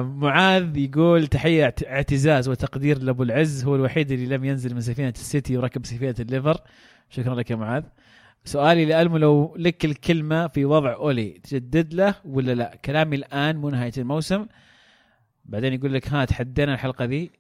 معاذ 0.02 0.78
يقول 0.78 1.28
تحية 1.28 1.64
اعت- 1.64 1.84
اعتزاز 1.84 2.50
وتقدير 2.50 3.00
لأبو 3.04 3.24
العز 3.24 3.66
هو 3.66 3.76
الوحيد 3.76 4.12
اللي 4.12 4.38
لم 4.38 4.46
ينزل 4.46 4.74
من 4.76 4.82
سفينة 4.82 5.10
السيتي 5.10 5.58
وركب 5.58 5.86
سفينة 5.86 6.16
الليفر. 6.20 6.58
شكرا 7.10 7.36
لك 7.36 7.52
يا 7.52 7.56
معاذ. 7.56 7.84
سؤالي 8.46 8.86
لألمو 8.86 9.18
لو 9.18 9.56
لك 9.58 9.86
الكلمة 9.86 10.48
في 10.48 10.66
وضع 10.66 10.94
أولي 10.94 11.30
تجدد 11.30 11.94
له 11.94 12.16
ولا 12.26 12.56
لا؟ 12.56 12.76
كلامي 12.86 13.16
الآن 13.16 13.58
مو 13.58 13.70
نهاية 13.70 13.92
الموسم. 13.98 14.46
بعدين 15.46 15.74
يقول 15.74 15.94
لك 15.94 16.08
ها 16.08 16.26
تحدينا 16.26 16.74
الحلقة 16.74 17.06
ذي. 17.06 17.32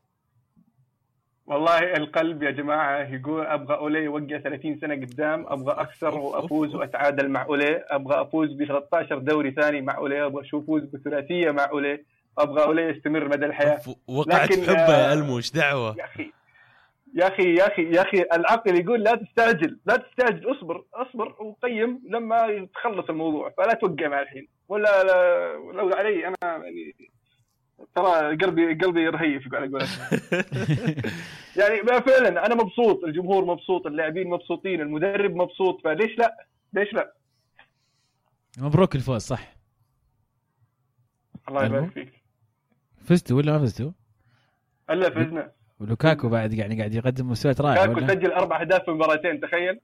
والله 1.49 1.79
القلب 1.79 2.43
يا 2.43 2.51
جماعة 2.51 3.13
يقول 3.13 3.45
أبغى 3.45 3.77
أولي 3.77 3.99
يوقع 3.99 4.37
30 4.37 4.79
سنة 4.81 4.95
قدام 4.95 5.45
أبغى 5.47 5.73
اخسر 5.73 6.17
وأفوز 6.17 6.75
وأتعادل 6.75 7.29
مع 7.29 7.45
أولي 7.45 7.83
أبغى 7.89 8.21
أفوز 8.21 8.53
ب 8.53 8.65
13 8.65 9.17
دوري 9.17 9.51
ثاني 9.51 9.81
مع 9.81 9.97
أولي 9.97 10.25
أبغى 10.25 10.41
أشوف 10.41 10.65
فوز 10.65 10.83
بثلاثية 10.83 11.51
مع 11.51 11.69
أولي 11.71 12.03
أبغى 12.37 12.63
أولي 12.63 12.81
يستمر 12.81 13.27
مدى 13.27 13.45
الحياة. 13.45 13.79
وقعت 14.07 14.51
لكن، 14.51 14.63
حبه 14.63 14.97
يا 14.97 15.11
آه، 15.11 15.13
المو 15.13 15.37
إيش 15.37 15.51
دعوة. 15.51 15.95
يا 15.97 16.05
أخي 16.05 16.31
يا 17.15 17.27
أخي 17.27 17.55
يا 17.55 17.67
أخي 17.67 17.81
يا 17.81 18.01
أخي 18.01 18.25
العقل 18.33 18.79
يقول 18.79 19.03
لا 19.03 19.15
تستعجل 19.15 19.79
لا 19.85 19.95
تستعجل 19.95 20.51
اصبر 20.51 20.83
اصبر 20.93 21.35
وقيم 21.39 22.01
لما 22.09 22.45
يتخلص 22.45 23.09
الموضوع 23.09 23.53
فلا 23.57 23.73
توقع 23.73 24.07
مع 24.07 24.21
الحين. 24.21 24.47
ولا 24.67 25.03
لا 25.03 25.53
لو 25.73 25.89
علي 25.89 26.27
أنا 26.27 26.35
يعني 26.43 26.95
ترى 27.95 28.35
قلبي 28.37 28.73
قلبي 28.73 29.07
رهيف 29.07 29.55
على 29.55 29.67
قولتهم 29.67 30.19
يعني 31.55 31.81
ما 31.81 31.99
فعلا 31.99 32.45
أنا 32.45 32.55
مبسوط 32.55 33.03
الجمهور 33.03 33.45
مبسوط 33.45 33.87
اللاعبين 33.87 34.29
مبسوطين 34.29 34.81
المدرب 34.81 35.35
مبسوط 35.35 35.81
فليش 35.83 36.17
لا؟ 36.17 36.45
ليش 36.73 36.93
لا؟ 36.93 37.13
مبروك 38.57 38.95
الفوز 38.95 39.21
صح. 39.21 39.55
الله 41.49 41.65
يبارك 41.65 41.91
فيك. 41.91 42.13
فزتوا 43.05 43.37
ولا 43.37 43.51
ما 43.51 43.59
فزتوا؟ 43.59 43.91
إلا 44.89 45.09
فزنا. 45.09 45.51
ولوكاكو 45.79 46.29
بعد 46.29 46.53
يعني 46.53 46.77
قاعد 46.77 46.93
يقدم 46.93 47.29
مستويات 47.29 47.61
رائعة 47.61 47.85
كاكو 47.85 47.97
ولا؟ 47.99 48.07
سجل 48.07 48.31
أربع 48.31 48.61
أهداف 48.61 48.83
في 48.85 48.91
مباراتين 48.91 49.39
تخيل. 49.39 49.79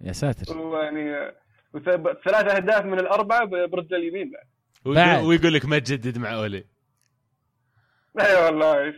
يا 0.00 0.12
ساتر. 0.12 0.58
ويعني 0.58 1.32
وث- 1.74 2.22
ثلاث 2.24 2.54
أهداف 2.54 2.84
من 2.84 2.98
الأربعة 2.98 3.44
برجل 3.44 3.96
اليمين. 3.96 4.32
بعد. 4.84 5.24
ويقول 5.24 5.54
لك 5.54 5.64
ما 5.64 5.78
تجدد 5.78 6.18
مع 6.18 6.34
أولي. 6.34 6.64
اي 8.20 8.44
والله. 8.44 8.94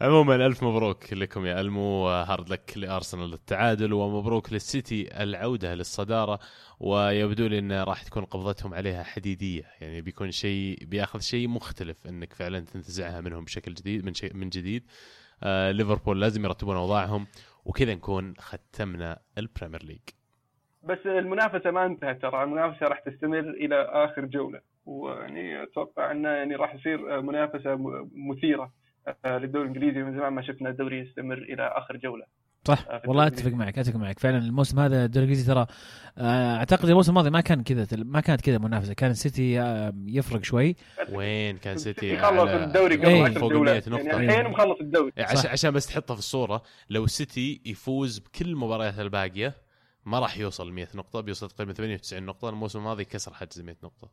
عموما 0.00 0.46
ألف 0.46 0.62
مبروك 0.64 1.12
لكم 1.12 1.46
يا 1.46 1.60
ألمو 1.60 2.08
hard 2.08 2.48
luck 2.48 2.72
لأرسنال 2.76 3.30
للتعادل 3.30 3.92
ومبروك 3.92 4.52
للسيتي 4.52 5.22
العودة 5.22 5.74
للصدارة 5.74 6.38
ويبدو 6.80 7.46
لي 7.46 7.58
إن 7.58 7.72
راح 7.72 8.02
تكون 8.02 8.24
قبضتهم 8.24 8.74
عليها 8.74 9.02
حديدية. 9.02 9.62
يعني 9.80 10.00
بيكون 10.00 10.30
شيء 10.30 10.78
بيأخذ 10.84 11.20
شيء 11.20 11.48
مختلف 11.48 12.06
إنك 12.06 12.32
فعلا 12.32 12.60
تنتزعها 12.60 13.20
منهم 13.20 13.44
بشكل 13.44 13.74
جديد 13.74 14.04
من 14.04 14.14
شيء 14.14 14.34
من 14.34 14.48
جديد. 14.48 14.84
آه 15.42 15.70
ليفربول 15.70 16.20
لازم 16.20 16.44
يرتبون 16.44 16.76
أوضاعهم 16.76 17.26
وكذا 17.64 17.94
نكون 17.94 18.34
ختمنا 18.38 19.18
ال 19.38 19.44
Premier 19.44 19.84
League. 19.84 20.00
بس 20.82 20.98
المنافسة 21.06 21.70
ما 21.70 21.86
انتهت 21.86 22.22
ترى. 22.22 22.42
المنافسة 22.42 22.86
راح 22.86 22.98
تستمر 22.98 23.50
إلى 23.50 23.82
آخر 23.82 24.24
جولة. 24.24 24.71
ويعني 24.84 25.62
أتوقع 25.62 26.10
أنه 26.10 26.28
يعني 26.28 26.54
راح 26.54 26.74
يصير 26.74 27.22
منافسة 27.22 27.78
مثيرة 28.30 28.72
آه، 29.24 29.38
للدوري 29.38 29.68
الإنجليزي. 29.68 30.02
من 30.02 30.16
زمان 30.16 30.32
ما 30.32 30.42
شفنا 30.42 30.70
الدوري 30.70 30.98
يستمر 30.98 31.38
إلى 31.38 31.62
آخر 31.62 31.96
جولة. 31.96 32.24
صح 32.64 32.86
آه، 32.88 33.02
والله 33.06 33.26
أتفق 33.26 33.50
معك 33.50 33.78
أتفق 33.78 33.96
معك. 33.96 34.18
فعلا 34.18 34.38
الموسم 34.38 34.80
هذا 34.80 35.04
الدوري 35.04 35.24
الإنجليزي 35.24 35.54
ترى 35.54 35.66
آه، 36.18 36.56
أعتقد 36.56 36.88
الموسم 36.88 37.10
الماضي 37.10 37.30
ما 37.30 37.40
كان 37.40 37.62
كذا 37.62 37.86
ما 37.92 38.20
كانت 38.20 38.40
كذا 38.40 38.58
منافسة. 38.58 38.94
كان 38.94 39.10
السيتي 39.10 39.54
يفرق 40.06 40.44
شوي. 40.44 40.76
وين 41.12 41.56
كان 41.58 41.76
سيتي؟ 41.76 42.18
خلص 42.18 42.50
الدوري 42.50 42.96
قبل. 42.96 43.06
10 43.06 43.40
فوق 43.40 43.52
جولات 43.52 43.88
100 43.88 43.98
يعني 43.98 44.08
نقطة. 44.08 44.20
الحين 44.20 44.50
مخلص 44.50 44.80
الدوري. 44.80 45.12
عشان. 45.18 45.50
عشان 45.50 45.70
بس 45.70 45.86
تحطها 45.86 46.14
في 46.14 46.20
الصورة 46.20 46.62
لو 46.90 47.06
سيتي 47.06 47.62
يفوز 47.66 48.18
بكل 48.18 48.48
المباريات 48.48 48.98
الباقية 48.98 49.54
ما 50.06 50.18
راح 50.18 50.38
يوصل 50.38 50.72
100 50.72 50.88
نقطة. 50.94 51.20
بيوصل 51.20 51.50
تقريبا 51.50 51.72
98 51.72 52.22
نقطة. 52.22 52.48
الموسم 52.48 52.78
الماضي 52.78 53.04
كسر 53.04 53.34
حجز 53.34 53.60
100 53.60 53.76
نقطة. 53.84 54.10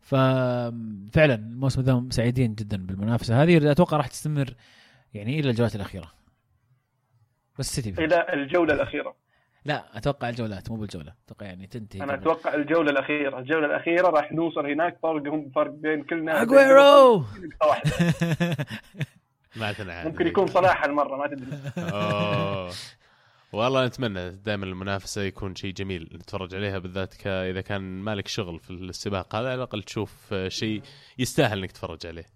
ففعلا 0.00 1.34
الموسم 1.34 1.80
ذا 1.80 2.04
سعيدين 2.10 2.54
جدا 2.54 2.76
بالمنافسة 2.86 3.42
هذه 3.42 3.70
أتوقع 3.70 3.96
راح 3.96 4.06
تستمر 4.06 4.54
يعني 5.14 5.40
إلى 5.40 5.50
الجولات 5.50 5.74
الأخيرة 5.74 6.12
بس 7.58 7.78
السيتي. 7.78 8.04
إلى 8.04 8.26
الجولة 8.32 8.74
الأخيرة 8.74 9.14
لا 9.64 9.98
أتوقع 9.98 10.28
الجولات 10.28 10.70
مو 10.70 10.76
بالجولة 10.76 11.12
أتوقع 11.26 11.46
يعني 11.46 11.66
تنتهي 11.66 12.02
أنا. 12.02 12.14
أتوقع 12.14 12.54
الجولة 12.54 12.90
الأخيرة 12.90 13.38
الجولة 13.38 13.66
الأخيرة 13.66 14.08
راح 14.08 14.32
نوصل 14.32 14.66
هناك 14.66 14.98
فرقهم 15.02 15.50
فرق 15.54 15.70
بين 15.70 16.02
كلنا 16.02 16.42
اجويرو. 16.42 17.18
ما 19.56 19.74
ممكن 20.04 20.26
يكون 20.26 20.46
صلاح 20.46 20.84
هالمرة 20.84 21.16
ما 21.16 21.26
تدري. 21.26 21.56
والله 23.52 23.86
نتمنى 23.86 24.30
دائما 24.30 24.64
المنافسة 24.66 25.22
يكون 25.22 25.54
شيء 25.54 25.72
جميل 25.72 26.10
نتفرج 26.14 26.54
عليها 26.54 26.78
بالذات 26.78 27.14
ك... 27.14 27.26
إذا 27.26 27.60
كان 27.60 27.82
مالك 27.82 28.28
شغل 28.28 28.60
في 28.60 28.70
السباق. 28.70 29.34
هذا 29.34 29.46
على 29.46 29.54
الأقل 29.54 29.82
تشوف 29.82 30.34
شيء 30.48 30.82
يستاهل 31.18 31.58
إنك 31.58 31.72
تتفرج 31.72 32.06
عليه. 32.06 32.26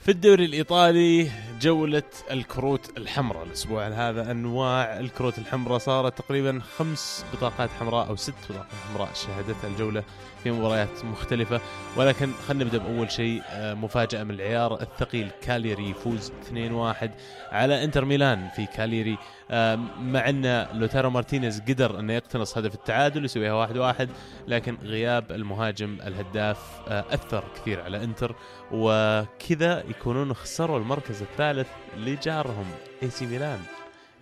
في 0.00 0.10
الدوري 0.10 0.44
الإيطالي 0.44 1.30
جولة 1.60 2.02
الكروت 2.30 2.98
الحمراء. 2.98 3.44
الأسبوع 3.44 3.88
هذا 3.88 4.30
أنواع 4.30 5.00
الكروت 5.00 5.38
الحمراء 5.38 5.78
صارت 5.78 6.18
تقريبا 6.18 6.60
خمس 6.60 7.24
بطاقات 7.32 7.70
حمراء 7.70 8.08
أو 8.08 8.16
ست 8.16 8.34
بطاقات 8.50 8.66
حمراء 8.88 9.14
شهدتها 9.14 9.68
الجولة. 9.68 10.04
في 10.46 10.52
مباريات 10.52 11.04
مختلفة. 11.04 11.60
ولكن 11.96 12.32
خلينا 12.48 12.64
نبدأ 12.64 12.78
بأول 12.78 13.10
شيء 13.10 13.42
آه، 13.50 13.74
مفاجأة 13.74 14.24
من 14.24 14.30
العيار 14.30 14.80
الثقيل 14.80 15.30
كاليري 15.42 15.90
يفوز 15.90 16.32
2-1 16.50 17.10
على 17.52 17.84
إنتر 17.84 18.04
ميلان 18.04 18.48
في 18.48 18.66
كاليري. 18.66 19.18
آه، 19.50 19.76
مع 20.00 20.28
أن 20.28 20.66
لوتارو 20.72 21.10
مارتينيز 21.10 21.60
قدر 21.60 22.00
انه 22.00 22.12
يقتنص 22.12 22.58
هدف 22.58 22.74
التعادل 22.74 23.24
يسويها 23.24 23.52
واحد 23.52 23.76
واحد 23.76 24.08
لكن 24.48 24.76
غياب 24.82 25.32
المهاجم 25.32 25.98
الهداف 26.06 26.80
آه، 26.88 27.04
أثر 27.10 27.44
كثير 27.56 27.80
على 27.80 28.04
إنتر. 28.04 28.34
وكذا 28.72 29.84
يكونون 29.88 30.34
خسروا 30.34 30.78
المركز 30.78 31.22
الثالث 31.22 31.68
لجارهم 31.96 32.66
إي 33.02 33.10
سي 33.10 33.26
ميلان. 33.26 33.60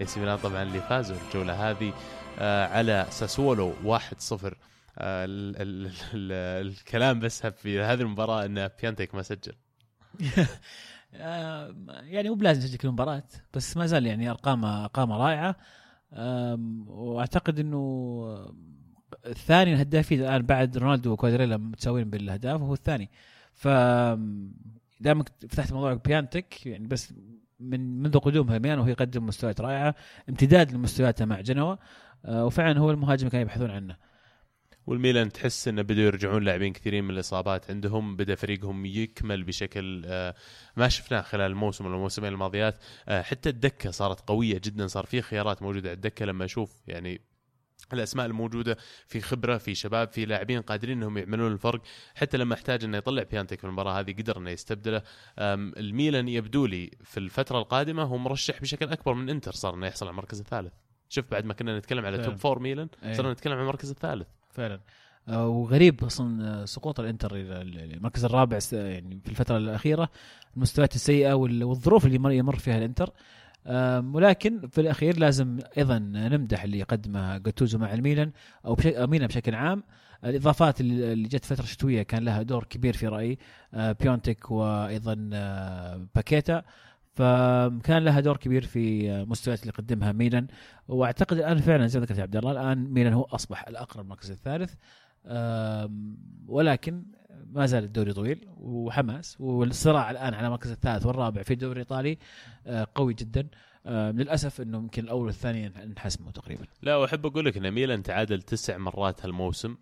إي 0.00 0.06
سي 0.06 0.20
ميلان 0.20 0.38
طبعا 0.38 0.62
اللي 0.62 0.80
فازوا 0.80 1.16
الجولة 1.26 1.70
هذه 1.70 1.92
على 2.38 3.06
ساسولو 3.10 3.72
1-0 3.84 4.44
آه، 4.44 4.73
ال- 4.98 5.56
ال- 5.62 5.92
ال- 6.14 6.66
الكلام 6.66 7.20
بس 7.20 7.46
في 7.46 7.80
هذه 7.80 8.00
المباراة 8.00 8.44
إن 8.44 8.68
بيونتيك 8.82 9.14
ما 9.14 9.22
سجل. 9.22 9.52
آه، 11.14 11.74
يعني 11.88 12.28
مو 12.28 12.34
بلازم 12.34 12.60
تسجل 12.60 12.78
كل 12.78 12.88
مباراة 12.88 13.22
بس 13.54 13.76
ما 13.76 13.86
زال 13.86 14.06
يعني 14.06 14.30
ارقامه 14.30 14.84
ارقامه 14.84 15.16
رائعة. 15.16 15.56
وأعتقد 16.86 17.58
إنه 17.58 18.54
الثاني 19.26 19.72
الهدافين 19.74 20.20
الآن 20.20 20.42
بعد 20.42 20.78
رونالدو 20.78 21.12
وكوادريلا 21.12 21.56
متساويين 21.56 22.10
بالأهداف 22.10 22.60
وهو 22.60 22.72
الثاني. 22.74 23.10
ف 23.54 23.68
دامك 25.00 25.28
فتحت 25.48 25.72
موضوع 25.72 25.94
بيانتك 25.94 26.66
يعني 26.66 26.86
بس 26.86 27.14
من 27.60 28.02
منذ 28.02 28.18
قدومها 28.18 28.58
ميلان 28.58 28.78
وهو 28.78 28.88
يقدم 28.88 29.26
مستويات 29.26 29.60
رائعة 29.60 29.94
امتداد 30.28 30.72
لمستوياته 30.72 31.24
مع 31.24 31.40
جنوا. 31.40 31.76
آه، 32.24 32.44
وفعلا 32.46 32.78
هو 32.78 32.90
المهاجم 32.90 33.28
كانوا 33.28 33.42
يبحثون 33.42 33.70
عنه. 33.70 33.96
والميلان 34.86 35.32
تحس 35.32 35.68
انه 35.68 35.82
بدوا 35.82 36.02
يرجعون 36.02 36.44
لاعبين 36.44 36.72
كثيرين 36.72 37.04
من 37.04 37.10
الإصابات 37.10 37.70
عندهم 37.70 38.16
بدأ 38.16 38.34
فريقهم 38.34 38.86
يكمل 38.86 39.44
بشكل 39.44 40.02
آه، 40.06 40.34
ما 40.76 40.88
شفناه 40.88 41.22
خلال 41.22 41.50
الموسم 41.50 41.86
ولا 41.86 41.94
الموسمين 41.94 42.32
الماضيات. 42.32 42.78
آه، 43.08 43.22
حتى 43.22 43.48
الدكة 43.48 43.90
صارت 43.90 44.20
قوية 44.20 44.60
جدا 44.64 44.86
صار 44.86 45.06
في 45.06 45.22
خيارات 45.22 45.62
موجودة 45.62 45.88
على 45.88 45.96
الدكة. 45.96 46.26
لما 46.26 46.44
أشوف 46.44 46.82
يعني 46.86 47.20
الأسماء 47.92 48.26
الموجودة 48.26 48.76
في 49.06 49.20
خبرة 49.20 49.58
في 49.58 49.74
شباب 49.74 50.12
في 50.12 50.24
لاعبين 50.24 50.60
قادرين 50.60 50.96
إنهم 50.96 51.18
يعملون 51.18 51.52
الفرق. 51.52 51.82
حتى 52.14 52.36
لما 52.36 52.54
احتاج 52.54 52.84
إنه 52.84 52.96
يطلع 52.96 53.22
بيونتيك 53.22 53.58
في 53.58 53.64
المباراة 53.64 54.00
هذه 54.00 54.12
قدر 54.12 54.38
إنه 54.38 54.50
يستبدله. 54.50 55.02
الميلان 55.38 56.28
يبدو 56.28 56.66
لي 56.66 56.90
في 57.04 57.20
الفترة 57.20 57.58
القادمة 57.58 58.02
هو 58.02 58.18
مرشح 58.18 58.60
بشكل 58.60 58.88
أكبر 58.88 59.14
من 59.14 59.30
إنتر 59.30 59.52
صار 59.52 59.74
إنه 59.74 59.86
يحصل 59.86 60.06
على 60.06 60.12
المركز 60.12 60.40
الثالث. 60.40 60.72
شوف 61.08 61.24
بعد 61.30 61.44
ما 61.44 61.54
كنا 61.54 61.78
نتكلم 61.78 62.06
على. 62.06 62.18
top 62.18 62.34
four 62.36 62.58
ميلان 62.58 62.88
إيه. 63.02 63.12
صرنا 63.12 63.32
نتكلم 63.32 63.52
عن 63.52 63.60
المركز 63.60 63.90
الثالث. 63.90 64.26
فعلا. 64.54 64.80
آه، 65.28 65.48
وغريب 65.48 66.04
أصلا 66.04 66.48
آه، 66.62 66.64
سقوط 66.64 67.00
الإنتر 67.00 67.30
المركز 67.34 68.24
الرابع 68.24 68.58
يعني 68.72 69.20
في 69.24 69.30
الفترة 69.30 69.56
الأخيرة. 69.56 70.08
المستويات 70.56 70.94
السيئة 70.94 71.32
وال- 71.32 71.64
والظروف 71.64 72.06
اللي 72.06 72.36
يمر, 72.36 72.56
فيها 72.56 72.78
الإنتر. 72.78 73.10
ولكن 74.14 74.68
في 74.68 74.80
الأخير 74.80 75.18
لازم 75.18 75.58
أيضا 75.78 75.98
نمدح 75.98 76.62
اللي 76.62 76.82
قدمه 76.82 77.38
جاتوزو 77.38 77.78
مع 77.78 77.94
الميلان 77.94 78.30
أو 78.66 78.76
ميلان 78.84 79.26
بشكل 79.26 79.54
عام. 79.54 79.82
الإضافات 80.24 80.80
اللي 80.80 81.28
جت 81.28 81.44
فترة 81.44 81.64
شتوية 81.64 82.02
كان 82.02 82.24
لها 82.24 82.42
دور 82.42 82.64
كبير 82.64 82.96
في 82.96 83.06
رأيي. 83.06 83.38
آه، 83.74 83.92
بيونتك 83.92 84.50
وأيضا 84.50 85.14
باكيتا. 86.14 86.62
فكان 87.14 88.04
لها 88.04 88.20
دور 88.20 88.36
كبير 88.36 88.66
في 88.66 89.10
المستويات 89.10 89.60
اللي 89.60 89.72
قدمها 89.72 90.12
ميلان. 90.12 90.46
وأعتقد 90.88 91.36
الآن 91.36 91.58
فعلا 91.58 91.86
زي 91.86 92.00
ما 92.00 92.06
ذكرت 92.06 92.18
عبد 92.18 92.36
الله 92.36 92.52
الآن 92.52 92.78
ميلان 92.78 93.12
هو 93.12 93.22
أصبح 93.22 93.68
الأقرب 93.68 94.04
المركز 94.04 94.30
الثالث. 94.30 94.74
ولكن 96.46 97.02
ما 97.52 97.66
زال 97.66 97.84
الدوري 97.84 98.12
طويل 98.12 98.48
وحماس 98.56 99.40
والصراع 99.40 100.10
الآن 100.10 100.34
على 100.34 100.46
المركز 100.46 100.70
الثالث 100.70 101.06
والرابع 101.06 101.42
في 101.42 101.52
الدوري 101.52 101.72
الإيطالي 101.72 102.18
آه، 102.66 102.86
قوي 102.94 103.14
جدا. 103.14 103.48
للأسف 103.86 104.60
إنه 104.60 104.78
يمكن 104.78 105.04
الأول 105.04 105.26
والثاني 105.26 105.66
انحسموا 105.66 106.30
تقريبا. 106.30 106.64
لا 106.82 106.96
وأحب 106.96 107.26
أقول 107.26 107.44
لك 107.44 107.56
إن 107.56 107.70
ميلان 107.70 108.02
تعادل 108.02 108.42
تسع 108.42 108.78
مرات 108.78 109.24
هالموسم. 109.24 109.76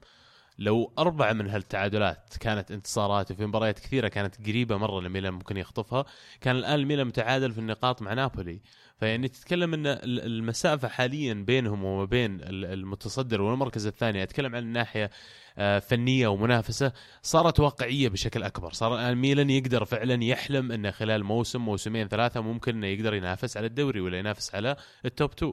لو 0.58 0.92
أربعة 0.98 1.32
من 1.32 1.48
هالتعادلات 1.50 2.34
كانت 2.40 2.70
انتصارات 2.70 3.30
وفي 3.30 3.46
مباريات 3.46 3.78
كثيرة 3.78 4.08
كانت 4.08 4.46
قريبة 4.46 4.76
مرة 4.76 5.00
لميلان 5.00 5.32
ممكن 5.34 5.56
يخطفها 5.56 6.04
كان 6.40 6.56
الآن 6.56 6.74
الميلان 6.80 7.06
متعادل 7.06 7.52
في 7.52 7.58
النقاط 7.58 8.02
مع 8.02 8.12
نابولي. 8.12 8.60
فيعني 9.00 9.28
تتكلم 9.28 9.74
أن 9.74 9.86
ال- 9.86 10.20
المسافة 10.26 10.88
حاليا 10.88 11.34
بينهم 11.34 11.84
وما 11.84 12.04
بين 12.04 12.40
ال- 12.40 12.64
المتصدر 12.64 13.42
والمركز 13.42 13.86
الثاني 13.86 14.22
أتكلم 14.22 14.54
عن 14.56 14.62
الناحية 14.62 15.10
آه، 15.58 15.78
فنية 15.78 16.28
ومنافسة 16.28 16.92
صارت 17.22 17.60
واقعية 17.60 18.08
بشكل 18.08 18.42
أكبر. 18.42 18.72
صار 18.72 18.94
الآن 18.94 19.16
ميلان 19.16 19.50
يقدر 19.50 19.84
فعلا 19.84 20.24
يحلم 20.24 20.72
أنه 20.72 20.90
خلال 20.90 21.24
موسم 21.24 21.60
موسمين 21.60 22.08
ثلاثة 22.08 22.40
ممكن 22.40 22.76
أنه 22.76 22.86
يقدر 22.86 23.14
ينافس 23.14 23.56
على 23.56 23.66
الدوري 23.66 24.00
ولا 24.00 24.18
ينافس 24.18 24.54
على 24.54 24.76
ال 25.04 25.11
top 25.11 25.30
2 25.32 25.52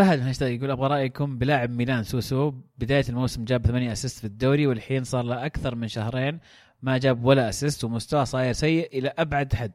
فهد 0.00 0.20
هاشتاج 0.20 0.52
يقول 0.52 0.70
أبغى 0.70 0.88
رأيكم 0.88 1.38
بلاعب 1.38 1.70
ميلان 1.70 2.02
سوسو. 2.02 2.52
بداية 2.78 3.04
الموسم 3.08 3.44
جاب 3.44 3.66
8 3.66 3.92
assist 3.92 4.18
في 4.18 4.24
الدوري 4.24 4.66
والحين 4.66 5.04
صار 5.04 5.24
له 5.24 5.46
أكثر 5.46 5.74
من 5.74 5.88
شهرين 5.88 6.40
ما 6.82 6.98
جاب 6.98 7.24
ولا 7.24 7.48
assist 7.48 7.84
ومستواه 7.84 8.24
صاير 8.24 8.52
سيء 8.52 8.98
إلى 8.98 9.12
أبعد 9.18 9.54
حد. 9.54 9.72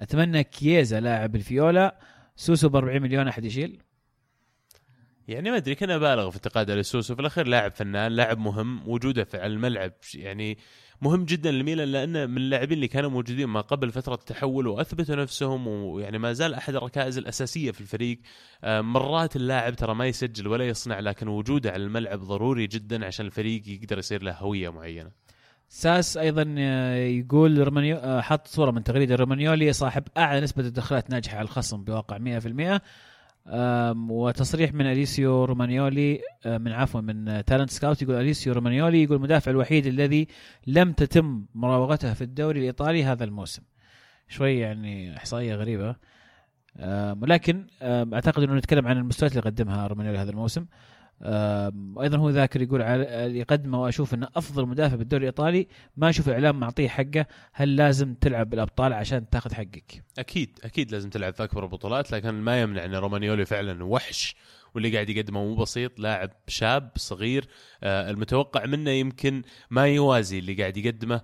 أتمنى 0.00 0.44
كييزا 0.44 1.00
لاعب 1.00 1.36
الفيولا. 1.36 1.98
سوسو 2.36 2.68
ب 2.68 2.76
40 2.76 3.02
مليون 3.02 3.28
أحد 3.28 3.44
يشيل؟ 3.44 3.82
يعني 5.28 5.50
ما 5.50 5.56
أدري 5.56 5.74
كنا 5.74 5.98
بالغ 5.98 6.30
في 6.30 6.36
انتقاد 6.36 6.70
السوسو 6.70 7.14
في 7.14 7.20
الأخير 7.20 7.46
لاعب 7.46 7.72
فنان 7.74 8.12
لاعب 8.12 8.38
مهم 8.38 8.88
وجوده 8.88 9.24
في 9.24 9.36
على 9.36 9.52
الملعب 9.52 9.92
يعني 10.14 10.58
مهم 11.02 11.24
جدا 11.24 11.50
لميلان 11.50 11.88
لأنه 11.88 12.26
من 12.26 12.36
اللاعبين 12.36 12.72
اللي 12.76 12.88
كانوا 12.88 13.10
موجودين 13.10 13.46
ما 13.46 13.60
قبل 13.60 13.92
فترة 13.92 14.14
التحول 14.14 14.66
وأثبتوا 14.66 15.16
نفسهم 15.16 15.66
ويعني 15.66 16.18
ما 16.18 16.32
زال 16.32 16.54
أحد 16.54 16.74
الركائز 16.74 17.18
الأساسية 17.18 17.70
في 17.70 17.80
الفريق. 17.80 18.18
آه، 18.64 18.80
مرات 18.80 19.36
اللاعب 19.36 19.74
ترى 19.76 19.94
ما 19.94 20.06
يسجل 20.06 20.48
ولا 20.48 20.64
يصنع 20.64 21.00
لكن 21.00 21.28
وجوده 21.28 21.70
على 21.70 21.82
الملعب 21.84 22.18
ضروري 22.20 22.66
جدا 22.66 23.06
عشان 23.06 23.26
الفريق 23.26 23.62
يقدر 23.68 23.98
يصير 23.98 24.22
له 24.22 24.32
هوية 24.32 24.68
معينة. 24.68 25.10
ساس 25.68 26.16
أيضا 26.16 26.54
آه، 26.58 26.94
يقول 26.96 27.58
رومانيو 27.58 27.96
آه، 27.96 28.20
حط 28.20 28.46
صورة 28.46 28.70
من 28.70 28.84
تغريدة 28.84 29.14
رومانيولي 29.14 29.72
صاحب 29.72 30.02
أعلى 30.16 30.40
نسبة 30.40 30.62
تدخلات 30.62 31.10
ناجحة 31.10 31.36
على 31.36 31.44
الخصم 31.44 31.84
بواقع 31.84 32.18
100% 32.18 32.74
آم، 32.74 32.80
وتصريح 34.08 34.74
من 34.74 34.86
أليسيو 34.86 35.44
رومانيولي 35.44 36.20
من 36.46 36.72
عفوا 36.72 37.00
من 37.00 37.44
تالنت 37.44 37.70
سكاوت 37.70 38.02
يقول 38.02 38.14
أليسيو 38.14 38.52
رومانيولي 38.52 39.02
يقول 39.02 39.16
المدافع 39.16 39.50
الوحيد 39.50 39.86
الذي 39.86 40.28
لم 40.66 40.92
تتم 40.92 41.46
مراوغته 41.54 42.14
في 42.14 42.22
الدوري 42.22 42.60
الإيطالي 42.60 43.04
هذا 43.04 43.24
الموسم. 43.24 43.62
شوي 44.28 44.58
يعني 44.58 45.16
إحصائية 45.16 45.54
غريبة. 45.54 45.96
ولكن 47.22 47.66
أعتقد 47.82 48.42
إنه 48.42 48.54
نتكلم 48.54 48.86
عن 48.86 48.96
المستويات 48.96 49.32
اللي 49.32 49.50
قدمها 49.50 49.86
رومانيولي 49.86 50.18
هذا 50.18 50.30
الموسم. 50.30 50.66
آم، 51.24 51.96
وأيضا 51.96 52.18
هو 52.18 52.30
ذاكر 52.30 52.62
يقول 52.62 52.82
على 52.82 53.26
اللي 53.26 53.46
وأشوف 53.78 54.14
إنه 54.14 54.28
أفضل 54.36 54.66
مدافع 54.66 54.96
بالدوري 54.96 55.22
الإيطالي. 55.22 55.68
ما 55.96 56.08
أشوف 56.08 56.28
الاعلام 56.28 56.60
معطيه 56.60 56.88
حقه. 56.88 57.26
هل 57.52 57.76
لازم 57.76 58.14
تلعب 58.14 58.50
بالأبطال 58.50 58.92
عشان 58.92 59.30
تأخذ 59.30 59.54
حقك؟ 59.54 60.02
أكيد 60.18 60.58
أكيد 60.64 60.92
لازم 60.92 61.10
تلعب 61.10 61.34
في 61.34 61.44
أكبر 61.44 61.64
البطولات 61.64 62.12
لكن 62.12 62.30
ما 62.30 62.60
يمنع 62.62 62.84
إن 62.84 62.94
رومانيولي 62.94 63.44
فعلا 63.44 63.84
وحش 63.84 64.36
واللي 64.74 64.92
قاعد 64.92 65.08
يقدمه 65.10 65.44
مو 65.44 65.54
بسيط. 65.54 66.00
لاعب 66.00 66.30
شاب 66.48 66.90
صغير 66.96 67.48
آه 67.82 68.10
المتوقع 68.10 68.66
منه 68.66 68.90
يمكن 68.90 69.42
ما 69.70 69.86
يوازي 69.86 70.38
اللي 70.38 70.54
قاعد 70.54 70.76
يقدمه 70.76 71.20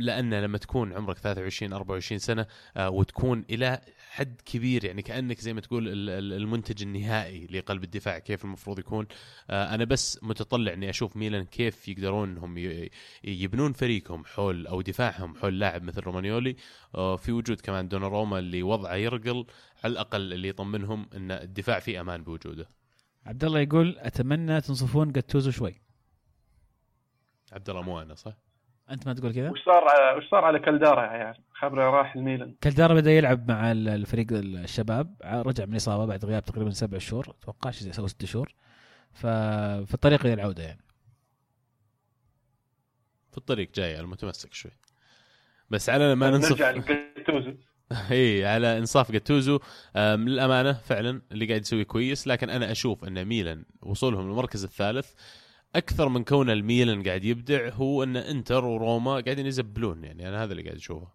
لأنه 0.00 0.40
لما 0.40 0.58
تكون 0.58 0.92
عمرك 0.92 1.18
23 1.18 1.72
24 1.72 2.18
سنة 2.18 2.46
آه 2.76 2.90
وتكون 2.90 3.44
إلى 3.50 3.80
حد 4.10 4.40
كبير 4.44 4.84
يعني 4.84 5.02
كأنك 5.02 5.40
زي 5.40 5.52
ما 5.52 5.60
تقول 5.60 5.88
ال- 5.88 6.10
ال- 6.10 6.32
المنتج 6.32 6.82
النهائي 6.82 7.46
لقلب 7.46 7.84
الدفاع 7.84 8.18
كيف 8.18 8.44
المفروض 8.44 8.78
يكون. 8.78 9.06
آه 9.50 9.74
أنا 9.74 9.84
بس 9.84 10.18
متطلع 10.22 10.72
إني 10.72 10.90
أشوف 10.90 11.16
ميلان 11.16 11.44
كيف 11.44 11.88
يقدرون 11.88 12.28
إنهم 12.30 12.78
يبنون 13.24 13.72
فريقهم 13.72 14.24
حول 14.24 14.66
أو 14.66 14.80
دفاعهم 14.80 15.34
حول 15.34 15.58
لاعب 15.58 15.82
مثل 15.82 16.00
رومانيولي. 16.00 16.56
آه، 16.94 17.16
في 17.16 17.32
وجود 17.32 17.60
كمان 17.60 17.88
دوناروما 17.88 18.38
اللي 18.38 18.62
وضعه 18.62 18.94
يرقل 18.94 19.46
على 19.84 19.92
الأقل 19.92 20.32
اللي 20.32 20.48
يطمنهم 20.48 21.08
إن 21.14 21.30
الدفاع 21.30 21.78
فيه 21.80 22.00
أمان 22.00 22.22
بوجوده. 22.22 22.68
عبد 23.26 23.44
الله 23.44 23.60
يقول 23.60 23.98
أتمنى 23.98 24.60
تنصفون 24.60 25.12
جاتوزو 25.12 25.50
شوي. 25.50 25.80
عبد 27.52 27.70
الله 27.70 27.82
مو 27.82 28.02
أنا 28.02 28.14
صح؟ 28.14 28.47
أنت 28.90 29.06
ما 29.06 29.14
تقول 29.14 29.34
كذا؟ 29.34 29.50
وش 29.50 29.64
صار 29.64 29.84
على 29.88 30.18
وش 30.18 30.30
صار 30.30 30.44
على 30.44 30.58
كالدارا 30.58 31.02
يا 31.02 31.08
عيال؟ 31.08 31.34
خبره 31.52 31.90
راح 31.90 32.16
الميلان. 32.16 32.54
كالدارا 32.60 32.94
بدأ 32.94 33.10
يلعب 33.12 33.48
مع 33.50 33.72
ال- 33.72 33.88
الفريق 33.88 34.26
الشباب. 34.32 35.14
رجع 35.24 35.64
من 35.66 35.74
إصابة 35.76 36.04
بعد 36.06 36.24
غياب 36.24 36.44
تقريبا 36.44 36.70
سبع 36.70 36.98
شهور. 36.98 37.34
أتوقع 37.42 37.70
شيء 37.70 37.92
زي 37.92 38.02
أو 38.02 38.06
ست 38.06 38.24
شهور. 38.24 38.54
ففي 39.12 39.94
الطريق 39.94 40.20
إلى 40.26 40.34
العودة 40.34 40.62
يعني. 40.62 40.80
في 43.30 43.38
الطريق 43.38 43.70
جاي 43.74 44.00
المتمسك 44.00 44.54
شوي. 44.54 44.72
بس 45.70 45.90
على 45.90 46.14
ما 46.14 46.30
ننصف 46.30 46.50
نرجع 46.62 46.70
لجاتوزو. 46.70 47.52
إي 48.10 48.46
على 48.46 48.78
انصاف 48.78 49.12
جاتوزو. 49.12 49.58
للأمانة 49.96 50.72
فعلا 50.72 51.22
اللي 51.32 51.46
قاعد 51.46 51.60
يسوي 51.60 51.84
كويس 51.84 52.26
لكن 52.26 52.50
أنا 52.50 52.72
أشوف 52.72 53.04
إن 53.04 53.24
ميلان 53.24 53.64
وصولهم 53.82 54.28
للمركز 54.28 54.64
الثالث 54.64 55.12
أكثر 55.76 56.08
من 56.08 56.24
كون 56.24 56.50
الميلان 56.50 57.02
قاعد 57.02 57.24
يبدع 57.24 57.68
هو 57.72 58.02
أن 58.02 58.16
إنتر 58.16 58.64
وروما 58.64 59.10
قاعدين 59.20 59.46
يزبلون 59.46 60.04
يعني 60.04 60.28
أنا 60.28 60.44
هذا 60.44 60.52
اللي 60.52 60.62
قاعد 60.62 60.76
أشوفه. 60.76 61.08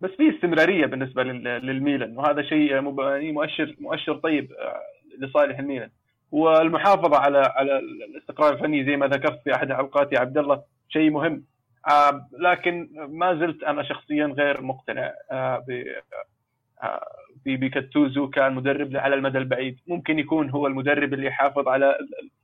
بس 0.00 0.10
في 0.10 0.36
استمرارية 0.36 0.86
بالنسبة 0.86 1.22
لل- 1.22 1.44
للميلان 1.66 2.18
وهذا 2.18 2.42
شيء 2.42 2.70
يعني 2.70 3.32
مؤشر 3.32 3.76
مؤشر 3.80 4.16
طيب 4.16 4.52
آه، 4.52 4.80
لصالح 5.26 5.58
الميلان. 5.58 5.90
والمحافظة 6.30 7.16
على 7.16 7.38
على 7.38 7.78
الاستقرار 7.78 8.52
الفني 8.54 8.84
زي 8.84 8.96
ما 8.96 9.06
ذكرت 9.06 9.40
في 9.44 9.54
أحد 9.54 9.72
حلقات 9.72 10.12
يا 10.12 10.18
عبد 10.20 10.38
الله 10.38 10.62
شيء 10.88 11.10
مهم. 11.10 11.44
آه، 11.90 12.28
لكن 12.40 12.88
ما 13.08 13.34
زلت 13.34 13.62
أنا 13.62 13.82
شخصيا 13.82 14.26
غير 14.26 14.62
مقتنع 14.62 15.12
ب- 17.46 17.60
بجاتوزو 17.64 18.28
كمدرب 18.30 18.96
على 18.96 19.14
المدى 19.14 19.38
البعيد. 19.38 19.76
ممكن 19.86 20.18
يكون 20.18 20.50
هو 20.50 20.66
المدرب 20.66 21.14
اللي 21.14 21.26
يحافظ 21.26 21.68
على 21.68 21.94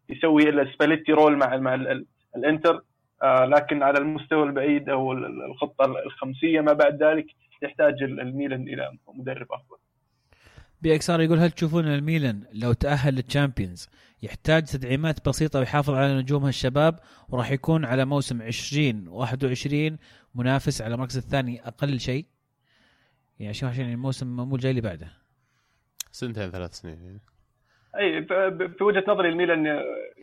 يسوي 0.08 0.48
السباليتي 0.48 1.12
role 1.12 1.36
مع 1.36 1.56
مع 1.56 1.74
ال- 1.74 1.88
ال- 1.88 2.06
الانتر. 2.36 2.82
آه، 3.22 3.44
لكن 3.44 3.82
على 3.82 3.98
المستوى 3.98 4.42
البعيد 4.42 4.88
أو 4.88 5.12
ال- 5.12 5.42
الخطة 5.50 5.84
الخمسية 6.06 6.60
ما 6.60 6.72
بعد 6.72 7.02
ذلك 7.02 7.26
يحتاج 7.62 8.02
ال- 8.02 8.20
الميلان 8.20 8.62
إلى 8.62 8.90
مدرب 9.14 9.46
أفضل. 9.52 9.76
بي 10.82 10.94
إكس 10.94 11.10
آر 11.10 11.20
يقول 11.20 11.38
هل 11.38 11.50
تشوفون 11.50 11.84
الميلان 11.86 12.42
لو 12.52 12.72
تأهل 12.72 13.14
لل 13.14 13.28
Champions 13.28 13.88
يحتاج 14.22 14.64
تدعيمات 14.64 15.28
بسيطة 15.28 15.58
ويحافظ 15.58 15.94
على 15.94 16.18
نجومها 16.18 16.48
الشباب 16.48 16.98
وراح 17.28 17.50
يكون 17.50 17.84
على 17.84 18.04
موسم 18.04 18.42
20 18.42 19.08
21 19.08 19.98
منافس 20.34 20.82
على 20.82 20.94
المركز 20.94 21.16
الثاني 21.16 21.66
أقل 21.68 22.00
شيء؟ 22.00 22.24
يعني 23.40 23.54
شو 23.54 23.66
عشان 23.66 23.90
الموسم 23.92 24.36
مو 24.36 24.54
الجاي 24.54 24.70
اللي 24.70 24.80
بعده. 24.82 25.08
سنتين 26.12 26.50
ثلاث 26.50 26.70
سنين 26.72 27.20
أي 27.98 28.22
ف- 28.24 28.32
ب- 28.32 28.76
في 28.78 28.84
وجهة 28.84 29.04
نظري 29.08 29.28
الميلان 29.28 29.66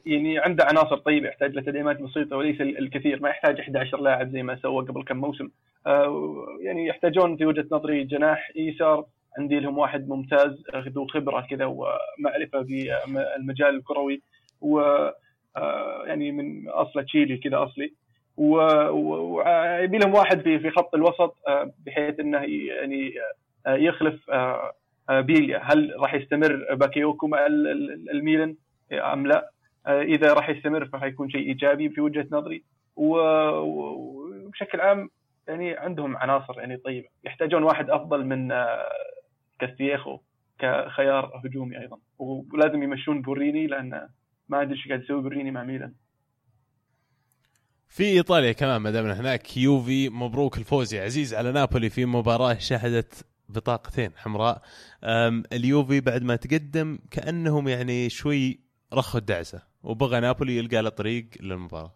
يعني 0.06 0.40
عنده 0.40 0.66
عناصر 0.66 0.98
طيبه 0.98 1.28
يحتاج 1.28 1.56
لتدعيمات 1.56 2.02
بسيطة 2.02 2.36
وليس 2.38 2.62
ال- 2.62 2.78
الكثير 2.78 3.22
ما 3.22 3.30
يحتاج 3.30 3.60
11 3.60 4.02
لاعب 4.02 4.32
زي 4.32 4.44
ما 4.44 4.56
سوى 4.62 4.86
قبل 4.86 5.04
كم 5.04 5.18
موسم. 5.18 5.50
آه، 5.88 6.46
يعني 6.62 6.88
يحتاجون 6.88 7.38
في 7.38 7.46
وجهة 7.46 7.66
نظري 7.72 8.04
جناح 8.04 8.52
يسار 8.56 9.06
عندي 9.38 9.60
لهم 9.60 9.78
واحد 9.78 10.08
ممتاز 10.10 10.64
ذو 10.88 11.08
خبرة 11.08 11.42
كذا 11.50 11.66
ومعرفة 11.66 12.60
بالمجال 12.62 13.76
الكروي 13.76 14.22
و 14.62 14.80
آه، 15.58 16.04
يعني 16.06 16.32
من 16.32 16.70
اصله 16.70 17.04
تشيلي 17.04 17.38
كذا 17.38 17.64
أصلي. 17.64 17.94
ويبي 18.38 19.98
لهم 19.98 20.14
واحد 20.14 20.42
في 20.42 20.60
في 20.60 20.70
خط 20.72 20.96
الوسط 20.96 21.36
آه، 21.48 21.72
بحيث 21.86 22.20
إنه 22.20 22.38
يعني 22.44 23.14
آه، 23.68 23.76
يخلف 23.76 24.30
آه، 24.30 24.72
بيليا. 25.10 25.60
هل 25.64 25.94
راح 26.00 26.14
يستمر 26.14 26.68
باكيوكو 26.76 27.28
مع 27.28 27.46
ال- 27.46 27.68
ال- 27.68 28.10
الميلان؟ 28.12 28.56
أم 28.94 29.28
لا؟ 29.28 29.50
إذا 29.88 30.34
راح 30.34 30.50
يستمر 30.50 30.86
فحيكون 30.86 31.30
شيء 31.30 31.42
إيجابي 31.48 31.90
في 31.90 32.02
وجهة 32.02 32.28
نظري. 32.32 32.64
وبشكل 32.96 34.82
عام 34.82 35.10
يعني 35.48 35.78
عندهم 35.78 36.18
عناصر 36.18 36.60
يعني 36.60 36.78
طيبة. 36.78 37.08
يحتاجون 37.24 37.64
واحد 37.64 37.90
أفضل 37.90 38.26
من 38.26 38.54
كاستياخو 39.60 40.20
كخيار 40.60 41.42
هجومي 41.46 41.80
أيضا. 41.82 41.98
ولازم 42.20 42.84
يمشون 42.84 43.22
بوريني 43.22 43.68
لأن 43.68 44.08
ما 44.50 44.62
أدري 44.62 44.74
إيش 44.74 44.88
قاعد 44.88 45.02
يسوي 45.04 45.22
بوريني 45.22 45.52
مع 45.52 45.64
ميلان. 45.64 45.94
في 47.88 48.04
إيطاليا 48.04 48.52
كمان 48.52 48.82
ما 48.82 48.92
دامنا 48.92 49.20
هناك 49.20 49.58
يوفي 49.58 50.10
مبروك 50.10 50.58
الفوز 50.58 50.94
يا 50.94 51.04
عزيز 51.04 51.34
على 51.34 51.52
نابولي 51.52 51.90
في 51.90 52.06
مباراة 52.06 52.58
شهدت 52.58 53.26
بطاقتين 53.50 54.12
حمراء. 54.16 54.62
اليوفي 55.54 56.00
بعد 56.00 56.24
ما 56.24 56.36
تقدم 56.36 57.00
كأنهم 57.12 57.68
يعني 57.68 58.10
شوي 58.10 58.60
رخوا 58.94 59.20
الدعسة 59.20 59.62
وبغى 59.84 60.20
نابولي 60.20 60.58
يلقى 60.58 60.82
له 60.82 60.90
طريق 60.90 61.30
للمباراة. 61.40 61.94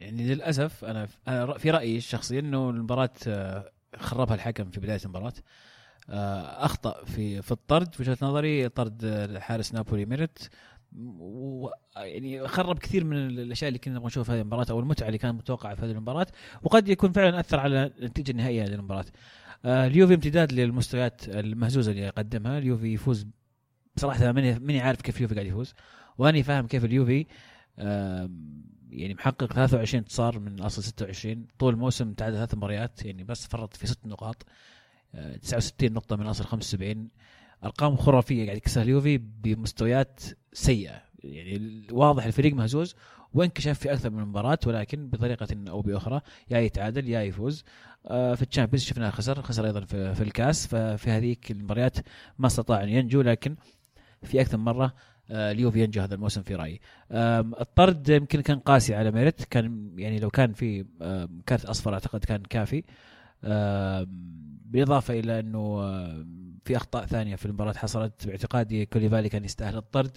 يعني 0.00 0.26
للأسف 0.26 0.84
أنا 0.84 1.08
أنا 1.28 1.58
في 1.58 1.70
رأيي 1.70 1.96
الشخصي 1.96 2.38
إنه 2.38 2.70
المباراة 2.70 3.10
آه، 3.26 3.70
خربها 3.96 4.34
الحكم 4.34 4.70
في 4.70 4.80
بداية 4.80 5.00
المباراة. 5.04 5.32
آه، 6.10 6.64
أخطأ 6.64 7.04
في 7.04 7.42
في 7.42 7.52
الطرد 7.52 7.94
في 7.94 8.02
وجهة 8.02 8.18
نظري 8.22 8.68
طرد 8.68 9.04
آه، 9.04 9.38
حارس 9.38 9.74
نابولي 9.74 10.04
ميرت 10.04 10.50
و 10.98 11.68
يعني 11.96 12.48
خرب 12.48 12.78
كثير 12.78 13.04
من 13.04 13.16
الأشياء 13.16 13.68
اللي 13.68 13.78
كنا 13.78 13.94
نبغى 13.94 14.06
نشوفها 14.06 14.24
في 14.24 14.32
هذه 14.32 14.40
المباراة 14.40 14.66
أو 14.70 14.80
المتعة 14.80 15.06
اللي 15.06 15.18
كانت 15.18 15.34
متوقعة 15.34 15.74
في 15.74 15.82
هذه 15.84 15.90
المباراة 15.90 16.26
وقد 16.62 16.88
يكون 16.88 17.12
فعلا 17.12 17.40
أثر 17.40 17.60
على 17.60 17.92
النتيجه 17.98 18.30
النهائية 18.30 18.64
هذه 18.64 18.74
المباراة. 18.74 19.04
آه، 19.64 19.86
اليوفي 19.86 20.14
امتداد 20.14 20.52
للمستويات 20.52 21.28
المهزوزة 21.28 21.92
اللي 21.92 22.08
قدمها، 22.08 22.58
اليوفي 22.58 22.92
يفوز 22.92 23.26
بصراحه 23.96 24.32
ماني 24.32 24.58
ماني 24.58 24.80
عارف 24.80 25.00
كيف 25.00 25.16
اليوفي 25.16 25.34
قاعد 25.34 25.46
يفوز 25.46 25.74
وأني 26.18 26.42
فاهم 26.42 26.66
كيف 26.66 26.84
اليوفي 26.84 27.26
آم، 27.78 28.64
يعني 28.90 29.14
محقق 29.14 29.52
23 29.52 29.98
انتصار 30.02 30.38
من 30.38 30.60
أصل 30.60 30.82
26 30.82 31.46
طول 31.58 31.74
الموسم 31.74 32.12
تعادل 32.12 32.36
ثلاث 32.36 32.54
مباريات 32.54 33.04
يعني 33.04 33.24
بس 33.24 33.46
فرط 33.46 33.76
في 33.76 33.86
ست 33.86 34.06
نقاط 34.06 34.46
آه، 35.14 35.36
69 35.36 35.92
نقطة 35.92 36.16
من 36.16 36.26
أصل 36.26 36.44
75 36.44 37.08
أرقام 37.64 37.96
خرافية 37.96 38.44
قاعد 38.44 38.56
يكسرها 38.56 38.84
اليوفي 38.84 39.18
بمستويات 39.18 40.20
سيئة. 40.52 41.02
يعني 41.24 41.82
واضح 41.92 42.24
الفريق 42.24 42.54
مهزوز 42.54 42.94
وانكشف 43.34 43.78
في 43.78 43.92
أكثر 43.92 44.10
من 44.10 44.24
مباراة 44.24 44.58
ولكن 44.66 45.08
بطريقة 45.08 45.48
أو 45.68 45.80
بأخرى 45.80 46.20
يا 46.50 46.58
يتعادل 46.58 47.08
يا 47.08 47.22
يفوز. 47.22 47.64
آه، 48.06 48.34
في 48.34 48.42
ال 48.42 48.46
Champions 48.46 48.84
شفناه 48.84 49.10
خسر 49.10 49.42
خسر 49.42 49.64
أيضا 49.64 49.80
في, 49.80 50.22
الكاس. 50.22 50.66
ففي 50.66 51.10
هذيك 51.10 51.50
المباريات 51.50 51.96
ما 52.38 52.46
استطاع 52.46 52.82
أن 52.82 52.88
ينجو 52.88 53.20
لكن 53.20 53.56
في 54.22 54.40
أكثر 54.40 54.58
من 54.58 54.64
مرة 54.64 54.94
آه، 55.30 55.52
اليوفي 55.52 55.82
ينجو 55.82 56.00
هذا 56.00 56.14
الموسم 56.14 56.42
في 56.42 56.54
رأيي. 56.54 56.80
الطرد 57.60 58.08
يمكن 58.08 58.40
كان 58.40 58.58
قاسي 58.58 58.94
على 58.94 59.10
ميريت 59.10 59.44
كان 59.44 59.94
يعني 59.98 60.18
لو 60.18 60.30
كان 60.30 60.52
في 60.52 60.84
كارت 61.46 61.64
أصفر 61.64 61.94
أعتقد 61.94 62.24
كان 62.24 62.42
كافي. 62.42 62.84
بالإضافة 64.70 65.18
إلى 65.18 65.40
أنه 65.40 65.82
في 66.64 66.76
أخطاء 66.76 67.06
ثانية 67.06 67.36
في 67.36 67.46
المباراة 67.46 67.72
حصلت 67.72 68.26
باعتقادي 68.26 68.86
كوليبالي 68.86 69.28
كان 69.28 69.44
يستاهل 69.44 69.76
الطرد. 69.76 70.16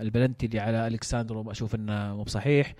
البلنتي 0.00 0.46
اللي 0.46 0.60
على 0.60 0.86
ألكساندرو 0.86 1.50
أشوف 1.50 1.74
إنه 1.74 2.16
مو 2.16 2.22
بصحيح. 2.22 2.74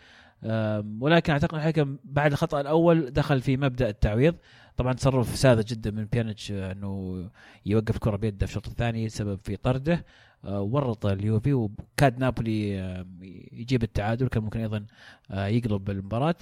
ولكن 1.00 1.32
أعتقد 1.32 1.54
الحكم 1.54 1.98
بعد 2.04 2.32
الخطأ 2.32 2.60
الأول 2.60 3.10
دخل 3.10 3.40
في 3.40 3.56
مبدأ 3.56 3.88
التعويض. 3.88 4.34
طبعا 4.76 4.92
تصرف 4.92 5.36
ساذج 5.36 5.64
جدا 5.64 5.90
من 5.90 6.04
بيانيتش 6.04 6.52
إنه 6.52 7.24
يوقف 7.66 7.94
الكرة 7.94 8.16
بيده 8.16 8.46
في 8.46 8.52
الشوط 8.52 8.66
الثاني 8.66 9.08
سبب 9.08 9.38
في 9.44 9.56
طرده. 9.56 10.04
آه، 10.44 10.60
ورط 10.60 11.06
اليوفي 11.06 11.52
وكاد 11.52 12.18
نابولي 12.18 12.72
يجيب 13.52 13.82
التعادل. 13.82 14.28
كان 14.28 14.42
ممكن 14.42 14.60
أيضا 14.60 14.86
آه، 15.30 15.46
يقلب 15.46 15.90
المباراة. 15.90 16.36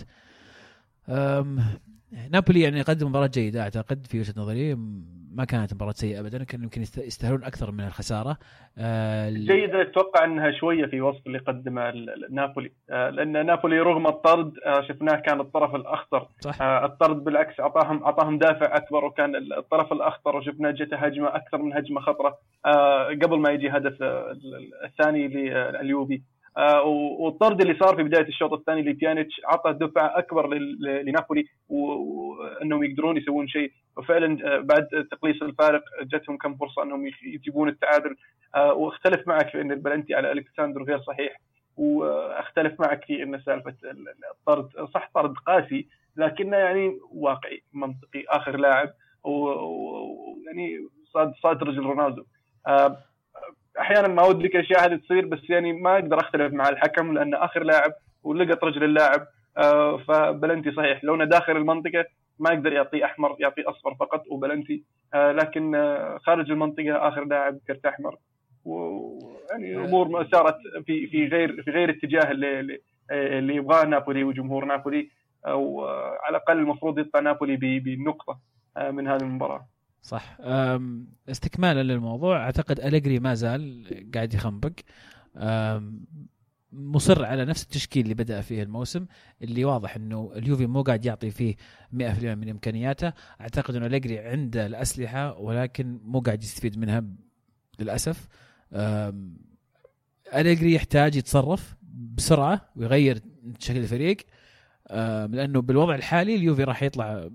نابولي 2.31 2.61
يعني 2.61 2.83
قدم 2.83 3.09
مباراة 3.09 3.27
جيدة 3.27 3.63
أعتقد 3.63 4.07
في 4.07 4.21
وجهة 4.21 4.35
نظري. 4.37 4.77
ما 5.37 5.45
كانت 5.45 5.75
مباراة 5.75 5.93
سيئة 5.93 6.21
ابدا 6.21 6.45
كان 6.45 6.63
يمكن 6.63 6.83
يست- 6.83 6.99
يستاهلون 7.07 7.45
أكثر 7.45 7.71
من 7.71 7.81
الخسارة. 7.85 8.37
آه، 8.79 9.31
جيدة 9.31 9.83
أتوقع 9.83 10.25
إنها 10.25 10.51
شوية 10.51 10.87
في 10.87 11.01
وصف 11.01 11.27
اللي 11.27 11.39
قدمه 11.39 11.93
نابولي. 12.31 12.73
آه، 12.91 13.11
لأن 13.11 13.47
نابولي 13.47 13.81
رغم 13.81 14.07
الطرد 14.07 14.53
آه، 14.67 14.81
شفناه 14.89 15.17
كان 15.17 15.41
الطرف 15.41 15.75
الأخطر. 15.75 16.29
صح. 16.41 16.63
آه، 16.63 16.85
الطرد 16.85 17.25
بالعكس 17.25 17.61
أعطاهم 17.61 18.05
أعطاهم 18.05 18.39
دافع 18.39 18.77
أكبر 18.77 19.05
وكان 19.05 19.37
ال- 19.37 19.53
الطرف 19.59 19.93
الأخطر 19.93 20.37
وشفنا 20.37 20.71
جته 20.71 20.97
هجمة 20.97 21.29
أكثر 21.37 21.59
من 21.63 21.73
هجمة 21.77 22.01
خطرة. 22.01 22.39
آه، 22.67 23.05
قبل 23.09 23.39
ما 23.39 23.51
يجي 23.51 23.69
هدف 23.69 24.03
آه، 24.03 24.31
ال- 24.31 24.55
ال- 24.55 24.85
الثاني 24.85 25.29
لليوبي 25.29 26.15
آه، 26.15 26.36
والطرد 27.21 27.61
اللي 27.61 27.77
صار 27.79 27.97
في 27.97 28.03
بداية 28.03 28.29
الشوط 28.29 28.53
الثاني 28.53 28.83
لبيانيتش 28.83 29.41
اعطى 29.45 29.73
دفعه 29.73 30.19
أكبر 30.19 30.55
لنابولي 30.81 31.45
وانهم 31.69 32.85
يقدرون 32.85 33.17
يسوون 33.17 33.49
شيء. 33.49 33.73
وفعلا 33.97 34.55
آه، 34.55 34.59
بعد 34.61 34.89
تقليص 35.11 35.43
الفارق 35.43 35.83
جتهم 36.03 36.37
كم 36.37 36.55
فرصة 36.57 36.83
أنهم 36.83 37.07
يجيبون 37.23 37.69
التعادل. 37.69 38.17
آه، 38.55 38.73
واختلف 38.73 39.29
معك 39.29 39.49
في 39.49 39.61
أن 39.61 39.73
البلنتي 39.73 40.15
على 40.15 40.33
الكساندر 40.33 40.83
غير 40.83 41.01
صحيح 41.01 41.41
واختلف 41.77 42.81
معك 42.81 43.05
في 43.05 43.23
أن 43.23 43.41
سالفة 43.41 43.75
ال- 43.85 43.91
ال- 43.91 44.25
الطرد 44.31 44.69
صح 44.95 45.11
طرد 45.15 45.35
قاسي 45.47 45.87
لكنه 46.17 46.57
يعني 46.57 46.99
واقعي 47.13 47.63
منطقي 47.73 48.25
آخر 48.29 48.57
لاعب 48.57 48.89
ويعني 49.25 50.89
صاد 51.13 51.33
صاد 51.43 51.63
رجل 51.63 51.83
رونالدو. 51.83 52.25
آه، 52.67 52.97
أحيانا 53.81 54.09
ما 54.09 54.23
ودي 54.23 54.47
الاشياء 54.47 54.87
هذه 54.87 54.97
تصير 54.97 55.27
بس 55.27 55.51
يعني 55.51 55.73
ما 55.73 55.95
أقدر 55.95 56.21
أختلف 56.21 56.53
مع 56.53 56.69
الحكم 56.69 57.13
لأن 57.15 57.35
آخر 57.35 57.63
لاعب 57.63 57.93
ولقط 58.23 58.65
رجل 58.65 58.85
اللاعب. 58.85 59.27
آه، 59.59 59.97
فبلنتي 59.97 60.73
صحيح. 60.73 61.05
لو 61.05 61.15
انه 61.15 61.25
داخل 61.25 61.57
المنطقة 61.57 62.05
ما 62.39 62.51
يقدر 62.53 62.73
يعطيه 62.73 63.05
أحمر 63.05 63.37
يعطيه 63.41 63.71
أصفر 63.71 63.95
فقط 63.95 64.23
وبلنتي. 64.31 64.85
آه، 65.15 65.33
لكن 65.33 65.75
آه، 65.75 66.19
خارج 66.27 66.51
المنطقة 66.51 67.09
آخر 67.09 67.25
لاعب 67.25 67.59
كرت 67.69 67.87
أحمر. 67.87 68.17
ويعني 68.65 69.77
أمور 69.77 70.27
صارت 70.33 70.57
في 70.87 71.07
في 71.07 71.27
غير 71.27 71.63
في 71.63 71.71
غير 71.71 71.91
اتجاه 71.91 72.31
اللي 72.31 72.61
اللي- 73.11 73.57
يبغاه 73.57 73.85
نابولي 73.85 74.25
وجمهور 74.25 74.65
نابولي. 74.65 75.09
أو 75.47 75.85
على 76.23 76.31
الأقل 76.31 76.59
المفروض 76.59 76.99
يطلع 76.99 77.21
نابولي 77.21 77.57
بنقطة 77.57 78.39
من 78.91 79.09
هذه 79.09 79.21
المباراة. 79.23 79.67
صح. 80.03 80.37
استكمالا 81.29 81.83
للموضوع 81.83 82.45
أعتقد 82.45 82.81
أليجري 82.81 83.19
ما 83.19 83.35
زال 83.35 84.11
قاعد 84.15 84.35
يخنبق. 84.35 84.73
مصر 86.73 87.25
على 87.25 87.45
نفس 87.45 87.63
التشكيل 87.63 88.03
اللي 88.03 88.15
بدأ 88.15 88.41
فيه 88.41 88.63
الموسم 88.63 89.07
اللي 89.43 89.65
واضح 89.65 89.97
إنه 89.97 90.33
اليوفي 90.37 90.67
مو 90.67 90.83
قاعد 90.83 91.05
يعطي 91.05 91.31
فيه 91.31 91.57
100% 91.93 92.35
من 92.35 92.49
إمكانياته. 92.49 93.13
أعتقد 93.41 93.77
إنه 93.77 93.87
أليجري 93.87 94.19
عنده 94.19 94.67
الأسلحة 94.67 95.39
ولكن 95.39 96.01
مو 96.05 96.21
قاعد 96.21 96.43
يستفيد 96.43 96.79
منها 96.79 97.05
للأسف. 97.79 98.29
أم، 98.73 99.37
أليجري 100.35 100.75
يحتاج 100.75 101.17
يتصرف 101.17 101.77
بسرعة 102.15 102.69
ويغير 102.77 103.21
شكل 103.59 103.79
الفريق. 103.79 104.17
لأنه 105.31 105.61
بالوضع 105.61 105.95
الحالي 105.95 106.35
اليوفي 106.35 106.65
راح 106.65 106.83
يطلع 106.83 107.29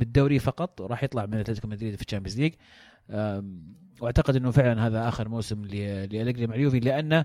بالدوري 0.00 0.38
فقط 0.38 0.80
وراح 0.80 1.04
يطلع 1.04 1.26
من 1.26 1.34
أتلتيكو 1.34 1.68
مدريد 1.68 1.94
في 1.94 2.02
ال 2.02 2.06
Champions 2.06 2.40
League. 2.40 2.52
وأعتقد 4.00 4.36
إنه 4.36 4.50
فعلا 4.50 4.86
هذا 4.86 5.08
آخر 5.08 5.28
موسم 5.28 5.64
لالجري 5.64 6.46
مع 6.46 6.54
اليوفي 6.54 6.80
لأنه 6.80 7.24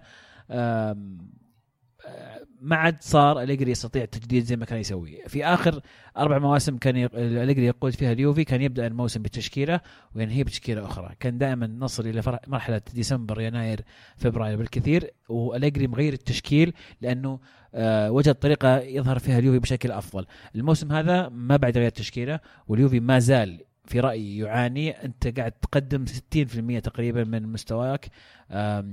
ما 2.62 2.76
عاد 2.76 2.97
صار 3.01 3.41
أليجري 3.41 3.72
يستطيع 3.72 4.03
التجديد 4.03 4.43
زي 4.43 4.56
ما 4.56 4.66
كان 4.66 4.80
يسوي. 4.80 5.22
في 5.28 5.45
آخر 5.45 5.82
أربع 6.18 6.39
مواسم 6.39 6.78
كان 6.78 6.95
يق... 6.95 7.12
أليجري 7.16 7.66
يقود 7.66 7.93
فيها 7.93 8.12
اليوفي 8.12 8.43
كان 8.43 8.62
يبدأ 8.62 8.88
الموسم 8.88 9.22
بتشكيلة 9.22 9.80
وينهي 10.16 10.43
بتشكيلة 10.43 10.86
أخرى. 10.86 11.12
كان 11.20 11.38
دائما 11.38 11.68
نصل 11.68 12.08
إلى 12.08 12.22
مرحلة 12.47 12.82
ديسمبر 12.93 13.41
يناير 13.41 13.82
فبراير 14.18 14.58
بالكثير 14.58 15.12
وأليجري 15.30 15.88
مغير 15.88 16.14
التشكيل 16.14 16.74
لأنه 17.01 17.39
آه، 17.76 18.12
وجد 18.12 18.34
طريقة 18.36 18.80
يظهر 18.80 19.20
فيها 19.20 19.39
اليوفي 19.39 19.60
بشكل 19.60 19.91
أفضل. 19.91 20.26
الموسم 20.56 20.91
هذا 20.91 21.30
ما 21.30 21.58
بعد 21.58 21.78
غير 21.78 21.88
التشكيله 21.88 22.39
واليوفي 22.68 22.99
ما 22.99 23.20
زال 23.20 23.62
في 23.88 24.00
رأيي 24.00 24.38
يعاني. 24.38 24.92
أنت 24.92 25.40
قاعد 25.40 25.52
تقدم 25.52 26.06
60% 26.06 26.80
تقريبا 26.80 27.24
من 27.24 27.44
مستواك. 27.48 28.08
آه، 28.52 28.84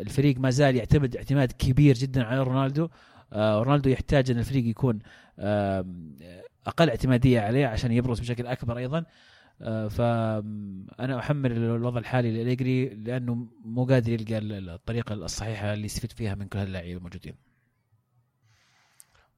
الفريق 0.00 0.38
ما 0.38 0.50
زال 0.50 0.76
يعتمد 0.76 1.16
اعتماد 1.16 1.52
كبير 1.52 1.94
جدا 1.94 2.24
على 2.24 2.42
رونالدو. 2.42 2.88
آه، 3.32 3.62
رونالدو 3.62 3.90
يحتاج 3.90 4.30
أن 4.30 4.38
الفريق 4.38 4.64
يكون 4.66 4.98
أقل 6.66 6.88
اعتمادية 6.88 7.40
عليه 7.40 7.66
عشان 7.66 7.92
يبرز 7.92 8.20
بشكل 8.20 8.46
أكبر 8.46 8.78
أيضا. 8.78 9.04
آه، 9.62 9.88
فأنا 9.88 11.18
أحمل 11.18 11.52
الوضع 11.52 11.98
الحالي 11.98 12.30
لأليجري 12.36 12.88
لأنه 12.88 13.46
مو 13.64 13.84
قادر 13.84 14.12
يلقى 14.12 14.38
ال- 14.38 14.70
الطريقة 14.70 15.12
الصحيحة 15.14 15.72
اللي 15.72 15.84
يستفيد 15.84 16.12
فيها 16.12 16.34
من 16.34 16.48
كل 16.48 16.58
هاللاعبين 16.58 16.96
الموجودين. 16.96 17.34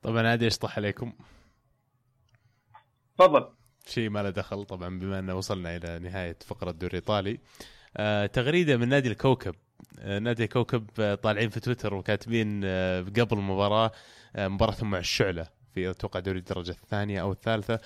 طبعا 0.03 0.29
عادي 0.29 0.47
أشطح 0.47 0.77
عليكم. 0.79 1.13
تفضل. 3.19 3.49
شيء 3.89 4.11
ما 4.11 4.23
له 4.23 4.31
دخل 4.31 4.65
طبعا 4.65 4.99
بما 4.99 5.19
إنه 5.19 5.35
وصلنا 5.35 5.77
إلى 5.77 5.99
نهاية 5.99 6.37
فقرة 6.47 6.71
الدوري 6.71 6.91
الإيطالي. 6.91 7.39
آه 7.97 8.27
تغريدة 8.27 8.77
من 8.77 8.89
نادي 8.89 9.09
الكوكب. 9.09 9.55
آه 9.99 10.19
نادي 10.19 10.45
الكوكب 10.45 10.87
آه 11.01 11.15
طالعين 11.15 11.51
في 11.51 11.61
تويتر 11.61 11.95
وكاتبين 11.95 12.61
آه 12.65 13.01
قبل 13.01 13.39
المباراه 13.39 13.93
آه 14.37 14.49
مباراتهم 14.49 14.91
مع 14.91 14.99
الشعلة 14.99 15.47
في 15.75 15.91
أتوقع 15.91 16.21
دوري 16.21 16.39
الدرجة 16.39 16.71
الثانية 16.71 17.21
أو 17.21 17.33
الثالثة. 17.33 17.81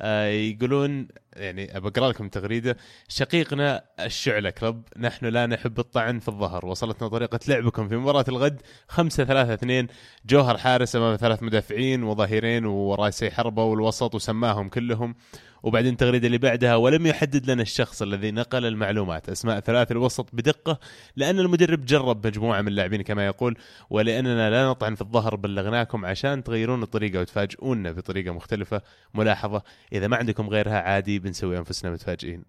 آه 0.00 0.26
يقولون 0.26 1.08
يعني 1.38 1.80
بقرا 1.80 2.08
لكم 2.08 2.28
تغريدة. 2.28 2.76
شقيقنا 3.08 3.84
الشعلة 4.00 4.50
كلب. 4.50 4.82
نحن 4.98 5.26
لا 5.26 5.46
نحب 5.46 5.78
الطعن 5.78 6.18
في 6.18 6.28
الظهر. 6.28 6.66
وصلتنا 6.66 7.08
طريقة 7.08 7.38
لعبكم 7.48 7.88
في 7.88 7.96
مباراة 7.96 8.24
الغد. 8.28 8.60
5 8.88 9.24
3 9.24 9.54
2 9.54 9.86
جوهر 10.26 10.58
حارس 10.58 10.96
أمام 10.96 11.16
ثلاث 11.16 11.42
مدافعين 11.42 12.02
وظهيرين 12.02 12.66
وراسي 12.66 13.30
حربة 13.30 13.64
والوسط 13.64 14.14
وسماهم 14.14 14.68
كلهم. 14.68 15.14
وبعدين 15.62 15.92
التغريده 15.92 16.26
اللي 16.26 16.38
بعدها. 16.38 16.76
ولم 16.76 17.06
يحدد 17.06 17.50
لنا 17.50 17.62
الشخص 17.62 18.02
الذي 18.02 18.30
نقل 18.30 18.66
المعلومات. 18.66 19.28
أسماء 19.28 19.60
ثلاث 19.60 19.92
الوسط 19.92 20.28
بدقة. 20.32 20.78
لأن 21.16 21.38
المدرب 21.38 21.84
جرب 21.84 22.26
مجموعة 22.26 22.62
من 22.62 22.68
اللاعبين 22.68 23.02
كما 23.02 23.26
يقول. 23.26 23.56
ولأننا 23.90 24.50
لا 24.50 24.66
نطعن 24.68 24.94
في 24.94 25.02
الظهر 25.02 25.36
بلغناكم 25.36 26.04
عشان 26.04 26.44
تغيرون 26.44 26.82
الطريقة 26.82 27.20
وتفاجئونا 27.20 27.92
بطريقة 27.92 28.32
مختلفة 28.32 28.82
ملاحظة. 29.14 29.62
إذا 29.92 30.06
ما 30.06 30.16
عندكم 30.16 30.48
غيرها 30.48 30.80
عادي 30.80 31.18
بنسوي 31.28 31.58
أنفسنا 31.58 31.90
متفاجئين 31.90 32.44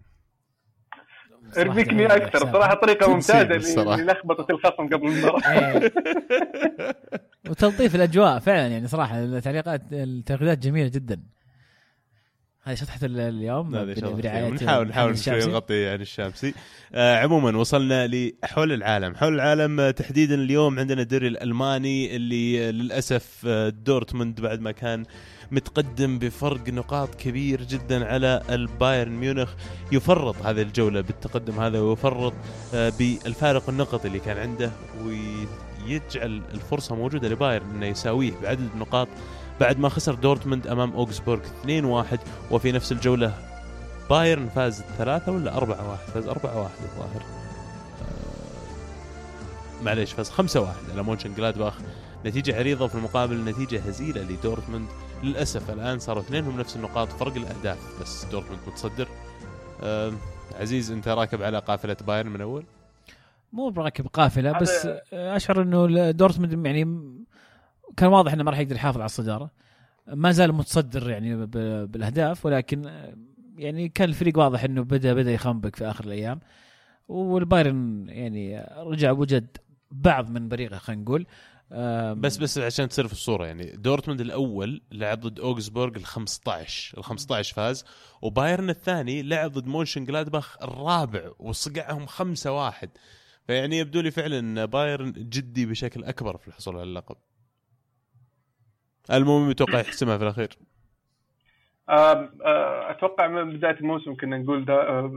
اربكني 1.58 2.06
أكثر 2.06 2.38
صراحة 2.52 2.74
طريقة 2.74 3.10
ممتازة. 3.14 3.42
اللي 3.94 4.12
لخبطت 4.12 4.50
الخصم 4.50 4.86
قبل 4.86 5.08
المباراه. 5.08 5.90
وتلطيف 7.50 7.94
الأجواء 7.94 8.38
فعلا 8.38 8.66
يعني 8.66 8.88
صراحة 8.88 9.18
التعليقات 9.24 9.82
التغريدات 9.92 10.58
جميلة 10.58 10.88
جدا 10.88 11.20
هذه 12.62 12.74
شطحة 12.74 12.98
ال- 13.02 13.20
اليوم. 13.20 13.76
نحاول 13.76 14.88
نحاول 14.88 15.18
شوي. 15.18 15.38
نغطي 15.38 15.88
عن 15.88 16.00
الشامسي 16.00 16.54
آه 16.94 17.16
عموما 17.16 17.58
وصلنا 17.58 18.06
لحول 18.06 18.72
العالم 18.72 19.14
حول 19.14 19.34
العالم 19.34 19.80
آه، 19.80 19.90
تحديدا 19.90 20.34
اليوم 20.34 20.78
عندنا 20.78 21.02
الدوري 21.02 21.26
الألماني 21.26 22.16
اللي 22.16 22.68
آه، 22.68 22.70
للأسف 22.70 23.42
آه، 23.46 23.68
دورتموند 23.68 24.40
بعد 24.40 24.60
ما 24.60 24.72
كان 24.72 25.04
متقدم 25.52 26.18
بفرق 26.18 26.68
نقاط 26.68 27.14
كبير 27.14 27.62
جدا 27.62 28.06
على 28.06 28.42
البايرن 28.50 29.12
ميونخ. 29.12 29.50
يفرط 29.92 30.36
هذه 30.44 30.62
الجولة 30.62 31.00
بالتقدم 31.00 31.60
هذا 31.60 31.80
ويفرط 31.80 32.32
آه، 32.74 32.92
بالفارق 32.98 33.68
النقطي 33.68 34.08
اللي 34.08 34.18
كان 34.18 34.38
عنده 34.38 34.70
ويجعل 35.04 36.42
الفرصة 36.54 36.94
موجودة 36.94 37.28
لبايرن 37.28 37.70
إنه 37.70 37.86
يساويه 37.86 38.32
بعدد 38.42 38.68
النقاط 38.74 39.08
بعد 39.60 39.78
ما 39.78 39.88
خسر 39.88 40.14
دورتموند 40.14 40.66
أمام 40.66 40.92
اوغسبورغ 40.92 41.40
2-1 41.64 42.18
وفي 42.50 42.72
نفس 42.72 42.92
الجولة 42.92 43.34
بايرن 44.10 44.48
فاز 44.48 44.82
ثلاثة 44.98 45.32
ولا 45.32 45.56
أربعة 45.56 45.90
واحد؟ 45.90 46.08
فاز 46.14 46.26
أربعة 46.26 46.62
واحد 46.62 46.74
الظاهر. 46.82 47.22
آه، 48.02 49.84
معليش 49.84 50.12
فاز 50.12 50.30
خمسة 50.30 50.60
واحد 50.60 50.90
على 50.92 51.02
مونشن 51.02 51.34
جلادباخ. 51.34 51.74
نتيجة 52.26 52.58
عريضة 52.58 52.84
وفي 52.84 52.94
المقابل 52.94 53.44
نتيجة 53.44 53.80
هزيلة 53.80 54.22
لدورتموند. 54.22 54.86
للأسف 55.22 55.70
الآن 55.70 55.98
صاروا 55.98 56.22
اثنينهم 56.22 56.60
نفس 56.60 56.76
النقاط 56.76 57.08
فرق 57.08 57.34
الأهداف. 57.36 58.00
بس 58.02 58.24
دورتموند 58.24 58.60
متصدر. 58.66 59.08
عزيز 60.60 60.90
أنت 60.90 61.08
راكب 61.08 61.42
على 61.42 61.58
قافلة 61.58 61.96
بايرن 62.06 62.30
من 62.30 62.40
أول؟ 62.40 62.64
مو 63.52 63.70
براكب 63.70 64.06
قافلة 64.06 64.52
بس 64.52 64.88
أشعر 65.12 65.62
إنه 65.62 66.10
دورتموند 66.10 66.66
يعني 66.66 67.10
كان 67.96 68.08
واضح 68.08 68.32
إنه 68.32 68.44
ما 68.44 68.50
راح 68.50 68.58
يقدر 68.58 68.76
يحافظ 68.76 68.96
على 68.96 69.06
الصدارة. 69.06 69.50
ما 70.06 70.32
زال 70.32 70.52
متصدر 70.52 71.10
يعني 71.10 71.46
بالأهداف 71.86 72.46
ولكن 72.46 72.90
يعني 73.56 73.88
كان 73.88 74.08
الفريق 74.08 74.38
واضح 74.38 74.64
إنه 74.64 74.82
بدا 74.82 75.14
بدأ 75.14 75.32
يخنبق 75.32 75.76
في 75.76 75.90
آخر 75.90 76.04
الأيام. 76.04 76.40
والبايرن 77.08 78.06
يعني 78.08 78.66
رجع 78.76 79.10
وجد 79.10 79.56
بعض 79.90 80.30
من 80.30 80.48
بريقه 80.48 80.78
خلينا 80.78 81.02
نقول. 81.02 81.26
بس 82.14 82.36
بس 82.36 82.58
عشان 82.58 82.88
تصير 82.88 83.06
في 83.06 83.12
الصورة 83.12 83.46
يعني 83.46 83.72
دورتموند 83.76 84.20
الأول 84.20 84.82
لعب 84.92 85.20
ضد 85.20 85.40
أوغسبورغ 85.40 85.96
ال 85.96 86.04
15 86.04 86.98
ال 86.98 87.04
15 87.04 87.54
فاز 87.54 87.84
وبايرن 88.22 88.70
الثاني 88.70 89.22
لعب 89.22 89.50
ضد 89.52 89.66
مونشن 89.66 90.04
جلادباخ 90.04 90.62
الرابع 90.62 91.30
وصقعهم 91.38 92.06
5 92.06 92.52
واحد. 92.52 92.90
فيعني 93.46 93.78
يبدو 93.78 94.00
لي 94.00 94.10
فعلا 94.10 94.38
إن 94.38 94.66
بايرن 94.66 95.12
جدي 95.12 95.66
بشكل 95.66 96.04
أكبر 96.04 96.36
في 96.36 96.48
الحصول 96.48 96.74
على 96.74 96.82
اللقب. 96.82 97.16
المهند 99.12 99.50
تتوقع 99.50 99.80
يحسمها 99.80 100.18
في 100.18 100.24
الأخير. 100.24 100.58
آه، 101.88 102.30
أتوقع 102.90 103.26
من 103.26 103.56
بداية 103.56 103.76
الموسم 103.80 104.16
كنا 104.16 104.38
نقول 104.38 104.64
ده 104.64 104.74
آه، 104.74 105.12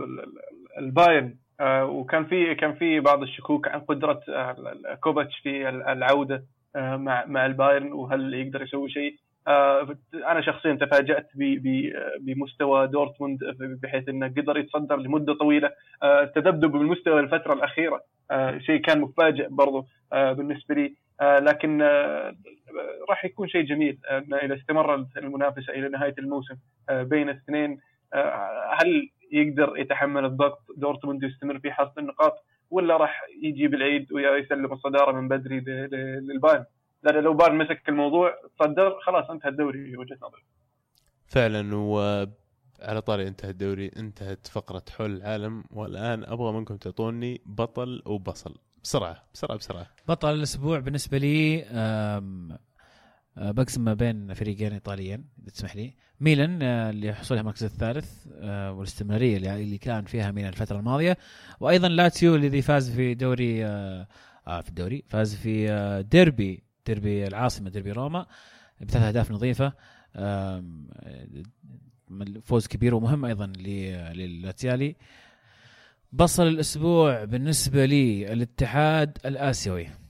البايرن 0.77 1.37
وكان 1.61 2.25
في 2.25 2.55
كان 2.55 2.73
في 2.73 2.99
بعض 2.99 3.21
الشكوك 3.21 3.67
عن 3.67 3.79
قدرة 3.79 4.19
آه، 4.29 4.55
كوفاتش 5.01 5.39
في 5.39 5.69
العودة 5.69 6.43
آه، 6.75 6.95
مع 6.95 7.25
مع 7.25 7.45
البايرن 7.45 7.91
وهل 7.93 8.33
يقدر 8.33 8.61
يسوي 8.61 8.89
شيء؟ 8.89 9.15
آه، 9.47 9.97
أنا 10.13 10.41
شخصيا 10.41 10.73
تفاجأت 10.73 11.27
بمستوى 12.19 12.87
دورتموند 12.87 13.39
بحيث 13.83 14.09
إنه 14.09 14.27
قدر 14.27 14.57
يتصدر 14.57 14.95
لمدة 14.97 15.33
طويلة. 15.33 15.71
آه، 16.03 16.23
تذبذب 16.25 16.71
بالمستوى 16.71 17.19
الفترة 17.19 17.53
الأخيرة 17.53 18.01
آه، 18.31 18.57
شيء 18.57 18.81
كان 18.81 19.01
مفاجئ 19.01 19.47
برضو 19.49 19.85
آه، 20.13 20.33
بالنسبة 20.33 20.75
لي. 20.75 20.95
آه، 21.21 21.39
لكن 21.39 21.81
آه، 21.81 22.35
راح 23.09 23.25
يكون 23.25 23.47
شيء 23.47 23.61
جميل 23.61 23.97
آه، 24.09 24.23
إذا 24.43 24.55
استمر 24.55 24.95
المنافسة 25.17 25.73
إلى 25.73 25.89
نهاية 25.89 26.15
الموسم 26.19 26.55
آه، 26.89 27.03
بين 27.03 27.29
الاثنين 27.29 27.77
آه، 28.13 28.71
هل 28.81 29.09
يقدر 29.33 29.77
يتحمل 29.77 30.25
الضغط 30.25 30.59
دورتموند 30.77 31.23
ويستمر 31.23 31.59
في 31.59 31.71
حصد 31.71 31.99
النقاط 31.99 32.33
ولا 32.69 32.97
راح 32.97 33.21
يجيب 33.43 33.73
العيد 33.73 34.11
ويسلم 34.13 34.73
الصدارة 34.73 35.11
من 35.11 35.27
بدري 35.27 35.59
ل- 35.59 35.63
ل- 35.91 36.27
للبايرن. 36.27 36.65
لأن 37.03 37.23
لو 37.23 37.33
بايرن 37.33 37.57
مسك 37.57 37.89
الموضوع 37.89 38.33
تصدر 38.59 38.99
خلاص 38.99 39.29
انتهى 39.29 39.49
الدوري 39.49 39.85
في 39.91 39.97
وجهة 39.97 40.17
نظري. 40.21 40.41
فعلا 41.27 41.75
وعلى 41.75 43.01
طاري 43.05 43.27
انتهى 43.27 43.49
الدوري 43.49 43.91
انتهت 43.97 44.47
فقرة 44.47 44.83
حول 44.97 45.11
العالم 45.15 45.63
والآن 45.71 46.23
أبغى 46.23 46.53
منكم 46.53 46.77
تعطوني 46.77 47.41
بطل 47.45 48.01
وبصل. 48.05 48.55
بسرعة 48.83 49.23
بسرعة 49.33 49.57
بسرعة. 49.57 49.87
بطل 50.07 50.33
الأسبوع 50.33 50.79
بالنسبة 50.79 51.17
لي 51.17 51.65
بقسم 53.37 53.83
ما 53.83 53.93
بين 53.93 54.33
فريقين 54.33 54.73
إيطاليين 54.73 55.25
إذا 55.41 55.51
تسمح 55.51 55.75
لي. 55.75 55.93
ميلان 56.19 56.59
آه، 56.61 56.89
اللي 56.89 57.13
حصولها 57.13 57.41
المركز 57.41 57.63
الثالث 57.63 58.27
آه، 58.33 58.71
والاستمرارية 58.71 59.55
اللي 59.55 59.77
كان 59.77 60.05
فيها 60.05 60.31
ميلان 60.31 60.49
الفترة 60.49 60.79
الماضية. 60.79 61.17
وأيضا 61.59 61.87
لاتسيو 61.87 62.35
الذي 62.35 62.61
فاز 62.61 62.91
في 62.91 63.13
دوري 63.13 63.65
آه، 63.65 64.07
آه 64.47 64.61
في 64.61 64.69
الدوري 64.69 65.03
فاز 65.09 65.35
في 65.35 65.71
آه، 65.71 66.01
ديربي 66.01 66.63
ديربي 66.85 67.27
العاصمة 67.27 67.69
ديربي 67.69 67.91
روما 67.91 68.25
بثلاث 68.81 69.03
أهداف 69.03 69.31
نظيفة. 69.31 69.73
آه، 70.15 70.63
فوز 72.43 72.67
كبير 72.67 72.95
ومهم 72.95 73.25
أيضا 73.25 73.47
للاتيالي. 74.15 74.95
بصل 76.11 76.47
الأسبوع 76.47 77.23
بالنسبة 77.23 77.85
لي 77.85 78.33
الاتحاد 78.33 79.17
الآسيوي. 79.25 80.02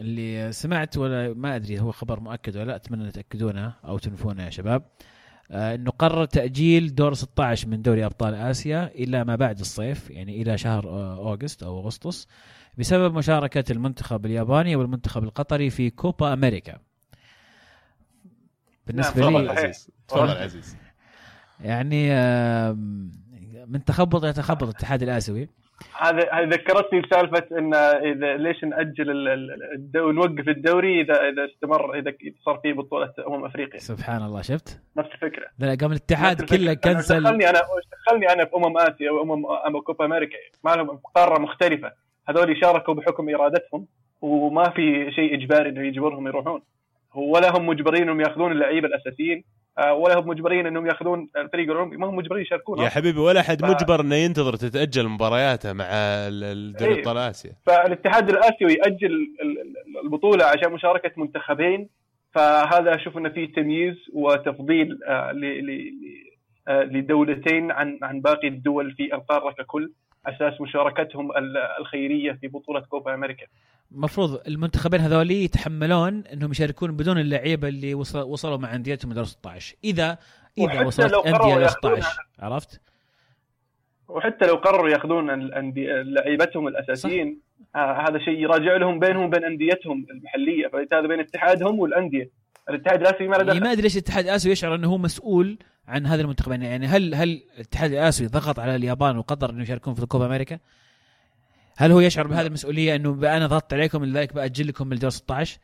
اللي 0.00 0.52
سمعت 0.52 0.96
ولا 0.96 1.34
ما 1.34 1.56
أدري 1.56 1.80
هو 1.80 1.92
خبر 1.92 2.20
مؤكد 2.20 2.56
ولا 2.56 2.64
لا 2.64 2.76
أتمنى 2.76 3.10
تأكدونه 3.10 3.74
أو 3.84 3.98
تنفونه 3.98 4.44
يا 4.44 4.50
شباب. 4.50 4.82
آه، 5.50 5.74
إنه 5.74 5.90
قرر 5.90 6.24
تأجيل 6.24 6.94
دور 6.94 7.14
16 7.14 7.68
من 7.68 7.82
دوري 7.82 8.06
أبطال 8.06 8.34
آسيا 8.34 8.90
إلى 8.94 9.24
ما 9.24 9.36
بعد 9.36 9.60
الصيف 9.60 10.10
يعني 10.10 10.42
إلى 10.42 10.58
شهر 10.58 10.88
آه، 10.88 11.16
أوغست 11.16 11.62
أو 11.62 11.80
أغسطس 11.80 12.28
بسبب 12.78 13.14
مشاركة 13.14 13.72
المنتخب 13.72 14.26
الياباني 14.26 14.76
والمنتخب 14.76 15.24
القطري 15.24 15.70
في 15.70 15.90
كوبا 15.90 16.32
أمريكا. 16.32 16.78
بالنسبة 18.86 19.30
لي. 19.30 19.50
عزيز. 19.50 19.90
تفضل 20.08 20.30
عزيز. 20.30 20.76
يعني 21.60 22.10
من 23.66 23.84
تخبط 23.84 24.24
يتخبط 24.24 24.62
الاتحاد 24.62 25.02
الآسيوي. 25.02 25.48
هذا 25.98 26.32
هذه 26.32 26.48
ذكرتني 26.48 27.00
بسالفة 27.00 27.58
إن 27.58 27.74
إذا 27.74 28.36
ليش 28.36 28.64
نأجل 28.64 29.28
الدوري 29.74 30.14
نوقف 30.14 30.48
الدوري 30.48 31.00
اذا 31.00 31.14
إذا 31.14 31.44
استمر 31.44 31.98
إذا 31.98 32.14
صار 32.44 32.58
في 32.62 32.72
بطولة 32.72 33.12
أمم 33.28 33.44
أفريقيا. 33.44 33.78
سبحان 33.78 34.22
الله 34.22 34.42
شفت؟ 34.42 34.82
نفس 34.96 35.08
الفكرة. 35.14 35.46
لا 35.58 35.76
قام 35.80 35.90
الاتحاد. 35.90 36.42
كله 36.42 36.74
كنسل. 36.74 37.22
دخلني 37.22 37.50
أنا 37.50 37.60
دخلني 38.06 38.32
أنا 38.32 38.44
في 38.44 38.56
أمم 38.56 38.78
آسيا 38.78 39.10
وامم 39.10 39.46
أم 39.46 39.80
كوبا 39.80 40.04
أمريكا. 40.04 40.36
ما 40.64 40.70
لهم 40.70 41.00
قاره 41.14 41.40
مختلفة. 41.40 41.92
هذول 42.28 42.60
شاركوا 42.60 42.94
بحكم 42.94 43.28
إرادتهم 43.28 43.86
وما 44.20 44.70
في 44.70 45.10
شيء 45.10 45.34
إجباري 45.34 45.68
إنه 45.68 45.86
يجبرهم 45.86 46.26
يروحون. 46.26 46.62
ولا 47.14 47.56
هم 47.56 47.66
مجبرين 47.66 48.02
انهم 48.02 48.20
يأخذون 48.20 48.52
اللعيبة 48.52 48.88
الأساسيين. 48.88 49.44
ولا 49.78 50.18
هم 50.18 50.28
مجبرين 50.28 50.66
إنهم 50.66 50.86
يأخذون 50.86 51.28
الفريق 51.36 51.70
الأولمبي 51.70 51.96
ما 51.96 52.06
هم 52.06 52.16
مجبرين 52.16 52.42
يشاركون 52.42 52.78
يا 52.78 52.88
حبيبي 52.88 53.18
ولا 53.20 53.40
أحد 53.40 53.60
ف- 53.60 53.64
مجبر 53.64 54.00
إنه 54.00 54.14
ينتظر 54.14 54.56
تتأجل 54.56 55.08
مبارياته 55.08 55.72
مع 55.72 55.84
ال- 55.90 56.44
ال- 56.44 56.72
دوري 56.72 56.92
إيه. 56.92 56.98
ابطال 56.98 57.18
آسيا 57.18 57.52
فالاتحاد 57.66 58.30
الآسيوي 58.30 58.72
يأجل 58.72 59.06
ال- 59.12 59.36
ال- 59.42 60.04
البطولة 60.04 60.44
عشان 60.44 60.72
مشاركة 60.72 61.10
منتخبين 61.16 61.88
فهذا 62.34 62.94
أشوف 62.94 63.18
إنه 63.18 63.28
فيه 63.28 63.52
تمييز 63.52 63.96
وتفضيل 64.12 64.98
آه، 65.06 65.32
آه، 66.68 66.82
لدولتين 66.82 67.70
عن 67.70 67.98
عن 68.02 68.20
باقي 68.20 68.48
الدول 68.48 68.92
في 68.92 69.14
القاره 69.14 69.50
ككل 69.52 69.92
أساس 70.26 70.60
مشاركتهم 70.60 71.30
ال- 71.36 71.56
الخيرية 71.80 72.32
في 72.32 72.48
بطولة 72.48 72.80
كوبا 72.80 73.14
أمريكا. 73.14 73.46
المفروض 73.92 74.40
المنتخبين 74.48 75.00
هذول 75.00 75.30
يتحملون 75.30 76.24
إنهم 76.32 76.50
يشاركون 76.50 76.96
بدون 76.96 77.18
اللعيبة 77.18 77.68
اللي 77.68 77.94
وصل 77.94 78.22
وصلوا 78.22 78.56
مع 78.56 78.74
أنديتهم 78.74 79.12
دور 79.12 79.24
16 79.24 79.76
اذا 79.84 80.18
إذا 80.58 80.86
وصلت 80.86 81.14
أندية 81.14 81.38
دور 81.38 81.62
ياخذونها- 81.62 82.00
16 82.00 82.26
عرفت؟ 82.38 82.80
وحتى 84.08 84.46
لو 84.46 84.54
قرروا 84.54 84.88
ياخذون 84.90 85.30
لعيبتهم 86.14 86.68
الأساسيين 86.68 87.40
آه 87.76 88.04
هذا 88.08 88.18
شيء 88.18 88.38
يراجع 88.38 88.76
لهم 88.76 88.98
بينهم 88.98 89.24
وبين 89.24 89.44
أنديتهم 89.44 90.06
المحلية 90.10 90.68
فهذا 90.68 91.06
بين 91.08 91.20
اتحادهم 91.20 91.78
والأندية. 91.80 92.30
الاتحاد 92.70 93.00
الآسيوي 93.00 93.28
ما 93.28 93.34
له 93.36 93.38
يعني 93.44 93.50
دخل. 93.58 93.64
ما 93.64 93.72
أدري 93.72 93.82
ليش 93.82 93.96
الاتحاد 93.96 94.24
الآسيوي 94.24 94.52
يشعر 94.52 94.74
إنه 94.74 94.88
هو 94.88 94.98
مسؤول 94.98 95.58
عن 95.88 96.06
هذه 96.06 96.20
المنتخبين 96.20 96.62
يعني 96.62 96.86
هل 96.86 97.14
هل 97.14 97.42
الاتحاد 97.54 97.92
الآسيوي 97.92 98.30
ضغط 98.30 98.58
على 98.58 98.76
اليابان 98.76 99.18
وقطر 99.18 99.50
إنه 99.50 99.62
يشاركون 99.62 99.94
في 99.94 100.06
كوبا 100.06 100.26
أمريكا؟ 100.26 100.58
هل 101.76 101.92
هو 101.92 102.00
يشعر 102.00 102.26
بهذه 102.26 102.46
المسؤولية 102.46 102.96
إنه 102.96 103.36
أنا 103.36 103.46
ضغطت 103.46 103.72
عليكم 103.74 104.04
لذلك 104.04 104.34
باجل 104.34 104.68
لكم 104.68 104.92
الدور 104.92 105.10
16 105.10 105.56
أم- 105.56 105.60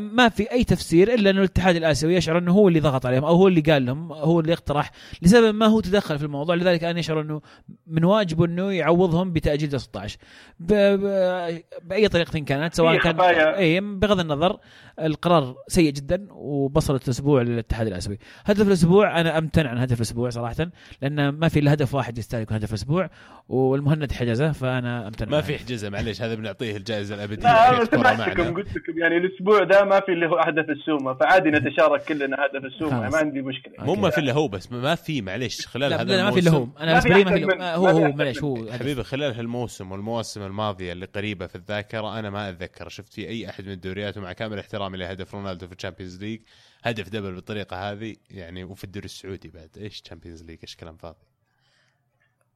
ما 0.00 0.28
في 0.28 0.52
أي 0.52 0.64
تفسير 0.64 1.14
إلا 1.14 1.30
انه 1.30 1.38
الاتحاد 1.38 1.76
الآسيوي 1.76 2.14
يشعر 2.14 2.38
أنه 2.38 2.52
هو 2.52 2.68
اللي 2.68 2.80
ضغط 2.80 3.06
عليهم 3.06 3.24
أو 3.24 3.34
هو 3.34 3.48
اللي 3.48 3.60
قال 3.60 3.86
لهم 3.86 4.12
هو 4.12 4.40
اللي 4.40 4.52
اقترح 4.52 4.90
لسبب 5.22 5.54
ما 5.54 5.66
هو 5.66 5.80
تدخل 5.80 6.18
في 6.18 6.24
الموضوع 6.24 6.54
لذلك 6.54 6.84
أنا 6.84 6.98
يشعر 6.98 7.20
أنه 7.20 7.40
من 7.86 8.04
واجبه 8.04 8.44
أنه 8.44 8.72
يعوضهم 8.72 9.32
بتأجيل 9.32 9.68
دور 9.68 9.80
16 9.80 10.18
ب... 10.60 10.72
ب... 10.72 11.62
بأي 11.82 12.08
طريقة 12.08 12.38
كانت 12.38 12.74
سواء 12.74 12.98
كان. 12.98 13.20
إي 13.20 13.80
بغض 13.80 14.20
النظر 14.20 14.58
القرار 15.00 15.56
سيء 15.68 15.92
جدا 15.92 16.26
وبصلت 16.30 17.04
الأسبوع 17.04 17.42
للاتحاد 17.42 17.86
الآسيوي 17.86 18.18
هدف 18.44 18.66
الأسبوع 18.66 19.20
أنا 19.20 19.38
أمتنع 19.38 19.70
عن 19.70 19.78
هدف 19.78 19.96
الأسبوع 19.96 20.30
صراحة 20.30 20.70
لأن 21.02 21.28
ما 21.28 21.48
في 21.48 21.58
إلا 21.58 21.72
هدف 21.72 21.94
واحد 21.94 22.18
يستاهل 22.18 22.42
يكون 22.42 22.56
هدف 22.56 22.70
الأسبوع 22.70 23.10
والمهند 23.48 24.12
حجزه 24.12 24.52
فأنا 24.52 25.06
أمتنع 25.08 25.30
ما 25.30 25.40
في. 25.40 25.58
حجزه 25.58 25.90
معلش 25.90 26.22
هذا 26.22 26.34
بنعطيه 26.34 26.76
الجائزة 26.76 27.14
الأبدية 27.14 27.42
لا 27.42 27.70
أنا 27.76 27.84
سمعتكم. 27.84 28.54
قلت 28.54 28.68
لكم 28.76 28.98
يعني 28.98 29.16
الأسبوع 29.16 29.64
ده 29.68 29.84
ما 29.84 30.00
في 30.00 30.12
اللي 30.12 30.26
هو 30.26 30.38
هدف 30.38 30.70
السومة. 30.70 31.14
فعادي 31.14 31.50
نتشارك 31.50 32.02
كلنا 32.04 32.36
هدف 32.46 32.64
السومة. 32.64 33.08
ما 33.10 33.16
عندي 33.18 33.42
مشكلة. 33.42 33.74
مو 33.78 33.94
ما 33.94 34.10
في 34.10 34.18
الا 34.18 34.32
هو 34.32 34.48
بس 34.48 34.72
ما 34.72 34.94
في 34.94 35.22
معلش 35.22 35.66
خلال 35.66 35.90
لا, 35.90 36.00
هذا 36.02 36.16
لا 36.16 36.24
ما 36.24 36.30
في 36.30 36.40
الا 36.40 36.50
هو. 36.50 36.56
الموسم- 36.64 36.78
أنا 36.82 36.92
ما 36.94 37.00
في 37.00 37.08
بالنسبة 37.08 37.34
لي 37.36 37.44
ما 37.46 37.52
في 37.52 37.58
من- 37.58 37.62
هو 37.64 37.88
هو. 37.88 38.12
معلش 38.12 38.42
هو. 38.42 38.72
حبيبي 38.72 39.02
خلال 39.04 39.34
هالموسم 39.34 39.92
والمواسم 39.92 40.42
الماضية 40.42 40.92
اللي 40.92 41.06
قريبة 41.06 41.46
في 41.46 41.54
الذاكرة 41.56 42.18
أنا 42.18 42.30
ما 42.30 42.48
أتذكر. 42.48 42.88
شفت 42.88 43.12
في 43.12 43.28
أي 43.28 43.48
أحد 43.50 43.64
من 43.64 43.72
الدوريات 43.72 44.16
ومع 44.16 44.32
كامل 44.32 44.58
احترامي 44.58 44.98
لهدف 44.98 45.34
رونالدو 45.34 45.66
في 45.66 45.72
ال 45.72 45.77
Champions 45.77 46.22
League 46.24 46.40
هدف 46.82 47.08
double 47.08 47.32
بالطريقة 47.32 47.90
هذه 47.92 48.16
يعني 48.30 48.64
وفي 48.64 48.84
الدوري 48.84 49.04
السعودي 49.04 49.48
بعد. 49.48 49.70
إيش 49.80 50.00
Champions 50.00 50.42
League؟ 50.44 50.58
إيش 50.62 50.76
كلام 50.76 50.96
فاضي؟ 50.96 51.26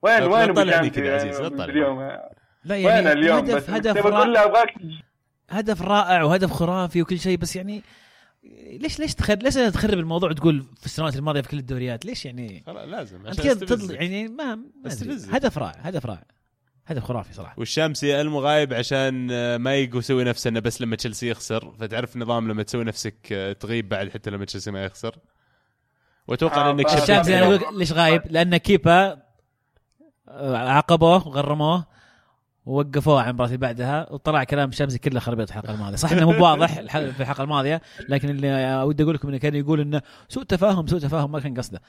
وين 0.02 0.18
لا 0.18 0.26
وين 0.26 0.54
تطلعني 0.54 0.86
أبو 0.86 0.94
كذا 0.94 1.14
عزيز، 1.14 1.40
لا 1.40 1.48
تطلعني. 1.48 1.72
اليوم. 1.72 2.00
لا 2.64 2.74
وين 2.74 2.84
يعني 2.84 3.12
اليوم؟ 3.12 3.38
هدف 3.38 3.54
بس 3.54 3.70
هدف 3.70 3.98
كله 4.02 4.44
أبغاك 4.44 4.74
هدف 5.52 5.82
رائع 5.82 6.22
وهدف 6.22 6.50
خرافي 6.52 7.02
وكل 7.02 7.18
شيء 7.20 7.38
بس 7.38 7.56
يعني 7.56 7.82
ليش 8.80 8.98
ليش 9.00 9.14
تخرب 9.14 9.42
ليش 9.42 9.54
تخرب 9.54 9.98
الموضوع 9.98 10.30
وتقول 10.30 10.62
في 10.80 10.86
السنوات 10.86 11.16
الماضية 11.16 11.40
في 11.40 11.48
كل 11.48 11.58
الدوريات؟ 11.58 12.04
ليش 12.06 12.26
يعني؟ 12.26 12.62
خلاص 12.66 12.88
لازم 12.88 13.26
أنت 13.26 13.40
عشان 13.40 13.52
كذا. 13.54 13.66
تطلع 13.66 13.94
يعني 13.94 14.28
ما 14.28 14.54
ما. 14.54 14.62
هدف 15.30 15.58
رائع 15.58 15.80
هدف 15.80 16.06
رائع 16.06 16.24
هدف 16.86 17.04
خرافي 17.04 17.34
صراحة. 17.34 17.54
والشامسي 17.58 18.20
المغايب 18.20 18.74
عشان 18.74 19.26
ما 19.56 19.74
يقو 19.74 19.98
يسوي 19.98 20.24
نفسه 20.24 20.48
انه 20.48 20.60
بس 20.60 20.82
لما 20.82 20.96
تشيلسي 20.96 21.28
يخسر. 21.30 21.74
فتعرف 21.80 22.16
نظام 22.16 22.48
لما 22.48 22.62
تسوي 22.62 22.84
نفسك 22.84 23.16
تغيب 23.60 23.88
بعد 23.88 24.08
حتى 24.10 24.30
لما 24.30 24.44
تشيلسي 24.44 24.70
ما 24.70 24.84
يخسر؟ 24.84 25.16
وأتوقع 26.28 26.68
آه، 26.68 26.70
إنك 26.70 26.86
الشامسي 26.86 27.38
أنا 27.38 27.54
يعني- 27.54 27.78
ليش 27.78 27.92
غايب؟ 27.92 28.22
لأن 28.30 28.56
كيبا 28.56 29.22
عاقبوه 30.54 31.28
وغرموه. 31.28 31.86
ووقفوه 32.66 33.22
عن 33.22 33.28
المباراة 33.28 33.46
اللي 33.48 33.58
بعدها 33.58 34.12
وطلع 34.12 34.44
كلام 34.44 34.68
الشامسي 34.68 34.98
كله 34.98 35.20
خربيط 35.20 35.48
الحلقة 35.48 35.74
الماضية، 35.74 35.96
صح 35.96 36.12
إنه 36.12 36.30
مو 36.32 36.38
بواضح 36.38 36.76
الح- 36.78 36.98
في 36.98 37.20
الحلقة 37.20 37.44
الماضية 37.44 37.80
لكن 38.08 38.28
اللي 38.30 38.82
ودي 38.84 39.02
أقول 39.02 39.14
لكم 39.14 39.28
إنه 39.28 39.38
كان 39.38 39.54
يقول 39.54 39.80
إنه 39.80 40.02
سوء 40.28 40.42
تفاهم 40.44 40.86
سوء 40.86 40.98
تفاهم 40.98 41.32
ما 41.32 41.40
كان 41.40 41.54
قصده. 41.54 41.80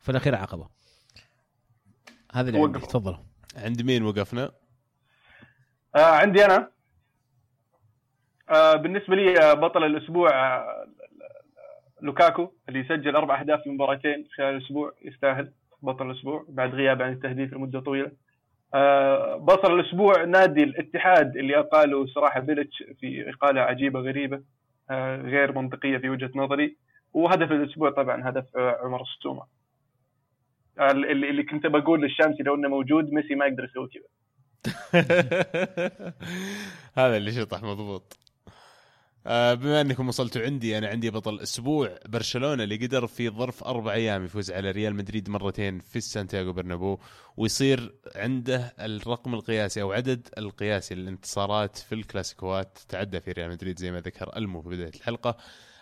في 0.00 0.08
الأخير 0.10 0.34
عاقبه. 0.34 0.68
هذا 2.32 2.48
اللي 2.48 2.60
عندي 2.60 2.76
وقفوا. 2.78 2.88
تفضلوا. 2.88 3.16
عند 3.56 3.82
مين 3.82 4.02
وقفنا؟ 4.02 4.50
آه 5.96 6.00
عندي 6.16 6.44
أنا 6.44 6.70
آه 8.50 8.74
بالنسبة 8.76 9.16
لي 9.16 9.40
آه 9.40 9.54
بطل 9.54 9.84
الأسبوع 9.84 10.30
آه 10.30 10.86
لوكاكو 12.02 12.52
اللي 12.68 12.80
يسجل 12.80 13.16
أربع 13.16 13.40
أهداف 13.40 13.60
في 13.62 13.70
مباراتين 13.70 14.28
خلال 14.36 14.56
الأسبوع 14.56 14.92
يستاهل 15.04 15.52
بطل 15.82 16.10
الأسبوع 16.10 16.44
بعد 16.48 16.74
غياب 16.74 17.02
عن 17.02 17.12
التهديف 17.12 17.52
لمدة 17.52 17.80
طويلة. 17.80 18.10
آه 18.74 19.36
بطل 19.36 19.80
الأسبوع 19.80 20.24
نادي 20.24 20.62
الاتحاد 20.62 21.36
اللي 21.36 21.58
اقالوا 21.58 22.06
صراحة 22.06 22.40
بيلتش 22.40 22.82
في 23.00 23.30
إقالة 23.30 23.60
عجيبة 23.60 24.00
غريبة 24.00 24.42
آه 24.90 25.16
غير 25.16 25.52
منطقية 25.52 25.98
في 25.98 26.08
وجهة 26.08 26.30
نظري 26.34 26.76
وهدف 27.12 27.52
الأسبوع 27.52 27.90
طبعا 27.90 28.28
هدف 28.28 28.56
آه 28.56 28.78
عمر 28.82 29.02
السومة. 29.02 29.42
اللي, 30.80 31.42
كنت 31.42 31.66
بقول 31.66 32.02
للشامسي 32.02 32.42
لو 32.42 32.54
إنه 32.54 32.68
موجود 32.68 33.12
ميسي 33.12 33.34
ما 33.34 33.46
يقدر 33.46 33.64
يسوي 33.64 33.88
كذا. 33.88 34.08
هذا 36.98 37.16
اللي 37.16 37.32
شطح 37.32 37.62
مضبوط 37.62 38.18
بما 39.26 39.80
انكم 39.80 40.08
وصلتوا 40.08 40.42
عندي 40.42 40.78
أنا 40.78 40.88
عندي 40.88 41.10
بطل 41.10 41.40
أسبوع 41.40 41.98
برشلونة 42.08 42.62
اللي 42.62 42.76
قدر 42.76 43.06
في 43.06 43.30
ظرف 43.30 43.64
أربع 43.64 43.92
أيام 43.92 44.24
يفوز 44.24 44.50
على 44.50 44.70
ريال 44.70 44.94
مدريد 44.94 45.30
مرتين 45.30 45.78
في 45.78 46.00
سانتياغو 46.00 46.52
برنابو 46.52 46.98
ويصير 47.36 47.94
عنده 48.16 48.74
الرقم 48.80 49.34
القياسي 49.34 49.82
أو 49.82 49.92
عدد 49.92 50.28
القياسي 50.38 50.94
للانتصارات 50.94 51.78
في 51.78 51.94
الكلاسيكوات 51.94 52.78
تعدى 52.88 53.20
في 53.20 53.32
ريال 53.32 53.50
مدريد 53.50 53.78
زي 53.78 53.90
ما 53.90 54.00
ذكر 54.00 54.36
المو 54.36 54.62
في 54.62 54.68
بداية 54.68 54.92
الحلقة. 54.94 55.36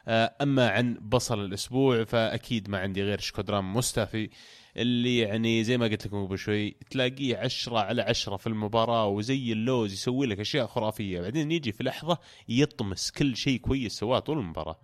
آه، 0.08 0.34
اما 0.42 0.68
عن 0.68 0.94
بصل 0.94 1.44
الأسبوع 1.44 2.04
فاكيد 2.04 2.70
ما 2.70 2.78
عندي 2.78 3.02
غير 3.02 3.18
شكودرام 3.20 3.76
مستافي. 3.76 4.30
اللي 4.76 5.18
يعني 5.18 5.64
زي 5.64 5.78
ما 5.78 5.86
قلت 5.86 6.06
لكم 6.06 6.26
قبل 6.26 6.38
شوي 6.38 6.70
تلاقيه 6.90 7.36
عشرة 7.36 7.78
على 7.78 8.02
عشرة 8.02 8.36
في 8.36 8.46
المباراة 8.46 9.06
وزي 9.06 9.52
اللوز 9.52 9.92
يسوي 9.92 10.26
لك 10.26 10.40
أشياء 10.40 10.66
خرافية. 10.66 11.20
بعدين 11.20 11.52
يجي 11.52 11.72
في 11.72 11.84
لحظة 11.84 12.18
يطمس 12.48 13.10
كل 13.10 13.36
شيء 13.36 13.58
كويس 13.60 13.92
سواه 13.92 14.18
طول 14.18 14.38
المباراة. 14.38 14.78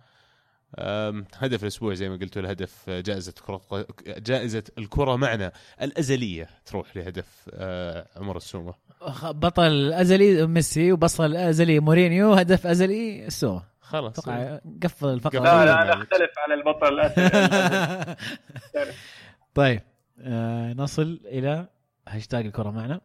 هدف 1.35 1.63
الأسبوع 1.63 1.93
زي 1.93 2.09
ما 2.09 2.15
قلت 2.15 2.37
الهدف 2.37 2.89
جائزة 2.89 3.33
كرة 3.47 3.61
جائزة 4.07 4.63
الكرة 4.77 5.15
معنا. 5.15 5.51
الأزلية 5.81 6.49
تروح 6.65 6.97
لهدف 6.97 7.49
آه، 7.53 8.07
عمر 8.15 8.37
السومة. 8.37 8.73
بطل 9.23 9.93
أزلي 9.93 10.47
ميسي 10.47 10.91
وبصل 10.91 11.35
أزلي 11.35 11.79
مورينيو 11.79 12.33
هدف 12.33 12.67
أزلي 12.67 13.25
السومة. 13.27 13.63
خلاص. 13.81 14.19
أتوقع 14.19 14.59
قفل 14.83 15.07
الفقرة. 15.07 15.39
لا 15.39 15.65
لا 15.65 15.81
أنا 15.81 15.93
اختلف 15.93 16.29
على 16.37 16.53
البطل 16.53 16.99
الاسيوي 16.99 18.15
طيب 19.59 19.81
آه 20.21 20.73
نصل 20.73 21.19
إلى 21.25 21.67
هاشتاج 22.07 22.45
الكرة 22.45 22.69
معنا. 22.71 23.01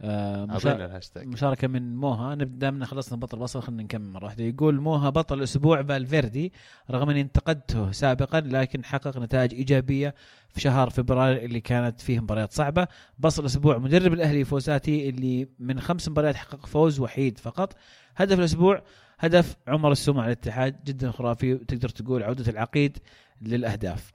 آه، 0.00 0.44
مشا- 0.46 0.52
أعطينا 0.52 0.84
الهاشتاج 0.86 1.26
مشاركة 1.26 1.68
من 1.68 1.96
موها. 1.96 2.34
نبدا 2.34 2.58
دامنا 2.58 2.86
خلصنا 2.86 3.18
بطل 3.18 3.38
بصل 3.38 3.62
خلينا 3.62 3.82
نكمل. 3.82 4.10
مره 4.10 4.24
واحدة 4.24 4.44
يقول 4.44 4.80
موها 4.80 5.10
بطل 5.10 5.38
الأسبوع 5.38 5.82
فالفيردي 5.82 6.52
رغم 6.90 7.10
أني 7.10 7.20
انتقدته 7.20 7.92
سابقا 7.92 8.40
لكن 8.40 8.84
حقق 8.84 9.18
نتائج 9.18 9.54
إيجابية 9.54 10.14
في 10.48 10.60
شهر 10.60 10.90
فبراير 10.90 11.44
اللي 11.44 11.60
كانت 11.60 12.00
فيه 12.00 12.20
مباريات 12.20 12.52
صعبة. 12.52 12.86
بصل 13.18 13.42
الأسبوع 13.42 13.78
مدرب 13.78 14.12
الأهلي 14.12 14.44
فوساتي 14.44 15.08
اللي 15.08 15.48
من 15.58 15.80
خمس 15.80 16.08
مباريات 16.08 16.36
حقق 16.36 16.66
فوز 16.66 17.00
وحيد 17.00 17.38
فقط. 17.38 17.76
هدف 18.16 18.38
الأسبوع 18.38 18.82
هدف 19.18 19.56
عمر 19.68 19.92
السومة 19.92 20.22
على 20.22 20.32
الاتحاد. 20.32 20.84
جدا 20.84 21.10
خرافي 21.10 21.54
وتقدر 21.54 21.88
تقول 21.88 22.22
عودة 22.22 22.50
العقيد 22.52 22.98
للأهداف. 23.42 24.12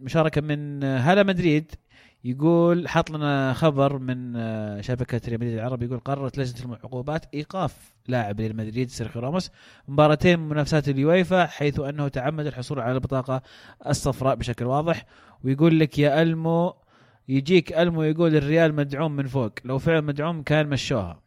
مشاركة 0.00 0.40
من 0.40 0.84
هلا 0.84 1.22
مدريد 1.22 1.74
يقول 2.24 2.88
حط 2.88 3.10
لنا 3.10 3.52
خبر 3.52 3.98
من 3.98 4.36
آه، 4.36 4.80
شبكة 4.80 5.20
ريال 5.28 5.40
مدريد 5.40 5.58
العربي 5.58 5.84
يقول 5.84 5.98
قررت 5.98 6.38
لجنة 6.38 6.76
العقوبات 6.76 7.24
إيقاف 7.34 7.94
لاعب 8.08 8.40
ريال 8.40 8.56
مدريد 8.56 8.90
سيرخيو 8.90 9.22
راموس 9.22 9.50
مباراتين 9.88 10.38
من 10.38 10.48
منافسات 10.48 10.88
اليويفا 10.88 11.46
حيث 11.46 11.80
أنه 11.80 12.08
تعمد 12.08 12.46
الحصول 12.46 12.80
على 12.80 12.92
البطاقة 12.92 13.42
الصفراء 13.86 14.34
بشكل 14.34 14.64
واضح. 14.64 15.06
ويقول 15.44 15.80
لك 15.80 15.98
يا 15.98 16.22
ألمو 16.22 16.74
يجيك 17.28 17.72
ألمو 17.72 18.02
يقول 18.02 18.36
الريال 18.36 18.74
مدعوم 18.74 19.16
من 19.16 19.26
فوق 19.26 19.52
لو 19.64 19.78
فعلا 19.78 20.00
مدعوم 20.00 20.42
كان 20.42 20.66
مشوها. 20.66 21.22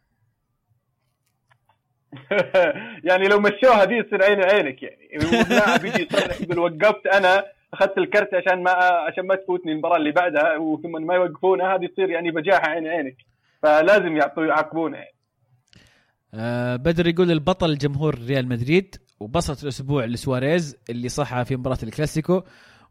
يعني 3.08 3.28
لو 3.28 3.40
مشوها 3.40 3.84
دي 3.84 3.94
يصير 3.94 4.24
عيني 4.24 4.44
عينك 4.44 4.82
يعني. 4.82 5.16
اللاعب 5.42 5.84
يجي 5.84 6.02
يصرح 6.02 6.40
يقول 6.40 6.58
وقفت 6.58 7.06
أنا 7.06 7.57
أخذت 7.74 7.98
الكرت 7.98 8.34
عشان 8.34 8.62
ما 8.62 8.70
عشان 9.08 9.26
ما 9.26 9.34
تفوتني 9.34 9.72
المباراة 9.72 9.96
اللي 9.96 10.12
بعدها 10.12 10.56
وثم 10.56 11.06
ما 11.06 11.14
يوقفونها 11.14 11.74
هذه 11.74 11.86
تصير 11.86 12.10
يعني 12.10 12.30
بجاحة 12.30 12.68
عيني 12.68 12.88
عينك. 12.88 13.16
فلازم 13.62 14.16
يعطوا 14.16 14.44
يعاقبونه 14.44 14.96
يعني 14.96 15.14
آه 16.34 16.76
بدر 16.76 17.06
يقول 17.06 17.30
البطل 17.30 17.78
جمهور 17.78 18.18
ريال 18.28 18.48
مدريد 18.48 18.96
وبسط 19.20 19.62
الأسبوع 19.62 20.04
لسواريز 20.04 20.76
اللي 20.90 21.08
صحى 21.08 21.44
في 21.44 21.56
مباراة 21.56 21.78
الكلاسيكو 21.82 22.42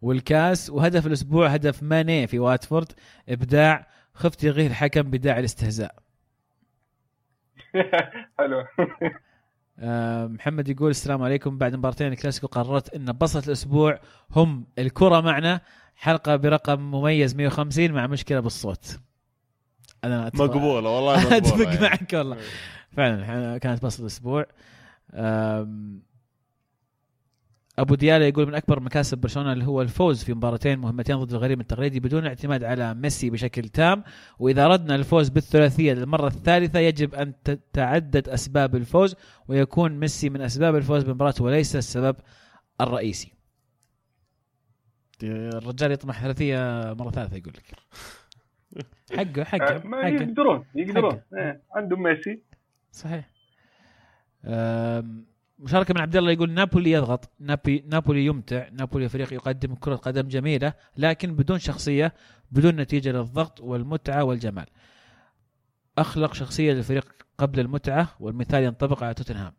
والكاس 0.01 0.69
وهدف 0.69 1.07
الأسبوع 1.07 1.47
هدف 1.47 1.83
ماني 1.83 2.27
في 2.27 2.39
واتفورد 2.39 2.91
إبداع 3.29 3.87
خفت 4.13 4.43
يغير 4.43 4.69
الحكم 4.69 5.01
بداعي 5.01 5.39
الاستهزاء. 5.39 5.95
حلو. 8.39 8.63
محمد 10.27 10.69
يقول 10.69 10.89
السلام 10.89 11.23
عليكم. 11.23 11.57
بعد 11.57 11.75
مباراتين 11.75 12.07
الكلاسيكو 12.07 12.47
قررت 12.47 12.93
إن 12.95 13.05
بسط 13.11 13.45
الأسبوع 13.47 13.99
هم 14.35 14.65
الكرة 14.79 15.19
معنا. 15.21 15.61
حلقة 15.95 16.35
برقم 16.35 16.79
مميز 16.79 17.35
150 17.35 17.91
مع 17.91 18.07
مشكلة 18.07 18.39
بالصوت. 18.39 18.99
أنا 20.03 20.25
أتفق- 20.29 20.41
مقبولة 20.41 20.89
والله 20.89 21.13
أنا 21.15 21.23
مقبولة 21.23 21.37
اتفق 21.37 21.61
يعني. 21.73 21.81
معك 21.81 22.13
والله. 22.13 22.37
فعلا 22.91 23.57
كانت 23.57 23.85
بسط 23.85 23.99
الأسبوع. 23.99 24.45
أبو 27.79 27.95
ديالا 27.95 28.27
يقول 28.27 28.47
من 28.47 28.55
أكبر 28.55 28.79
مكاسب 28.79 29.17
برشلونة 29.17 29.53
اللي 29.53 29.65
هو 29.65 29.81
الفوز 29.81 30.23
في 30.23 30.33
مباراتين 30.33 30.79
مهمتين 30.79 31.15
ضد 31.17 31.31
الغريم 31.33 31.59
التقليدي 31.59 31.99
بدون 31.99 32.25
اعتماد 32.25 32.63
على 32.63 32.93
ميسي 32.93 33.29
بشكل 33.29 33.69
تام. 33.69 34.03
وإذا 34.39 34.65
أردنا 34.65 34.95
الفوز 34.95 35.29
بالثلاثية 35.29 35.93
للمرة 35.93 36.27
الثالثة 36.27 36.79
يجب 36.79 37.15
أن 37.15 37.33
تتعدد 37.43 38.29
أسباب 38.29 38.75
الفوز 38.75 39.15
ويكون 39.47 39.91
ميسي 39.99 40.29
من 40.29 40.41
أسباب 40.41 40.75
الفوز 40.75 41.03
بالمباراة 41.03 41.33
وليس 41.41 41.75
السبب 41.75 42.15
الرئيسي. 42.81 43.31
الرجال 45.23 45.91
يطمح 45.91 46.21
ثلاثية 46.21 46.57
مرة 46.93 47.11
ثالثة 47.11 47.37
يقول 47.37 47.53
لك. 47.57 47.75
حقه 49.15 49.43
حقه 49.43 49.81
ما 49.89 49.97
حقه. 50.03 50.07
يقدرون 50.07 50.65
يقدرون. 50.75 51.21
إيه، 51.33 51.61
عندهم 51.75 52.03
ميسي. 52.03 52.41
صحيح. 52.91 53.29
أم، 54.45 55.25
مشاركة 55.59 55.93
من 55.93 56.01
عبد 56.01 56.15
الله 56.15 56.31
يقول 56.31 56.51
نابولي 56.51 56.91
يضغط 56.91 57.31
نابي 57.39 57.83
نابولي 57.87 58.25
يمتع 58.25 58.67
نابولي 58.71 59.09
فريق 59.09 59.33
يقدم 59.33 59.75
كرة 59.75 59.95
قدم 59.95 60.27
جميلة 60.27 60.73
لكن 60.97 61.35
بدون 61.35 61.59
شخصية 61.59 62.13
بدون 62.51 62.75
نتيجة 62.75 63.09
للضغط 63.09 63.61
والمتعة 63.61 64.23
والجمال. 64.23 64.65
أخلق 65.97 66.33
شخصية 66.33 66.73
للفريق 66.73 67.15
قبل 67.37 67.59
المتعة 67.59 68.15
والمثال 68.19 68.63
ينطبق 68.63 69.03
على 69.03 69.13
توتنهام. 69.13 69.53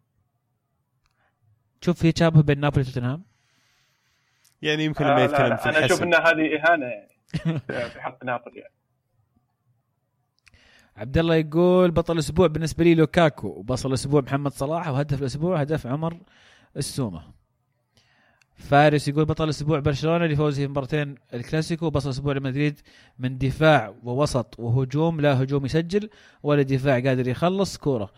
شوف 1.80 1.98
في 2.00 2.12
تشابه 2.12 2.42
بين 2.42 2.60
نابولي 2.60 2.82
وتوتنهام؟ 2.82 3.24
يعني 4.62 4.84
يمكن 4.84 5.04
آه 5.04 5.10
لما 5.10 5.24
يتكلم 5.24 5.46
لا 5.48 5.56
في 5.56 5.68
أنا 5.68 5.84
أشوف 5.84 6.02
إن 6.02 6.14
هذه 6.14 6.56
إهانة 6.56 6.86
يعني 6.86 7.08
في 7.92 8.00
حق 8.00 8.24
نابولي. 8.24 8.60
يعني. 8.60 8.74
عبد 10.98 11.18
الله 11.18 11.34
يقول 11.34 11.90
بطل 11.90 12.14
الأسبوع 12.14 12.46
بالنسبة 12.46 12.84
لي 12.84 12.94
لوكاكو. 12.94 13.48
وبطل 13.48 13.88
الأسبوع 13.88 14.20
محمد 14.20 14.52
صلاح 14.52 14.88
وهدف 14.88 15.20
الأسبوع 15.20 15.60
هدف 15.60 15.86
عمر 15.86 16.20
السومة. 16.76 17.22
فارس 18.56 19.08
يقول 19.08 19.24
بطل 19.24 19.44
الأسبوع 19.44 19.78
برشلونة 19.78 20.26
لفوزه 20.26 20.62
في 20.62 20.68
مباراتين 20.68 21.14
الكلاسيكو 21.34 21.86
وبطل 21.86 22.04
الأسبوع 22.04 22.32
لمدريد 22.32 22.80
من 23.18 23.38
دفاع 23.38 23.94
ووسط 24.02 24.54
وهجوم 24.58 25.20
لا 25.20 25.42
هجوم 25.42 25.64
يسجل 25.64 26.10
ولا 26.42 26.62
دفاع 26.62 27.00
قادر 27.00 27.28
يخلص 27.28 27.76
كورة. 27.76 28.10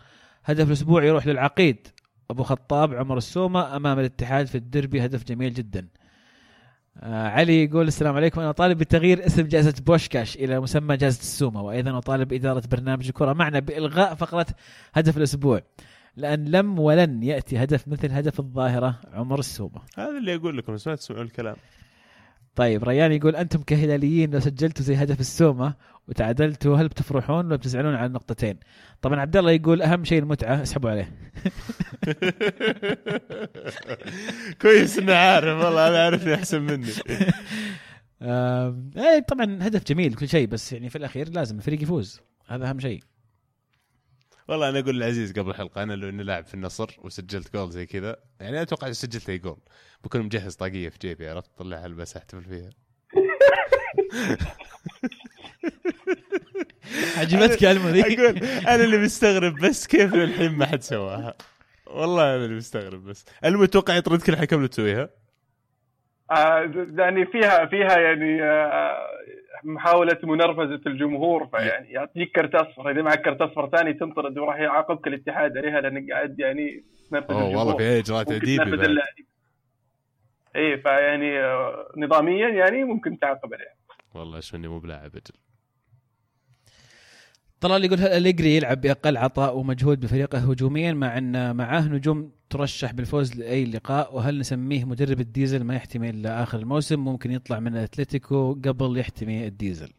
هدف 0.45 0.67
الأسبوع 0.67 1.03
يروح 1.03 1.27
للعقيد 1.27 1.87
أبو 2.29 2.43
خطاب 2.43 2.93
عمر 2.93 3.17
السومة 3.17 3.75
أمام 3.75 3.99
الاتحاد 3.99 4.47
في 4.47 4.55
الدربي 4.55 5.05
هدف 5.05 5.23
جميل 5.23 5.53
جدا. 5.53 5.87
آه 6.97 7.27
علي 7.27 7.63
يقول 7.63 7.87
السلام 7.87 8.15
عليكم. 8.15 8.41
أنا 8.41 8.51
طالب 8.51 8.77
بتغيير 8.77 9.25
اسم 9.25 9.47
جائزة 9.47 9.73
بوشكاش 9.85 10.35
إلى 10.35 10.59
مسمى 10.59 10.97
جائزة 10.97 11.19
السومة 11.19 11.61
وأيضا 11.61 11.97
أطالب 11.97 12.33
اداره 12.33 12.63
برنامج 12.71 13.07
الكره 13.07 13.33
معنا 13.33 13.59
بإلغاء 13.59 14.15
فقرة 14.15 14.45
هدف 14.93 15.17
الأسبوع. 15.17 15.61
لأن 16.15 16.45
لم 16.45 16.79
ولن 16.79 17.23
يأتي 17.23 17.63
هدف 17.63 17.87
مثل 17.87 18.11
هدف 18.11 18.39
الظاهرة 18.39 18.99
عمر 19.13 19.39
السومة. 19.39 19.81
هذا 19.97 20.17
اللي 20.17 20.35
أقول 20.35 20.57
لكم 20.57 20.77
ما 20.85 20.95
تسمعون 20.95 21.25
الكلام. 21.25 21.55
طيب 22.55 22.83
ريان 22.83 23.11
يقول 23.11 23.35
أنتم 23.35 23.61
كهلاليين 23.61 24.31
لو 24.31 24.39
سجلتوا 24.39 24.85
زي 24.85 24.95
هدف 24.95 25.19
السومة 25.19 25.73
وتعادلتوا 26.07 26.77
هل 26.77 26.87
بتفرحون 26.87 27.45
ولا 27.45 27.55
بتزعلون 27.55 27.95
على 27.95 28.05
النقطتين؟ 28.05 28.57
طبعا 29.01 29.19
عبد 29.19 29.37
الله 29.37 29.51
يقول 29.51 29.81
أهم 29.81 30.03
شيء 30.03 30.19
المتعة 30.19 30.61
اسحبوا 30.61 30.89
عليه. 30.89 31.11
كويس 34.61 34.99
إنه 34.99 35.13
عارف 35.13 35.63
والله 35.65 35.87
أنا 35.87 36.03
عارفني 36.03 36.35
أحسن 36.35 36.61
مني 36.61 36.91
إيه 38.97 39.19
طبعا 39.27 39.57
هدف 39.61 39.83
جميل 39.83 40.13
كل 40.13 40.29
شيء 40.29 40.47
بس 40.47 40.73
يعني 40.73 40.89
في 40.89 40.97
الأخير 40.97 41.29
لازم 41.29 41.57
الفريق 41.57 41.83
يفوز 41.83 42.21
هذا 42.47 42.69
أهم 42.69 42.79
شيء. 42.79 43.03
والله 44.47 44.69
أنا 44.69 44.79
أقول 44.79 44.99
لعزيز 44.99 45.39
قبل 45.39 45.49
الحلقة 45.49 45.83
أنا 45.83 45.93
لو 45.93 46.09
إني 46.09 46.23
لاعب 46.23 46.45
في 46.45 46.53
النصر 46.53 46.95
وسجلت 46.97 47.53
جول 47.53 47.71
زي 47.71 47.85
كذا 47.85 48.15
يعني 48.39 48.61
أتوقع 48.61 48.91
سجلت 48.91 49.29
أي 49.29 49.37
جول 49.37 49.57
بكون 50.03 50.21
مجهز 50.21 50.55
طاقية 50.55 50.89
في 50.89 50.97
جيبي 51.01 51.29
عرفت؟ 51.29 51.49
طلعها 51.57 51.85
البس 51.85 52.17
أحتفل 52.17 52.43
فيها. 52.43 52.69
عجبتك 57.17 57.51
الكلمة 57.51 57.89
ذي؟ 57.89 58.01
أقول 58.01 58.37
أنا 58.43 58.83
اللي 58.83 58.97
مستغرب 58.97 59.55
بس 59.55 59.87
كيف 59.87 60.13
للحين 60.15 60.51
ما 60.51 60.65
حد 60.65 60.81
سواها. 60.81 61.35
والله 61.87 62.35
أنا 62.35 62.45
اللي 62.45 62.55
مستغرب 62.55 63.03
بس. 63.05 63.25
المتوقع 63.45 63.95
يطردك 63.95 64.29
الحكم 64.29 64.61
لو 64.61 64.67
تسويها؟ 64.67 65.09
آه، 66.31 66.71
يعني 66.97 67.25
فيها 67.25 67.65
فيها 67.65 67.97
يعني 67.99 68.43
آه، 68.43 68.97
محاولة 69.63 70.17
منرفزة 70.23 70.81
الجمهور 70.87 71.47
فيعني 71.47 71.91
يعطيك 71.91 72.31
كرت 72.35 72.55
أصفر 72.55 72.91
إذا 72.91 73.01
معك 73.01 73.21
كرت 73.21 73.41
أصفر 73.41 73.69
ثاني 73.69 73.93
تنطرد 73.93 74.37
وراح 74.37 74.59
يعاقبك 74.59 75.07
الاتحاد 75.07 75.57
عليها 75.57 75.81
لأنك 75.81 76.11
قاعد 76.11 76.39
يعني 76.39 76.83
تنرفز 77.09 77.31
أوه 77.31 77.43
والله 77.43 77.59
الجمهور 77.59 77.77
في 77.77 77.99
اجراءات 77.99 78.27
بعد. 78.27 78.83
اللاعب. 78.83 79.07
إيه 80.55 80.81
فيعني 80.81 81.39
آه، 81.39 81.87
نظاميا 81.97 82.49
يعني 82.49 82.83
ممكن 82.83 83.19
تعاقب 83.19 83.53
عليه 83.53 83.75
والله 84.13 84.37
إيش 84.37 84.55
مني 84.55 84.67
مو 84.67 84.79
بلاعب 84.79 85.15
أجل 85.15 85.35
طلال 87.61 87.85
يقول 87.85 87.99
هل 87.99 88.07
أليجري 88.07 88.55
يلعب 88.55 88.81
بأقل 88.81 89.17
عطاء 89.17 89.57
ومجهود 89.57 89.99
بفريقه 89.99 90.37
هجوميا 90.37 90.93
مع 90.93 91.17
إن 91.17 91.55
معاه 91.55 91.81
نجوم 91.81 92.31
ترشح 92.51 92.91
بالفوز 92.91 93.35
لأي 93.35 93.65
لقاء 93.65 94.15
وهل 94.15 94.39
نسميه 94.39 94.85
مدرب 94.85 95.19
الديزل؟ 95.19 95.63
ما 95.63 95.75
يحتمي 95.75 96.09
إلا 96.09 96.43
آخر 96.43 96.59
الموسم. 96.59 96.99
ممكن 96.99 97.31
يطلع 97.31 97.59
من 97.59 97.75
أتلتيكو 97.75 98.53
قبل 98.53 98.97
يحتمي 98.97 99.47
الديزل. 99.47 99.89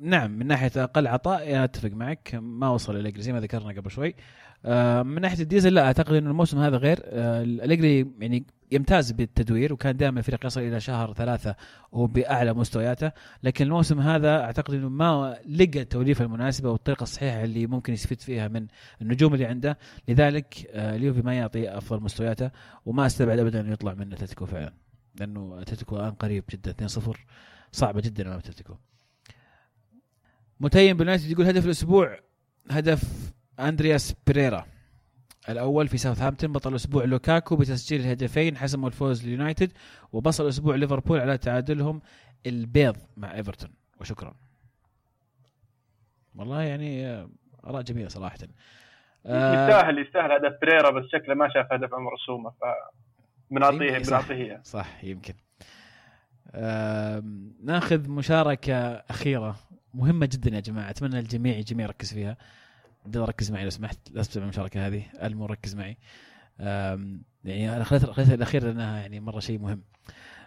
نعم 0.00 0.30
من 0.30 0.46
ناحية 0.46 0.72
أقل 0.76 1.06
عطاء 1.06 1.64
أتفق 1.64 1.90
معك. 1.90 2.34
ما 2.34 2.68
وصل 2.68 2.96
اليجري 2.96 3.22
زي 3.22 3.32
ما 3.32 3.40
ذكرنا 3.40 3.80
قبل 3.80 3.90
شوي. 3.90 4.14
آه، 4.64 5.02
من 5.02 5.20
ناحية 5.20 5.42
الديزل 5.42 5.74
لا 5.74 5.82
أعتقد 5.82 6.14
ان 6.14 6.26
الموسم 6.26 6.58
هذا 6.58 6.76
غير. 6.76 6.98
آه، 7.04 7.42
اليجري 7.42 8.06
يعني 8.18 8.46
يمتاز 8.72 9.12
بالتدوير 9.12 9.72
وكان 9.72 9.96
دائما 9.96 10.18
الفريق 10.18 10.46
يصل 10.46 10.60
إلى 10.60 10.80
شهر 10.80 11.14
ثلاثة 11.14 11.56
وهو 11.92 12.06
باعلى 12.06 12.52
مستوياته. 12.54 13.12
لكن 13.42 13.64
الموسم 13.64 14.00
هذا 14.00 14.40
أعتقد 14.40 14.74
إنه 14.74 14.88
ما 14.88 15.38
لقى 15.48 15.80
التوليفة 15.80 16.24
المناسبة 16.24 16.70
والطريقة 16.70 17.02
الصحيحة 17.02 17.44
اللي 17.44 17.66
ممكن 17.66 17.92
يستفيد 17.92 18.20
فيها 18.20 18.48
من 18.48 18.66
النجوم 19.02 19.34
اللي 19.34 19.46
عنده. 19.46 19.78
لذلك 20.08 20.66
آه، 20.70 20.96
اليوفي 20.96 21.22
ما 21.22 21.34
يعطي 21.34 21.68
أفضل 21.78 22.02
مستوياته 22.02 22.50
وما 22.86 23.06
أستبعد 23.06 23.38
ابدا 23.38 23.60
انه 23.60 23.72
يطلع 23.72 23.94
من 23.94 24.12
أتلتيكو 24.12 24.46
فعلا 24.46 24.72
لأنه 25.20 25.62
أتلتيكو 25.62 25.96
الآن 25.96 26.10
قريب 26.10 26.44
جدا 26.50 26.70
2-0 26.88 27.16
صعبة 27.72 28.00
جدا 28.00 28.26
أمام 28.26 28.38
أتلتيكو. 28.38 28.74
متيم 30.60 30.96
باليونايتد 30.96 31.30
يقول 31.30 31.46
هدف 31.46 31.64
الأسبوع 31.64 32.18
هدف 32.70 33.32
أندرياس 33.60 34.14
بيريرا 34.26 34.66
الأول 35.48 35.88
في 35.88 35.98
ساوثهامبتون 35.98 36.52
بطل 36.52 36.70
الأسبوع 36.70 37.04
لوكاكو 37.04 37.56
بتسجيل 37.56 38.00
الهدفين 38.00 38.56
حسموا 38.56 38.88
الفوز 38.88 39.24
لليونايتد 39.26 39.72
وبصل 40.12 40.44
الأسبوع 40.44 40.74
ليفربول 40.74 41.20
على 41.20 41.38
تعادلهم 41.38 42.00
البيض 42.46 42.96
مع 43.16 43.34
إيفرتون 43.34 43.70
وشكرا 44.00 44.34
والله 46.36 46.62
يعني 46.62 47.06
آه، 47.06 47.30
آراء 47.66 47.82
جميلة 47.82 48.08
صراحة 48.08 48.38
آه، 49.26 49.52
يستاهل 49.64 49.98
يستاهل 49.98 50.32
هدف 50.32 50.58
بريرا 50.62 50.90
بس 50.90 51.04
شكله 51.12 51.34
ما 51.34 51.48
شاف 51.54 51.72
هدف 51.72 51.94
عمر 51.94 52.14
السومه 52.14 52.50
ف 52.50 52.54
بنعطيه 53.50 54.02
صح. 54.02 54.08
بنعطيه. 54.28 54.60
صح 54.64 55.04
يمكن 55.04 55.34
آم، 56.54 57.52
ناخذ 57.64 58.08
مشاركة 58.10 58.74
أخيرة 58.92 59.56
مهمة 59.94 60.26
جدا 60.32 60.54
يا 60.56 60.60
جماعة 60.60 60.90
أتمنى 60.90 61.18
الجميع 61.18 61.56
الجميع 61.58 61.86
يركز 61.86 62.14
فيها 62.14 62.36
ركز 63.16 63.50
معي 63.50 63.64
لو 63.64 63.70
سمحت 63.70 63.98
لا 64.10 64.22
تسمع 64.22 64.42
المشاركة 64.44 64.86
هذه. 64.86 65.02
المو 65.22 65.46
ركز 65.46 65.74
معي. 65.74 65.96
يعني 67.44 67.76
أنا 67.76 67.84
خليت 67.84 68.04
خليت 68.04 68.30
الأخير 68.30 68.64
لأنها 68.64 69.00
يعني 69.00 69.20
مرة 69.20 69.40
شيء 69.40 69.58
مهم. 69.58 69.82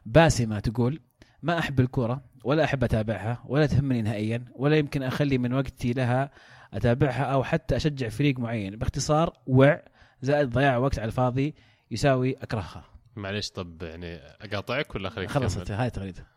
باسمة 0.05 0.59
تقول 0.59 1.01
ما 1.43 1.59
أحب 1.59 1.79
الكورة 1.79 2.21
ولا 2.43 2.63
أحب 2.63 2.83
أتابعها 2.83 3.43
ولا 3.45 3.65
تهمني 3.65 4.01
نهائيا 4.01 4.45
ولا 4.55 4.77
يمكن 4.77 5.03
أخلي 5.03 5.37
من 5.37 5.53
وقتي 5.53 5.93
لها 5.93 6.31
أتابعها 6.73 7.23
أو 7.23 7.43
حتى 7.43 7.75
أشجع 7.75 8.09
فريق 8.09 8.39
معين. 8.39 8.75
باختصار 8.75 9.37
وع 9.47 9.83
زائد 10.21 10.49
ضياع 10.49 10.77
وقت 10.77 10.99
على 10.99 11.07
الفاضي 11.07 11.55
يساوي 11.91 12.33
أكرهها. 12.33 12.85
معليش 13.15 13.49
طب 13.51 13.83
يعني 13.83 14.15
أقاطعك 14.17 14.95
ولا 14.95 15.09
خليك 15.09 15.29
خلصت؟ 15.29 15.71
هاي 15.71 15.89
تغريدة. 15.89 16.27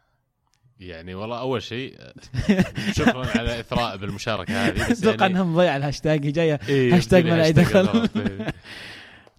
يعني 0.81 1.15
والله 1.15 1.39
أول 1.39 1.63
شيء 1.63 1.97
شكرا 2.99 3.27
على 3.39 3.61
إثراء 3.61 3.97
بالمشاركة 3.97 4.67
هذه 4.67 4.93
أتوقع 4.93 5.17
يعني 5.21 5.27
إنها 5.27 5.45
مضيع 5.45 5.77
الهاشتاج 5.77 6.27
هي 6.27 6.31
جاية 6.33 6.61
إيه، 6.69 6.97
هاشتاج 6.97 7.27
ما 7.27 7.41
هاشتاج 7.41 7.65
دخل. 7.65 8.09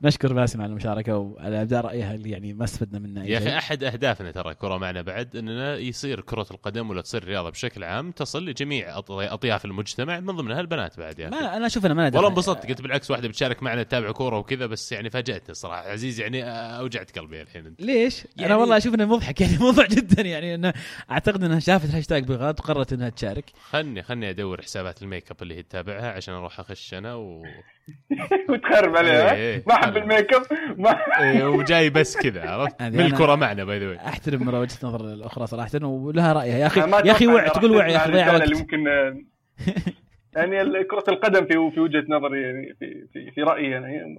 نشكر 0.01 0.33
باسم 0.33 0.61
على 0.61 0.69
المشاركة 0.71 1.17
وعلى 1.17 1.61
ابداء 1.61 1.85
رأيها 1.85 2.13
اللي 2.15 2.29
يعني 2.29 2.53
ما 2.53 2.63
استفدنا 2.63 2.99
منها 2.99 3.23
أي 3.23 3.29
يا. 3.31 3.37
أخي 3.37 3.57
أحد 3.57 3.83
أهدافنا 3.83 4.31
ترى 4.31 4.53
كرة 4.53 4.77
معنا 4.77 5.01
بعد 5.01 5.35
أننا 5.35 5.77
يصير 5.77 6.21
كرة 6.21 6.45
القدم 6.51 6.89
ولا 6.89 7.01
تصير 7.01 7.23
الرياضه 7.23 7.49
بشكل 7.49 7.83
عام 7.83 8.11
تصل 8.11 8.45
لجميع 8.45 8.97
أطياف 9.09 9.65
المجتمع 9.65 10.19
من 10.19 10.35
ضمنها 10.35 10.61
البنات 10.61 10.99
بعد 10.99 11.19
يا 11.19 11.27
أخي 11.29 11.35
ما 11.39 11.57
أنا 11.57 11.65
أشوف 11.65 11.85
أنا 11.85 11.93
ما. 11.93 12.03
والله 12.03 12.27
انبسطت 12.27 12.65
قلت 12.67 12.81
بالعكس 12.81 13.11
واحدة 13.11 13.27
بتشارك 13.27 13.63
معنا 13.63 13.83
تتابع 13.83 14.11
كورة 14.11 14.37
وكذا 14.37 14.65
بس 14.65 14.91
يعني 14.91 15.09
فاجأتني 15.09 15.49
الصراحة 15.49 15.89
عزيز 15.89 16.19
يعني 16.19 16.43
أوجعت 16.79 17.19
قلبي 17.19 17.41
الحين 17.41 17.65
أنت 17.65 17.81
ليش؟ 17.81 18.17
يعني 18.17 18.29
يعني- 18.37 18.53
أنا 18.53 18.55
والله 18.61 18.77
أشوف 18.77 18.95
أنه 18.95 19.05
مضحك 19.05 19.41
يعني 19.41 19.57
موضوع 19.57 19.85
جدا 19.85 20.21
يعني 20.21 20.55
أنه 20.55 20.73
أعتقد 21.11 21.43
انها 21.43 21.59
شافت 21.59 21.89
الهاشتاج 21.89 22.23
بالغلط 22.23 22.59
وقررت 22.59 22.93
أنها 22.93 23.09
تشارك 23.09 23.45
خلني 23.69 24.03
خلني 24.03 24.29
أدور 24.29 24.61
حسابات 24.61 25.01
الميك 25.01 25.31
أب 25.31 25.37
اللي 25.41 25.55
هي 25.55 25.63
تتابعها 25.63 26.11
عشان 26.11 26.33
أروح 26.33 26.59
أخش 26.59 26.93
أنا 26.93 27.15
و... 27.15 27.43
وتخرب 28.49 28.97
عليها 28.97 29.35
إيه،. 29.35 29.63
ما 29.67 29.73
أحب 29.73 29.97
الميك 29.97 30.33
أب 30.33 30.41
ما 30.77 30.89
إيه، 31.21 31.45
وجاي 31.47 31.89
بس 31.89 32.17
كذا 32.17 32.49
عرفت؟ 32.49 32.81
من 32.81 32.99
الكرة 33.01 33.35
معنا 33.35 33.63
by 33.63 33.79
the 33.79 33.95
أحترم 33.95 34.47
وجهة 34.47 34.77
نظر 34.83 35.01
الأخرى 35.13 35.47
صراحة 35.47 35.85
ولها 35.85 36.33
رايها 36.33 36.57
يا 36.57 36.67
أخي 36.67 36.79
يا 36.79 37.11
أخي 37.11 37.27
وع 37.27 37.47
تقول 37.47 37.71
وع 37.71 37.87
يا 37.87 37.97
أخي 37.97 38.11
ضيع 38.11 38.33
وقت. 38.33 38.57
ممكن 38.57 38.83
يعني 40.35 40.61
ال- 40.61 40.87
كرة 40.87 41.03
القدم 41.07 41.45
في 41.45 41.71
في 41.73 41.79
وجهة 41.79 42.05
نظري 42.09 42.41
يعني 42.41 42.75
في 42.79 43.07
في, 43.13 43.31
في 43.31 43.41
رأيي 43.41 43.71
يعني 43.71 44.17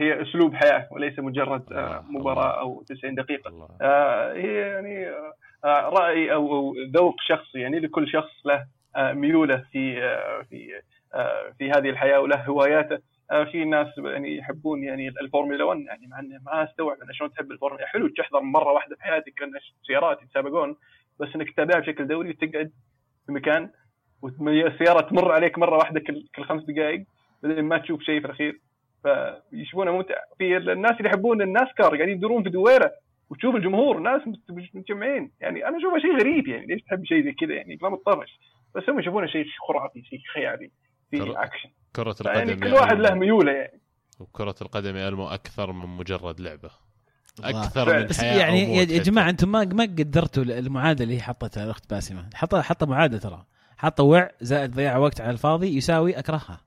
هي 0.00 0.22
أسلوب 0.22 0.54
حياة 0.54 0.88
وليس 0.90 1.18
مجرد 1.18 1.72
آه، 1.72 1.98
الله، 2.08 2.20
مباراة 2.20 2.60
أو 2.60 2.82
90 2.88 3.14
دقيقة. 3.14 3.48
الله. 3.48 3.68
آه، 3.82 4.32
هي 4.32 4.54
يعني 4.54 5.08
آه، 5.08 5.32
آه، 5.64 5.88
رأي 5.88 6.32
أو 6.32 6.56
أو 6.56 6.74
ذوق 6.94 7.14
شخصي 7.20 7.58
يعني 7.58 7.78
لكل 7.80 8.08
شخص 8.08 8.32
له 8.44 8.66
آه، 8.96 9.12
ميوله 9.12 9.64
في 9.72 10.02
آه، 10.02 10.42
في 10.50 10.56
آه، 10.76 10.82
في 11.58 11.70
هذه 11.70 11.90
الحياة 11.90 12.20
وله 12.20 12.44
هواياته. 12.44 12.98
آه، 13.30 13.44
في 13.44 13.64
ناس 13.64 13.86
يعني 13.98 14.36
يحبون 14.36 14.82
يعني 14.84 15.08
الفورمولا 15.08 15.64
1 15.64 15.80
يعني 15.80 16.06
مع 16.06 16.18
إني 16.18 16.38
ما 16.46 16.64
أستوعب 16.64 16.96
أنا 17.02 17.12
شلون 17.12 17.30
تحب 17.32 17.52
الفورمولا. 17.52 17.86
حلو 17.86 18.08
تحضر 18.08 18.40
مرة 18.40 18.72
واحدة 18.72 18.96
في 18.96 19.02
حياتك 19.02 19.32
كان 19.36 19.50
سيارات 19.86 20.22
يتسابقون 20.22 20.76
بس 21.20 21.28
إنك 21.36 21.50
تتابعها 21.50 21.80
بشكل 21.80 22.06
دوري 22.06 22.30
وتقعد 22.30 22.70
في 23.26 23.32
مكان 23.32 23.70
والسيارة 24.22 25.00
تمر 25.00 25.32
عليك 25.32 25.58
مرة 25.58 25.76
واحدة 25.76 26.00
كل 26.00 26.44
خمس 26.44 26.62
دقائق 26.64 27.04
بعدين 27.42 27.64
ما 27.64 27.78
تشوف 27.78 28.02
شيء 28.02 28.20
في 28.20 28.26
الأخير. 28.26 28.60
فيشوفونه 29.02 29.90
ممتع. 29.92 30.14
في 30.38 30.56
الناس 30.56 30.92
اللي 30.92 31.08
يحبون 31.08 31.42
الناسكار 31.42 31.96
قاعدين 31.96 32.08
يدورون 32.16 32.42
في 32.42 32.50
دويرة 32.50 32.92
وتشوف 33.30 33.54
الجمهور 33.54 33.98
ناس 33.98 34.22
مت- 34.26 34.74
متجمعين. 34.74 35.30
يعني 35.40 35.68
أنا 35.68 35.78
اشوفه 35.78 35.98
شيء 35.98 36.16
غريب 36.20 36.48
يعني 36.48 36.66
ليش 36.66 36.82
تحب 36.82 37.04
شيء 37.04 37.24
زي 37.24 37.32
كذا 37.32 37.54
يعني؟ 37.54 37.78
لا 37.82 37.88
متطرش 37.88 38.38
بس 38.74 38.88
هم 38.88 38.98
يشوفونه 39.00 39.26
شيء 39.26 39.46
خرافي 39.68 40.02
شيء 40.02 40.18
خيالي. 40.34 40.70
في 41.10 41.18
كر- 41.18 41.42
اكشن 41.42 41.68
كرة 41.96 42.16
يعني 42.24 42.42
القدم 42.52 42.60
كل 42.60 42.66
يا 42.66 42.80
واحد 42.80 42.96
له 42.98 43.08
ألمو. 43.08 43.20
ميوله 43.20 43.52
يعني. 43.52 43.80
وكرة 44.20 44.54
القدم 44.62 44.96
يا 44.96 45.08
ألمو 45.08 45.28
أكثر 45.28 45.72
من 45.72 45.86
مجرد 45.96 46.40
لعبة. 46.40 46.70
الله. 47.38 47.64
أكثر 47.64 47.98
من 47.98 48.06
بس 48.06 48.20
حياة 48.20 48.38
يعني 48.38 48.76
يا 48.76 48.84
جماعة 49.02 49.30
أنتم 49.30 49.52
ما 49.52 49.64
ما 49.64 49.82
قدرتوا 49.84 50.42
المعادلة 50.42 51.04
اللي 51.10 51.22
حطتها 51.22 51.64
الأخت 51.64 51.90
باسمة. 51.90 52.30
حطها 52.34 52.62
حطها 52.62 52.86
معادلة 52.86 53.18
ترى. 53.18 53.44
حطها 53.76 54.04
وع 54.04 54.30
زائد 54.40 54.70
ضياع 54.74 54.96
وقت 54.96 55.20
على 55.20 55.30
الفاضي 55.30 55.76
يساوي 55.76 56.18
أكرهها. 56.18 56.60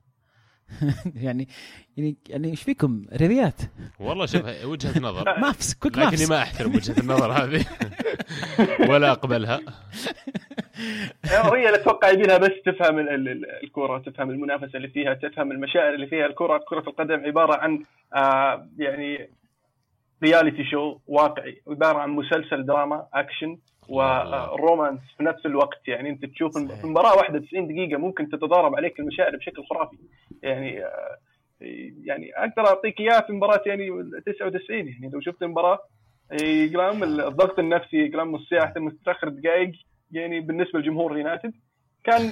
يعني 1.14 1.48
يعني 1.96 2.16
يعني 2.28 2.50
إيش 2.50 2.62
فيكم؟ 2.62 3.04
رياضيات. 3.12 3.60
والله 4.00 4.26
شوف 4.26 4.44
هي 4.44 4.64
وجهة 4.64 4.98
نظر. 5.00 5.38
مافس 5.42 5.74
كويك 5.74 5.98
لكني 5.98 6.08
مافس 6.10 6.30
ما 6.30 6.42
أحترم 6.42 6.74
وجهة 6.74 7.00
النظر 7.00 7.32
هذه. 7.32 7.64
ولا 8.90 9.14
أقبلها 11.24 11.56
هي 11.56 11.74
أتوقع 11.74 12.10
يبيلها 12.10 12.38
بس 12.38 12.50
تفهم 12.66 12.98
ال- 12.98 13.08
ال- 13.08 13.28
ال- 13.28 13.64
الكرة 13.64 13.98
تفهم 13.98 14.30
المنافسة 14.30 14.76
اللي 14.76 14.88
فيها 14.88 15.14
تفهم 15.14 15.52
المشاعر 15.52 15.94
اللي 15.94 16.06
فيها. 16.06 16.26
الكرة 16.26 16.58
كرة 16.68 16.78
القدم 16.88 17.20
عبارة 17.26 17.56
عن 17.60 17.84
آه 18.14 18.68
يعني 18.78 19.30
reality 20.24 20.64
show 20.64 20.98
واقعي. 21.06 21.62
عبارة 21.68 21.98
عن 21.98 22.10
مسلسل 22.10 22.66
دراما 22.66 23.06
اكشن 23.14 23.58
ورومانس 23.88 25.00
في 25.16 25.24
نفس 25.24 25.46
الوقت. 25.46 25.88
يعني 25.88 26.10
انت 26.10 26.24
تشوف. 26.24 26.58
في 26.58 26.86
مباراه 26.86 27.16
واحدة 27.16 27.38
90 27.38 27.66
دقيقة 27.68 27.98
ممكن 27.98 28.28
تتضارب 28.28 28.76
عليك 28.76 29.00
المشاعر 29.00 29.36
بشكل 29.36 29.64
خرافي. 29.64 29.96
يعني 30.42 30.84
آه 30.84 31.16
يعني 32.04 32.30
أقدر 32.36 32.66
أعطيك 32.66 33.00
اياه 33.00 33.20
في 33.20 33.32
مباراة 33.32 33.60
يعني 33.66 33.90
99 34.26 34.88
يعني 34.88 35.10
لو 35.12 35.20
شفت 35.20 35.42
المباراة 35.42 35.78
يقلام 36.42 37.02
الضغط 37.02 37.58
النفسي 37.58 37.96
يقلام 37.96 38.34
الساعة 38.34 38.72
متاخر 38.76 39.28
دقائق. 39.28 39.72
يعني 40.12 40.40
بالنسبة 40.40 40.78
لجمهور 40.78 41.12
اليونايتد 41.12 41.52
كان 42.04 42.30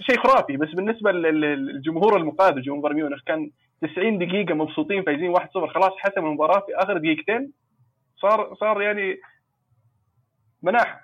شيء 0.00 0.18
خرافي. 0.22 0.56
بس 0.56 0.68
بالنسبة 0.68 1.12
لل- 1.12 1.40
للجمهور 1.40 2.16
المقابل 2.16 2.62
جمهور 2.62 2.94
ميونخ 2.94 3.20
كان 3.26 3.50
90 3.82 4.18
دقيقة 4.18 4.54
مبسوطين 4.54 5.02
فايزين 5.02 5.36
1-0 5.36 5.40
خلاص 5.74 5.92
حسم 5.98 6.26
المباراة 6.26 6.60
في 6.66 6.74
آخر 6.74 6.98
دقيقتين 6.98 7.52
صار 8.22 8.54
صار 8.60 8.82
يعني 8.82 9.16
مناح. 10.62 11.00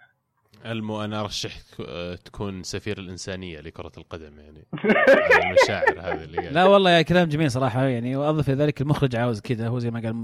ألمو 0.66 1.04
أنا 1.04 1.20
أرشحك 1.20 1.80
آه، 1.88 2.14
تكون 2.14 2.62
سفير 2.62 2.98
الإنسانية 2.98 3.60
لكرة 3.60 3.92
القدم 3.98 4.38
يعني. 4.38 4.66
على 5.34 5.48
المشاعر 5.50 6.00
هذه 6.00 6.24
اللي 6.24 6.38
قاعد. 6.38 6.52
لا 6.52 6.64
والله 6.64 6.90
يا 6.90 7.02
كلام 7.02 7.28
جميل 7.28 7.50
صراحة 7.50 7.84
يعني. 7.84 8.16
وأضف 8.16 8.48
إلى 8.48 8.56
ذلك 8.56 8.80
المخرج 8.80 9.16
عاوز 9.16 9.40
كذا 9.40 9.68
هو 9.68 9.78
زي 9.78 9.90
ما 9.90 10.00
قال 10.00 10.14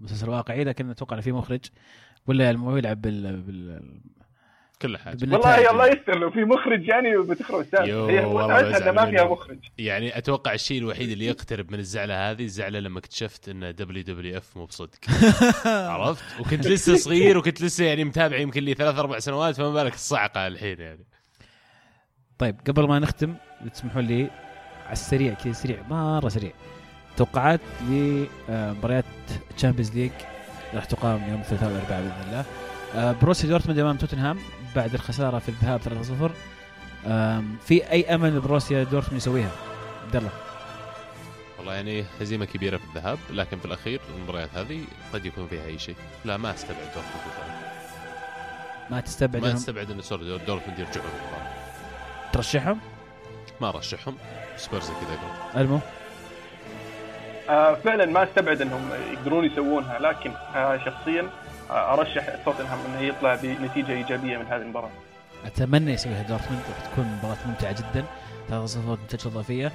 مسلسل 0.00 0.30
واقعي 0.30 0.64
لكن 0.64 0.90
أتوقع 0.90 1.14
إنه 1.14 1.22
في 1.22 1.32
مخرج 1.32 1.60
ولا 2.26 2.56
هو 2.56 2.76
يلعب 2.76 3.00
بال, 3.02 3.42
بال... 3.42 3.82
كل 4.82 4.98
حاجة. 4.98 5.16
بالنتائج. 5.16 5.44
والله 5.44 5.70
الله 5.70 5.86
يستر 5.86 6.18
لو 6.18 6.30
في 6.30 6.44
مخرج 6.44 6.88
يعني 6.88 7.18
بتخرب 7.18 7.60
السالفه 7.60 7.86
يو، 7.86 8.06
هي 8.06 8.26
متعتها 8.26 8.92
ما 8.92 9.10
فيها. 9.10 9.24
مخرج. 9.24 9.58
يعني 9.78 10.18
أتوقع 10.18 10.52
الشيء 10.52 10.78
الوحيد 10.78 11.10
اللي 11.10 11.26
يقترب 11.26 11.72
من 11.72 11.78
الزعلة 11.78 12.30
هذه 12.30 12.44
الزعلة 12.44 12.78
لما 12.80 12.98
اكتشفت 12.98 13.48
أن 13.48 13.74
WWF 13.74 14.56
مو 14.56 14.64
بصدق. 14.64 14.98
عرفت؟ 15.66 16.24
وكنت 16.40 16.66
لسه 16.66 16.96
صغير 16.96 17.38
وكنت 17.38 17.62
لسه 17.62 17.84
يعني 17.84 18.04
متابع 18.04 18.36
يمكن 18.36 18.62
لي 18.62 18.74
ثلاث 18.74 18.98
أربع 18.98 19.18
سنوات 19.18 19.56
فما 19.56 19.72
بالك 19.72 19.94
الصعقة 19.94 20.46
الحين 20.46 20.80
يعني. 20.80 21.06
طيب 22.38 22.56
قبل 22.68 22.88
ما 22.88 22.98
نختم 22.98 23.34
تسمحوا 23.72 24.02
لي 24.02 24.30
على 24.84 24.92
السريع 24.92 25.34
كذا 25.34 25.52
سريع 25.52 25.82
مرة 25.90 26.28
سريع. 26.28 26.52
توقعات 27.16 27.60
لمباريات 27.88 29.04
Champions 29.56 29.96
League 29.96 30.10
راح 30.74 30.84
تقام 30.84 31.30
يوم 31.30 31.40
الثلاثاء 31.40 31.68
والأربعاء 31.70 32.02
بإذن 32.02 32.28
الله. 32.28 32.44
آه، 32.94 33.12
بروسيا 33.12 33.48
دورتموند 33.48 33.78
أمام 33.78 33.96
توتنهام. 33.96 34.38
بعد 34.76 34.94
الخسارة 34.94 35.38
في 35.38 35.48
الذهاب 35.48 35.80
3-0 35.80 36.30
آم، 37.06 37.56
في 37.66 37.90
أي 37.90 38.14
أمل 38.14 38.40
بروسيا 38.40 38.82
دورتموند 38.84 39.16
يسويها؟ 39.16 39.50
عبد 40.04 40.16
الله. 40.16 40.30
والله 41.58 41.74
يعني 41.74 42.04
هزيمة 42.20 42.44
كبيرة 42.44 42.76
في 42.76 42.84
الذهاب 42.84 43.18
لكن 43.30 43.58
في 43.58 43.64
الأخير 43.64 44.00
المباريات 44.16 44.48
هذه 44.54 44.84
قد 45.12 45.26
يكون 45.26 45.46
فيها 45.48 45.64
أي 45.66 45.78
شيء. 45.78 45.96
لا 46.24 46.36
ما 46.36 46.50
أستبعد 46.54 46.78
دورتموند. 46.82 47.60
ما 48.90 49.00
تستبعد 49.00 49.42
ما 49.42 49.52
أستبعد 49.52 49.90
أن 49.90 50.00
sorry 50.02 50.24
دورتموند 50.46 50.78
يرجعون 50.78 51.10
ترشحهم؟ 52.32 52.78
ما 53.60 53.68
أرشحهم 53.68 54.16
سبيرز 54.56 54.86
كذا 54.90 55.60
ألمو؟ 55.62 55.78
آه 57.48 57.74
فعلا 57.74 58.06
ما 58.06 58.22
أستبعد 58.24 58.60
إنهم 58.62 58.90
يقدرون 59.12 59.44
يسوونها 59.44 59.98
لكن 59.98 60.30
آه 60.54 60.76
شخصيا 60.84 61.30
أرشح 61.70 62.44
توتنهام 62.44 62.78
إنه 62.86 63.00
يطلع 63.00 63.34
بنتيجة 63.34 63.92
إيجابية 63.92 64.38
من 64.38 64.46
هذه 64.46 64.62
المباراة. 64.62 64.90
أتمنى 65.44 65.92
يسويها 65.92 66.22
دورتموند 66.22 66.62
راح 66.62 66.90
تكون 66.92 67.04
مباراة 67.04 67.46
ممتعة 67.46 67.72
جدا 67.72 68.04
3 68.48 68.66
0 68.66 68.98
نتيجه 69.04 69.28
إضافية 69.28 69.72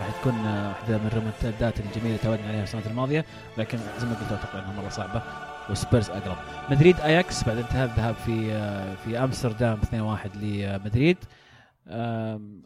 راح 0.00 0.20
تكون 0.20 0.32
آه، 0.34 0.68
واحدة 0.68 0.98
من 0.98 1.06
الريمونتادات 1.06 1.80
الجميلة 1.80 2.06
اللي 2.06 2.18
تعودنا 2.18 2.48
عليها 2.48 2.62
السنوات 2.62 2.86
الماضية 2.86 3.24
لكن 3.58 3.78
زي 3.78 4.06
ما 4.06 4.14
قلت 4.14 4.32
أتوقع 4.32 4.58
إنها 4.58 4.82
مرة 4.82 4.88
صعبة 4.88 5.22
وسبيرز 5.70 6.10
أقرب. 6.10 6.36
مدريد 6.70 7.00
أياكس 7.00 7.44
بعد 7.44 7.56
انتهاء 7.56 7.84
الذهاب 7.84 8.14
في 8.14 8.52
آه، 8.52 8.94
في 8.94 9.18
أمستردام 9.18 9.80
2-1 9.80 10.36
لمدريد. 10.36 11.18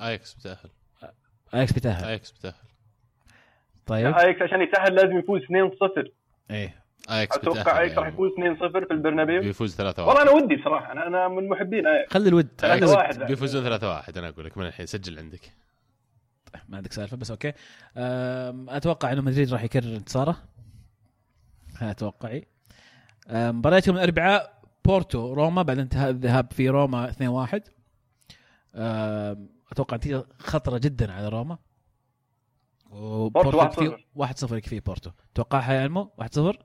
أياكس 0.01 0.35
بتأهل. 0.35 0.71
أياكس 1.55 1.73
بيتاهل 1.73 2.05
أياكس 2.05 2.31
بتأهل. 2.31 2.55
طيب. 3.87 4.07
أياكس 4.07 4.43
عشان 4.43 4.63
يتأهل 4.63 4.95
لازم 4.95 5.19
يفوز 5.19 5.41
2-0 5.43 6.11
إيه. 6.51 6.86
اياكس 7.11 7.37
أتوقع 7.37 7.63
بتاهل 7.63 7.77
اياكس 7.77 7.99
راح 7.99 8.07
يعني. 8.07 8.15
يفوز 8.15 8.31
2-0 8.83 8.87
في 8.87 8.93
البرنابيو. 8.95 9.41
بيفوز 9.41 9.77
3 9.77 10.07
والله 10.07 10.23
1 10.23 10.29
أنا 10.29 10.45
ودي 10.45 10.57
بصراحه 10.57 10.93
أنا 10.93 11.07
أنا 11.07 11.29
من 11.29 11.49
محبين 11.49 11.87
اياكس 11.87 12.13
خلي 12.13 12.29
الود 12.29 12.49
خلي 12.61 12.71
ثلاثة 12.71 12.85
الود. 12.85 12.97
واحد. 12.97 13.19
بيفوزون 13.19 13.63
3 13.63 13.89
1 13.89 14.19
أنا 14.19 14.29
أقول 14.29 14.45
لك 14.45 14.59
من 14.59 14.67
الحين. 14.67 14.87
سجل 14.87 15.19
عندك. 15.19 15.53
ما 16.69 16.77
عندك 16.77 16.93
سالفة 16.93 17.17
بس 17.17 17.31
أوكي. 17.31 17.53
أتوقع 18.77 19.13
إنه 19.13 19.23
مدريد 19.23 19.53
راح 19.53 19.63
يكرر 19.63 19.97
انتصاره. 19.97 20.37
هذا 21.79 21.93
توقعي 21.93 22.47
أم، 23.29 23.59
مباريات 23.59 23.87
يوم 23.87 23.97
الأربعاء 23.97 24.63
بورتو 24.85 25.35
روما 25.35 25.63
بعد 25.63 25.79
انتهاء 25.79 26.11
الذهاب 26.11 26.53
في 26.53 26.69
روما 26.69 27.09
2-1 27.09 27.71
أم، 28.75 29.49
أتوقع 29.73 29.97
نتيجة 29.97 30.25
خطرة 30.39 30.79
جدا 30.79 31.13
على 31.13 31.29
روما. 31.29 31.59
وبورتو 32.91 33.51
بورتو 33.51 33.83
يكفي 33.83 34.05
1-0 34.15 34.53
يكفي 34.53 34.81
بورتو. 34.81 35.11
توقعها 35.35 35.75
يا 35.75 35.87
إلمو؟ 35.87 36.13
1-0 36.23 36.57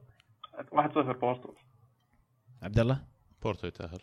1-0 0.72 1.18
بورتو. 1.20 1.54
عبد 2.64 2.80
الله 2.80 3.04
بورتو 3.44 3.68
يتأهل. 3.68 4.00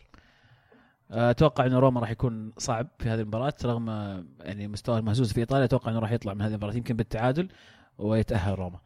أتوقع 1.11 1.65
إنه 1.65 1.79
روما 1.79 2.01
راح 2.01 2.09
يكون 2.11 2.53
صعب 2.57 2.87
في 2.99 3.09
هذه 3.09 3.19
المباراة 3.19 3.53
رغم 3.65 3.89
آه، 3.89 4.25
يعني 4.39 4.67
مستوى 4.67 4.99
المهزوز 4.99 5.33
في 5.33 5.39
إيطاليا 5.39 5.65
أتوقع 5.65 5.91
إنه 5.91 5.99
راح 5.99 6.11
يطلع 6.11 6.33
من 6.33 6.41
هذه 6.41 6.51
المباراة 6.51 6.73
يمكن 6.73 6.95
بالتعادل 6.95 7.49
ويتأهل 7.97 8.59
روما. 8.59 8.79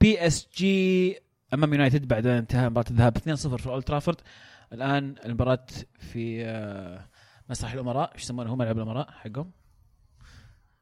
PSG 0.00 1.18
أمام 1.54 1.72
يونايتد 1.72 2.08
بعد 2.08 2.26
انتهاء 2.26 2.70
مباراة 2.70 2.90
الذهاب 2.90 3.18
2-0 3.18 3.56
في 3.56 3.66
أولد 3.66 3.84
ترافورد. 3.84 4.20
الآن 4.72 5.14
المباراة 5.24 5.66
في 5.98 6.44
آه، 6.46 7.08
مسرح 7.50 7.72
الأمراء 7.72 8.14
إيش 8.14 8.22
يسمونه؟ 8.22 8.54
هم 8.54 8.58
ملعب 8.58 8.76
الأمراء 8.76 9.10
حقهم؟ 9.10 9.50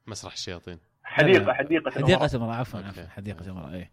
مسرح 0.07 0.33
الشياطين. 0.33 0.79
حديقة 1.03 1.53
حديقة 1.53 1.91
حديقة. 1.91 2.25
الأمراء. 2.25 2.59
عفوا. 2.59 2.79
عفوا 2.79 3.07
حديقة 3.07 3.45
الأمراء 3.45 3.73
اي 3.73 3.91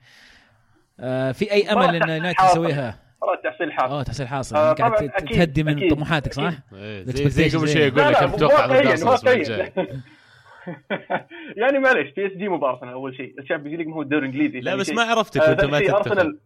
آه، 1.00 1.32
في 1.32 1.52
أي 1.52 1.72
أمل 1.72 2.02
إن 2.02 2.08
يونايتد. 2.10 2.44
يسويها؟ 2.44 2.98
مباراة 3.22 3.40
تحصيل 3.44 3.72
حاصل 3.72 3.92
اوه 3.92 4.02
تحصيل 4.02 4.28
حاصل 4.28 4.56
آه، 4.56 4.72
قاعد 4.72 4.92
ت- 4.92 5.02
أكيد، 5.02 5.36
تهدي 5.38 5.62
من 5.62 5.76
أكيد، 5.76 5.94
طموحاتك 5.94 6.32
صح؟ 6.32 6.42
أكيد. 6.42 6.60
إيه، 6.74 7.02
زي 7.04 7.28
زي 7.48 7.58
قبل 7.58 7.68
شوي 7.68 7.82
يقول 7.82 7.98
لا 8.00 8.10
لك 8.10 8.16
كم 8.20 8.30
تتوقع 8.30 8.66
واقعياً. 8.66 8.94
الجاي 8.94 9.72
يعني 11.56 11.78
معلش 11.78 12.10
PSG 12.16 12.48
مو 12.48 12.58
بارسنال 12.58 12.92
أول 12.92 13.16
شيء 13.16 13.34
ال 13.38 13.42
Champions 13.42 13.78
League 13.78 13.86
ما 13.88 13.94
هو 13.96 14.02
الدوري 14.02 14.26
الإنجليزي 14.26 14.60
لا 14.60 14.76
بس. 14.76 14.90
ما 14.90 15.02
عرفتك 15.02 15.40
آه، 15.40 15.48
وأنت 15.48 15.60
ثاني 15.60 15.72
ما 15.88 15.96
ارسنال 15.96 16.38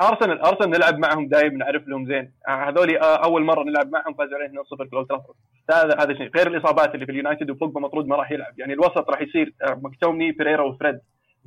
ارسنال 0.00 0.40
أرسنال 0.40 0.70
نلعب 0.70 0.98
معهم 0.98 1.28
دائما 1.28 1.56
نعرف 1.58 1.88
لهم 1.88 2.06
زين 2.06 2.32
آه، 2.48 2.68
هذول 2.68 2.96
أول 2.96 3.44
مرة 3.44 3.64
نلعب 3.64 3.90
معهم 3.92 4.14
فاز 4.14 4.28
عليهم 4.32 4.58
2-0 4.58 4.76
في 4.76 4.82
الاولد 4.82 5.08
ترافورد 5.08 5.36
هذا 5.70 6.02
هذا 6.04 6.14
شيء 6.18 6.30
غير 6.36 6.46
الإصابات 6.46 6.94
اللي 6.94 7.06
في 7.06 7.12
اليونايتد 7.12 7.50
وبوجبا 7.50 7.80
مطرود 7.80 8.06
ما 8.06 8.16
راح 8.16 8.32
يلعب 8.32 8.58
يعني 8.58 8.72
الوسط 8.72 9.10
راح 9.10 9.20
يصير 9.22 9.54
مكتومني 9.70 10.32
بيريرا 10.32 10.62
وفريد 10.62 10.98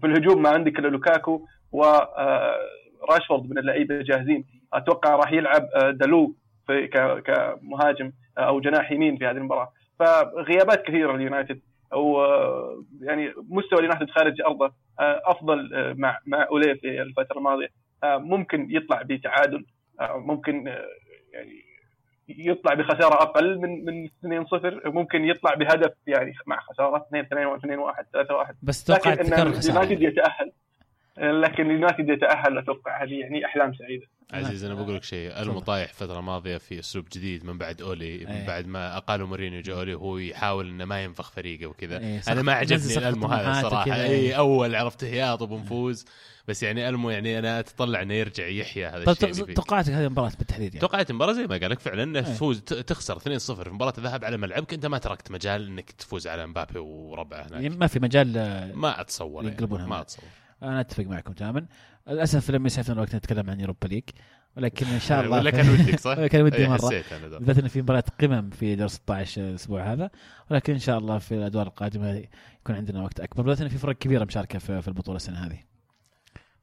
في 0.02 0.08
الهجوم 0.08 0.42
ما 0.42 0.50
عندك 0.50 0.80
إلا 0.80 0.88
لوكاكو 0.88 1.46
وراشفورد 1.72 3.50
من 3.50 3.58
اللعيبة 3.58 4.02
جاهزين 4.02 4.46
أتوقع 4.74 5.16
راح 5.16 5.32
يلعب 5.32 5.70
آه، 5.76 5.92
دالو 5.92 6.36
في 6.68 6.88
كمهاجم 6.88 8.12
آه، 8.38 8.42
أو 8.42 8.60
جناح 8.60 8.92
يمين 8.92 9.18
في 9.18 9.26
هذه 9.26 9.38
المباراة. 9.38 9.72
فغيابات 10.00 10.84
كثيرة 10.84 11.14
لليونايتد 11.14 11.62
أو 11.94 12.22
آه، 12.26 12.84
يعني 13.02 13.34
مستوى 13.50 13.80
اليونايتد 13.80 14.10
خارج 14.10 14.42
أرضه 14.42 14.74
آه، 15.00 15.22
أفضل 15.26 15.74
آه، 15.74 15.94
مع 15.98 16.20
مع 16.26 16.48
أوليه 16.52 16.74
في 16.74 17.02
الفترة 17.02 17.38
الماضية. 17.38 17.68
آه، 18.04 18.18
ممكن 18.18 18.68
يطلع 18.70 19.02
بتعادل 19.02 19.66
آه، 20.00 20.18
ممكن 20.18 20.68
آه، 20.68 20.86
يعني 21.34 21.72
يطلع 22.30 22.74
بخسارة 22.74 23.14
أقل 23.22 23.58
من 23.60 23.86
من 23.86 24.08
2-0 24.44 24.82
ممكن 24.86 25.26
يطلع 25.26 25.54
بهدف 25.54 25.92
يعني 26.08 26.34
مع 26.46 26.60
خسارة 26.60 26.98
2 27.08 27.24
2 27.26 27.48
2 27.56 27.80
1 27.80 28.06
3 28.14 28.36
1 28.36 28.56
بس 28.64 28.84
توقع 28.84 29.16
تكرر 29.16 29.48
إن 29.48 29.54
خساره 29.54 29.84
اليونايتد 29.84 30.02
يتأهل 30.02 30.52
لكن 31.22 31.66
اليونايتد 31.66 32.10
يتاهل 32.10 32.58
أتوقع 32.58 33.04
هذه 33.04 33.14
يعني 33.14 33.46
أحلام 33.46 33.74
سعيدة 33.74 34.06
عزيز 34.34 34.64
أنا 34.64 34.74
بقول 34.74 34.96
لك 34.96 35.04
شيء 35.04 35.42
المطايح 35.42 35.94
فتره 35.94 36.22
ماضيه 36.22 36.58
في 36.58 36.80
أسلوب 36.80 37.06
جديد 37.14 37.46
من 37.46 37.58
بعد 37.58 37.82
أولي 37.82 38.18
من 38.18 38.28
أيه. 38.28 38.48
بعد 38.48 38.68
ما 38.68 38.98
اقالوا 38.98 39.28
مورينيو 39.28 39.62
جو 39.62 39.74
أولي 39.80 39.94
وهو 39.94 40.18
يحاول 40.18 40.68
إنه 40.68 40.86
ما 40.86 41.04
ينفخ 41.04 41.32
فريقه 41.32 41.66
وكذا 41.66 42.00
إيه، 42.00 42.20
صح. 42.22 42.32
أنا 42.32 42.42
ما 42.42 42.54
عجبني 42.54 42.98
الالمو 42.98 43.28
هذا 43.28 43.70
صراحة 43.70 43.94
اي 43.96 44.06
إيه. 44.06 44.34
أول 44.34 44.76
عرفت 44.76 45.04
هياط 45.04 45.42
وبنفوز 45.42 46.06
بس 46.48 46.64
يعني 46.64 46.90
ألمو 46.90 47.10
يعني 47.10 47.40
أنا 47.40 47.60
أتطلع 47.60 48.02
إنه 48.02 48.14
يرجع 48.14 48.48
يحيا 48.48 48.90
هذا 48.90 49.14
طيب 49.14 49.30
الشيء. 49.30 49.54
توقعاتك 49.54 49.90
هذه 49.90 50.06
المباراة 50.06 50.32
بالتحديد 50.40 50.68
يعني 50.74 50.80
توقعت 50.80 51.10
المباراة 51.10 51.34
زي 51.34 51.48
ما 51.48 51.58
قال 51.58 51.72
لك 51.72 51.80
فعلا 51.80 52.04
إنه 52.04 52.20
أيه. 52.20 52.26
تفوز 52.26 52.62
ت- 52.62 52.74
تخسر 52.74 53.20
2-0 53.20 53.20
في 53.64 53.70
مباراة 53.70 53.94
الذهاب 53.98 54.26
على 54.26 54.38
ملعبك 54.38 54.74
أنت 54.74 54.86
ما 54.86 54.98
تركت 54.98 55.32
مجال 55.32 55.68
إنك 55.68 55.92
تفوز 55.92 56.28
على 56.28 56.48
مبابي 56.48 56.80
وربعه 56.80 57.48
يعني 57.52 57.68
هناك 57.68 57.80
ما 57.80 57.88
في 57.88 58.00
مجال 58.00 58.34
ما 58.76 59.02
أتصور 59.02 59.44
يعني 59.44 59.66
ما. 59.66 60.02
أتصور 60.02 60.26
أنا 60.64 60.82
أتفق 60.82 61.04
معكم 61.04 61.34
تماما. 61.34 61.66
للأسف 62.08 62.52
لم 62.52 62.66
يسعفنا 62.66 62.94
الوقت 62.96 63.16
نتكلم 63.16 63.50
عن 63.50 63.60
Europa 63.60 63.88
League 63.88 64.04
ولكن 64.58 64.86
إن 64.88 65.00
شاء 65.00 65.22
الله 65.26 65.38
ولا 65.38 65.50
كان 65.52 65.70
ودك 65.70 66.00
صح؟ 66.00 66.26
كان 66.32 66.42
ودي 66.42 66.68
مرة. 66.68 66.90
بالذات 67.22 67.58
انه 67.58 67.68
في 67.68 67.82
مباراة 67.82 68.04
قمم 68.22 68.50
في 68.50 68.76
دور 68.76 68.88
16 68.88 69.42
الأسبوع 69.42 69.94
هذا 69.94 70.10
ولكن 70.52 70.74
إن 70.74 70.80
شاء 70.80 70.98
الله 70.98 71.18
في 71.18 71.36
الأدوار 71.36 71.68
القادمة 71.68 72.10
يكون 72.62 72.76
عندنا 72.76 73.04
وقت 73.04 73.20
أكبر. 73.20 73.44
بالذات 73.44 73.62
انه 73.62 73.70
في 73.70 73.78
فرق 73.78 73.96
كبيرة 73.98 74.24
مشاركة 74.26 74.60
في 74.60 74.82
في 74.82 74.88
البطولة 74.88 75.16
السنة 75.16 75.38
هذه. 75.48 75.60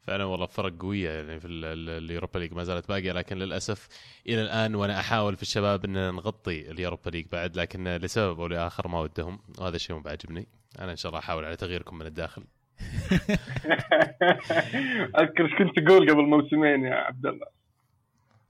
فعلا 0.02 0.24
والله 0.24 0.46
فرق 0.46 0.76
قوية 0.80 1.10
يعني 1.10 1.40
في 1.40 1.46
ال- 1.46 1.64
ال- 1.64 2.04
ال 2.04 2.09
Europa 2.09 2.38
League 2.38 2.52
ما 2.52 2.64
زالت 2.64 2.88
باقية 2.88 3.12
لكن 3.12 3.38
للأسف 3.38 3.88
إلى 4.26 4.42
الآن 4.42 4.74
وأنا 4.74 5.00
أحاول 5.00 5.36
في 5.36 5.42
الشباب 5.42 5.84
إن 5.84 6.14
نغطي 6.14 6.70
ال 6.70 6.76
Europa 6.76 7.10
League 7.10 7.26
بعد 7.32 7.56
لكن 7.56 7.88
لسبب 7.88 8.40
أو 8.40 8.46
لآخر 8.46 8.88
ما 8.88 9.00
ودهم 9.00 9.38
وهذا 9.58 9.76
الشيء 9.76 9.96
مو 9.96 10.02
بعاجبني 10.02 10.48
أنا 10.78 10.90
إن 10.90 10.96
شاء 10.96 11.10
الله 11.10 11.18
أحاول 11.18 11.44
على 11.44 11.56
تغييركم 11.56 11.98
من 11.98 12.06
الداخل. 12.06 12.44
اذكر 15.20 15.44
إيش 15.44 15.54
كنت 15.58 15.78
تقول 15.78 16.10
قبل 16.10 16.22
موسمين 16.22 16.84
يا 16.84 16.94
عبد 16.94 17.26
الله 17.26 17.46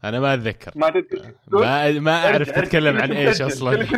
أنا 0.04 0.20
ما 0.20 0.34
أتذكر 0.34 0.72
ما 0.74 0.92
ما 1.48 1.92
ما 1.92 2.26
أعرف 2.26 2.50
تتكلم. 2.50 2.98
عن 2.98 3.12
إيش. 3.12 3.42
أصلا. 3.42 3.86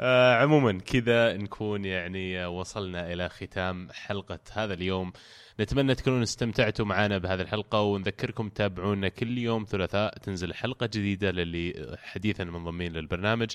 آه 0.00 0.34
عموما 0.34 0.80
كذا 0.80 1.36
نكون 1.36 1.84
يعني 1.84 2.46
وصلنا 2.46 3.12
إلى 3.12 3.28
ختام 3.28 3.88
حلقة 3.92 4.38
هذا 4.52 4.74
اليوم 4.74 5.12
نتمنى 5.60 5.94
تكونوا 5.94 6.22
استمتعتوا 6.22 6.84
معنا 6.84 7.18
بهذه 7.18 7.40
الحلقة 7.40 7.80
ونذكركم 7.80 8.48
تابعونا 8.48 9.08
كل 9.08 9.38
يوم 9.38 9.66
ثلاثاء 9.68 10.18
تنزل 10.18 10.54
حلقة 10.54 10.86
جديدة 10.86 11.30
للي 11.30 11.96
حديثا 12.02 12.44
منضمين 12.44 12.92
للبرنامج. 12.92 13.50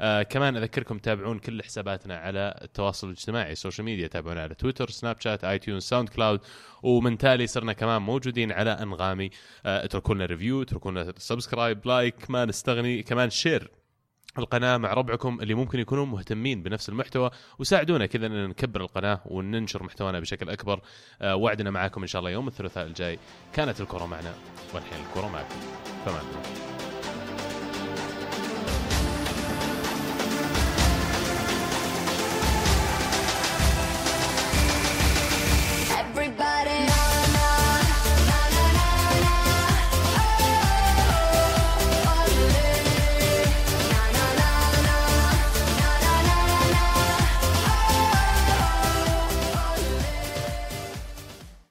آه 0.00 0.22
كمان 0.22 0.56
أذكركم 0.56 0.98
تتابعون 0.98 1.38
كل 1.38 1.62
حساباتنا 1.62 2.16
على 2.16 2.60
التواصل 2.62 3.06
الاجتماعي 3.06 3.52
ال 3.52 3.57
social 3.57 3.84
media 3.84 4.06
تابعونا 4.06 4.42
على 4.42 4.54
تويتر 4.54 4.90
Snapchat 4.90 5.44
iTunes 5.44 5.82
SoundCloud 5.82 6.40
ومن 6.82 7.18
تالي 7.18 7.46
صرنا 7.46 7.72
كمان 7.72 8.02
موجودين 8.02 8.52
على 8.52 8.70
أنغامي. 8.70 9.30
آه 9.66 9.84
اتركوا 9.84 10.14
لنا 10.14 10.26
review 10.26 10.62
اتركوا 10.62 10.90
لنا 10.90 11.12
subscribe 11.16 11.86
like 11.86 12.30
ما 12.30 12.44
نستغني 12.44 13.02
كمان 13.02 13.30
share 13.30 13.70
القناة 14.38 14.76
مع 14.76 14.92
ربعكم 14.92 15.40
اللي 15.40 15.54
ممكن 15.54 15.78
يكونوا 15.78 16.06
مهتمين 16.06 16.62
بنفس 16.62 16.88
المحتوى 16.88 17.30
وساعدونا 17.58 18.06
كذا 18.06 18.26
إن 18.26 18.48
نكبر 18.48 18.80
القناة 18.80 19.20
وننشر 19.26 19.82
محتوانا 19.82 20.20
بشكل 20.20 20.50
أكبر. 20.50 20.80
آه 21.22 21.36
وعدنا 21.36 21.70
معاكم 21.70 22.00
إن 22.00 22.06
شاء 22.06 22.20
الله 22.20 22.30
يوم 22.30 22.48
الثلاثاء 22.48 22.86
الجاي. 22.86 23.18
كانت 23.52 23.80
الكرة 23.80 24.06
معنا 24.06 24.34
والحين 24.74 25.04
الكرة 25.06 25.28
معكم. 25.28 25.56
الله 26.06 26.89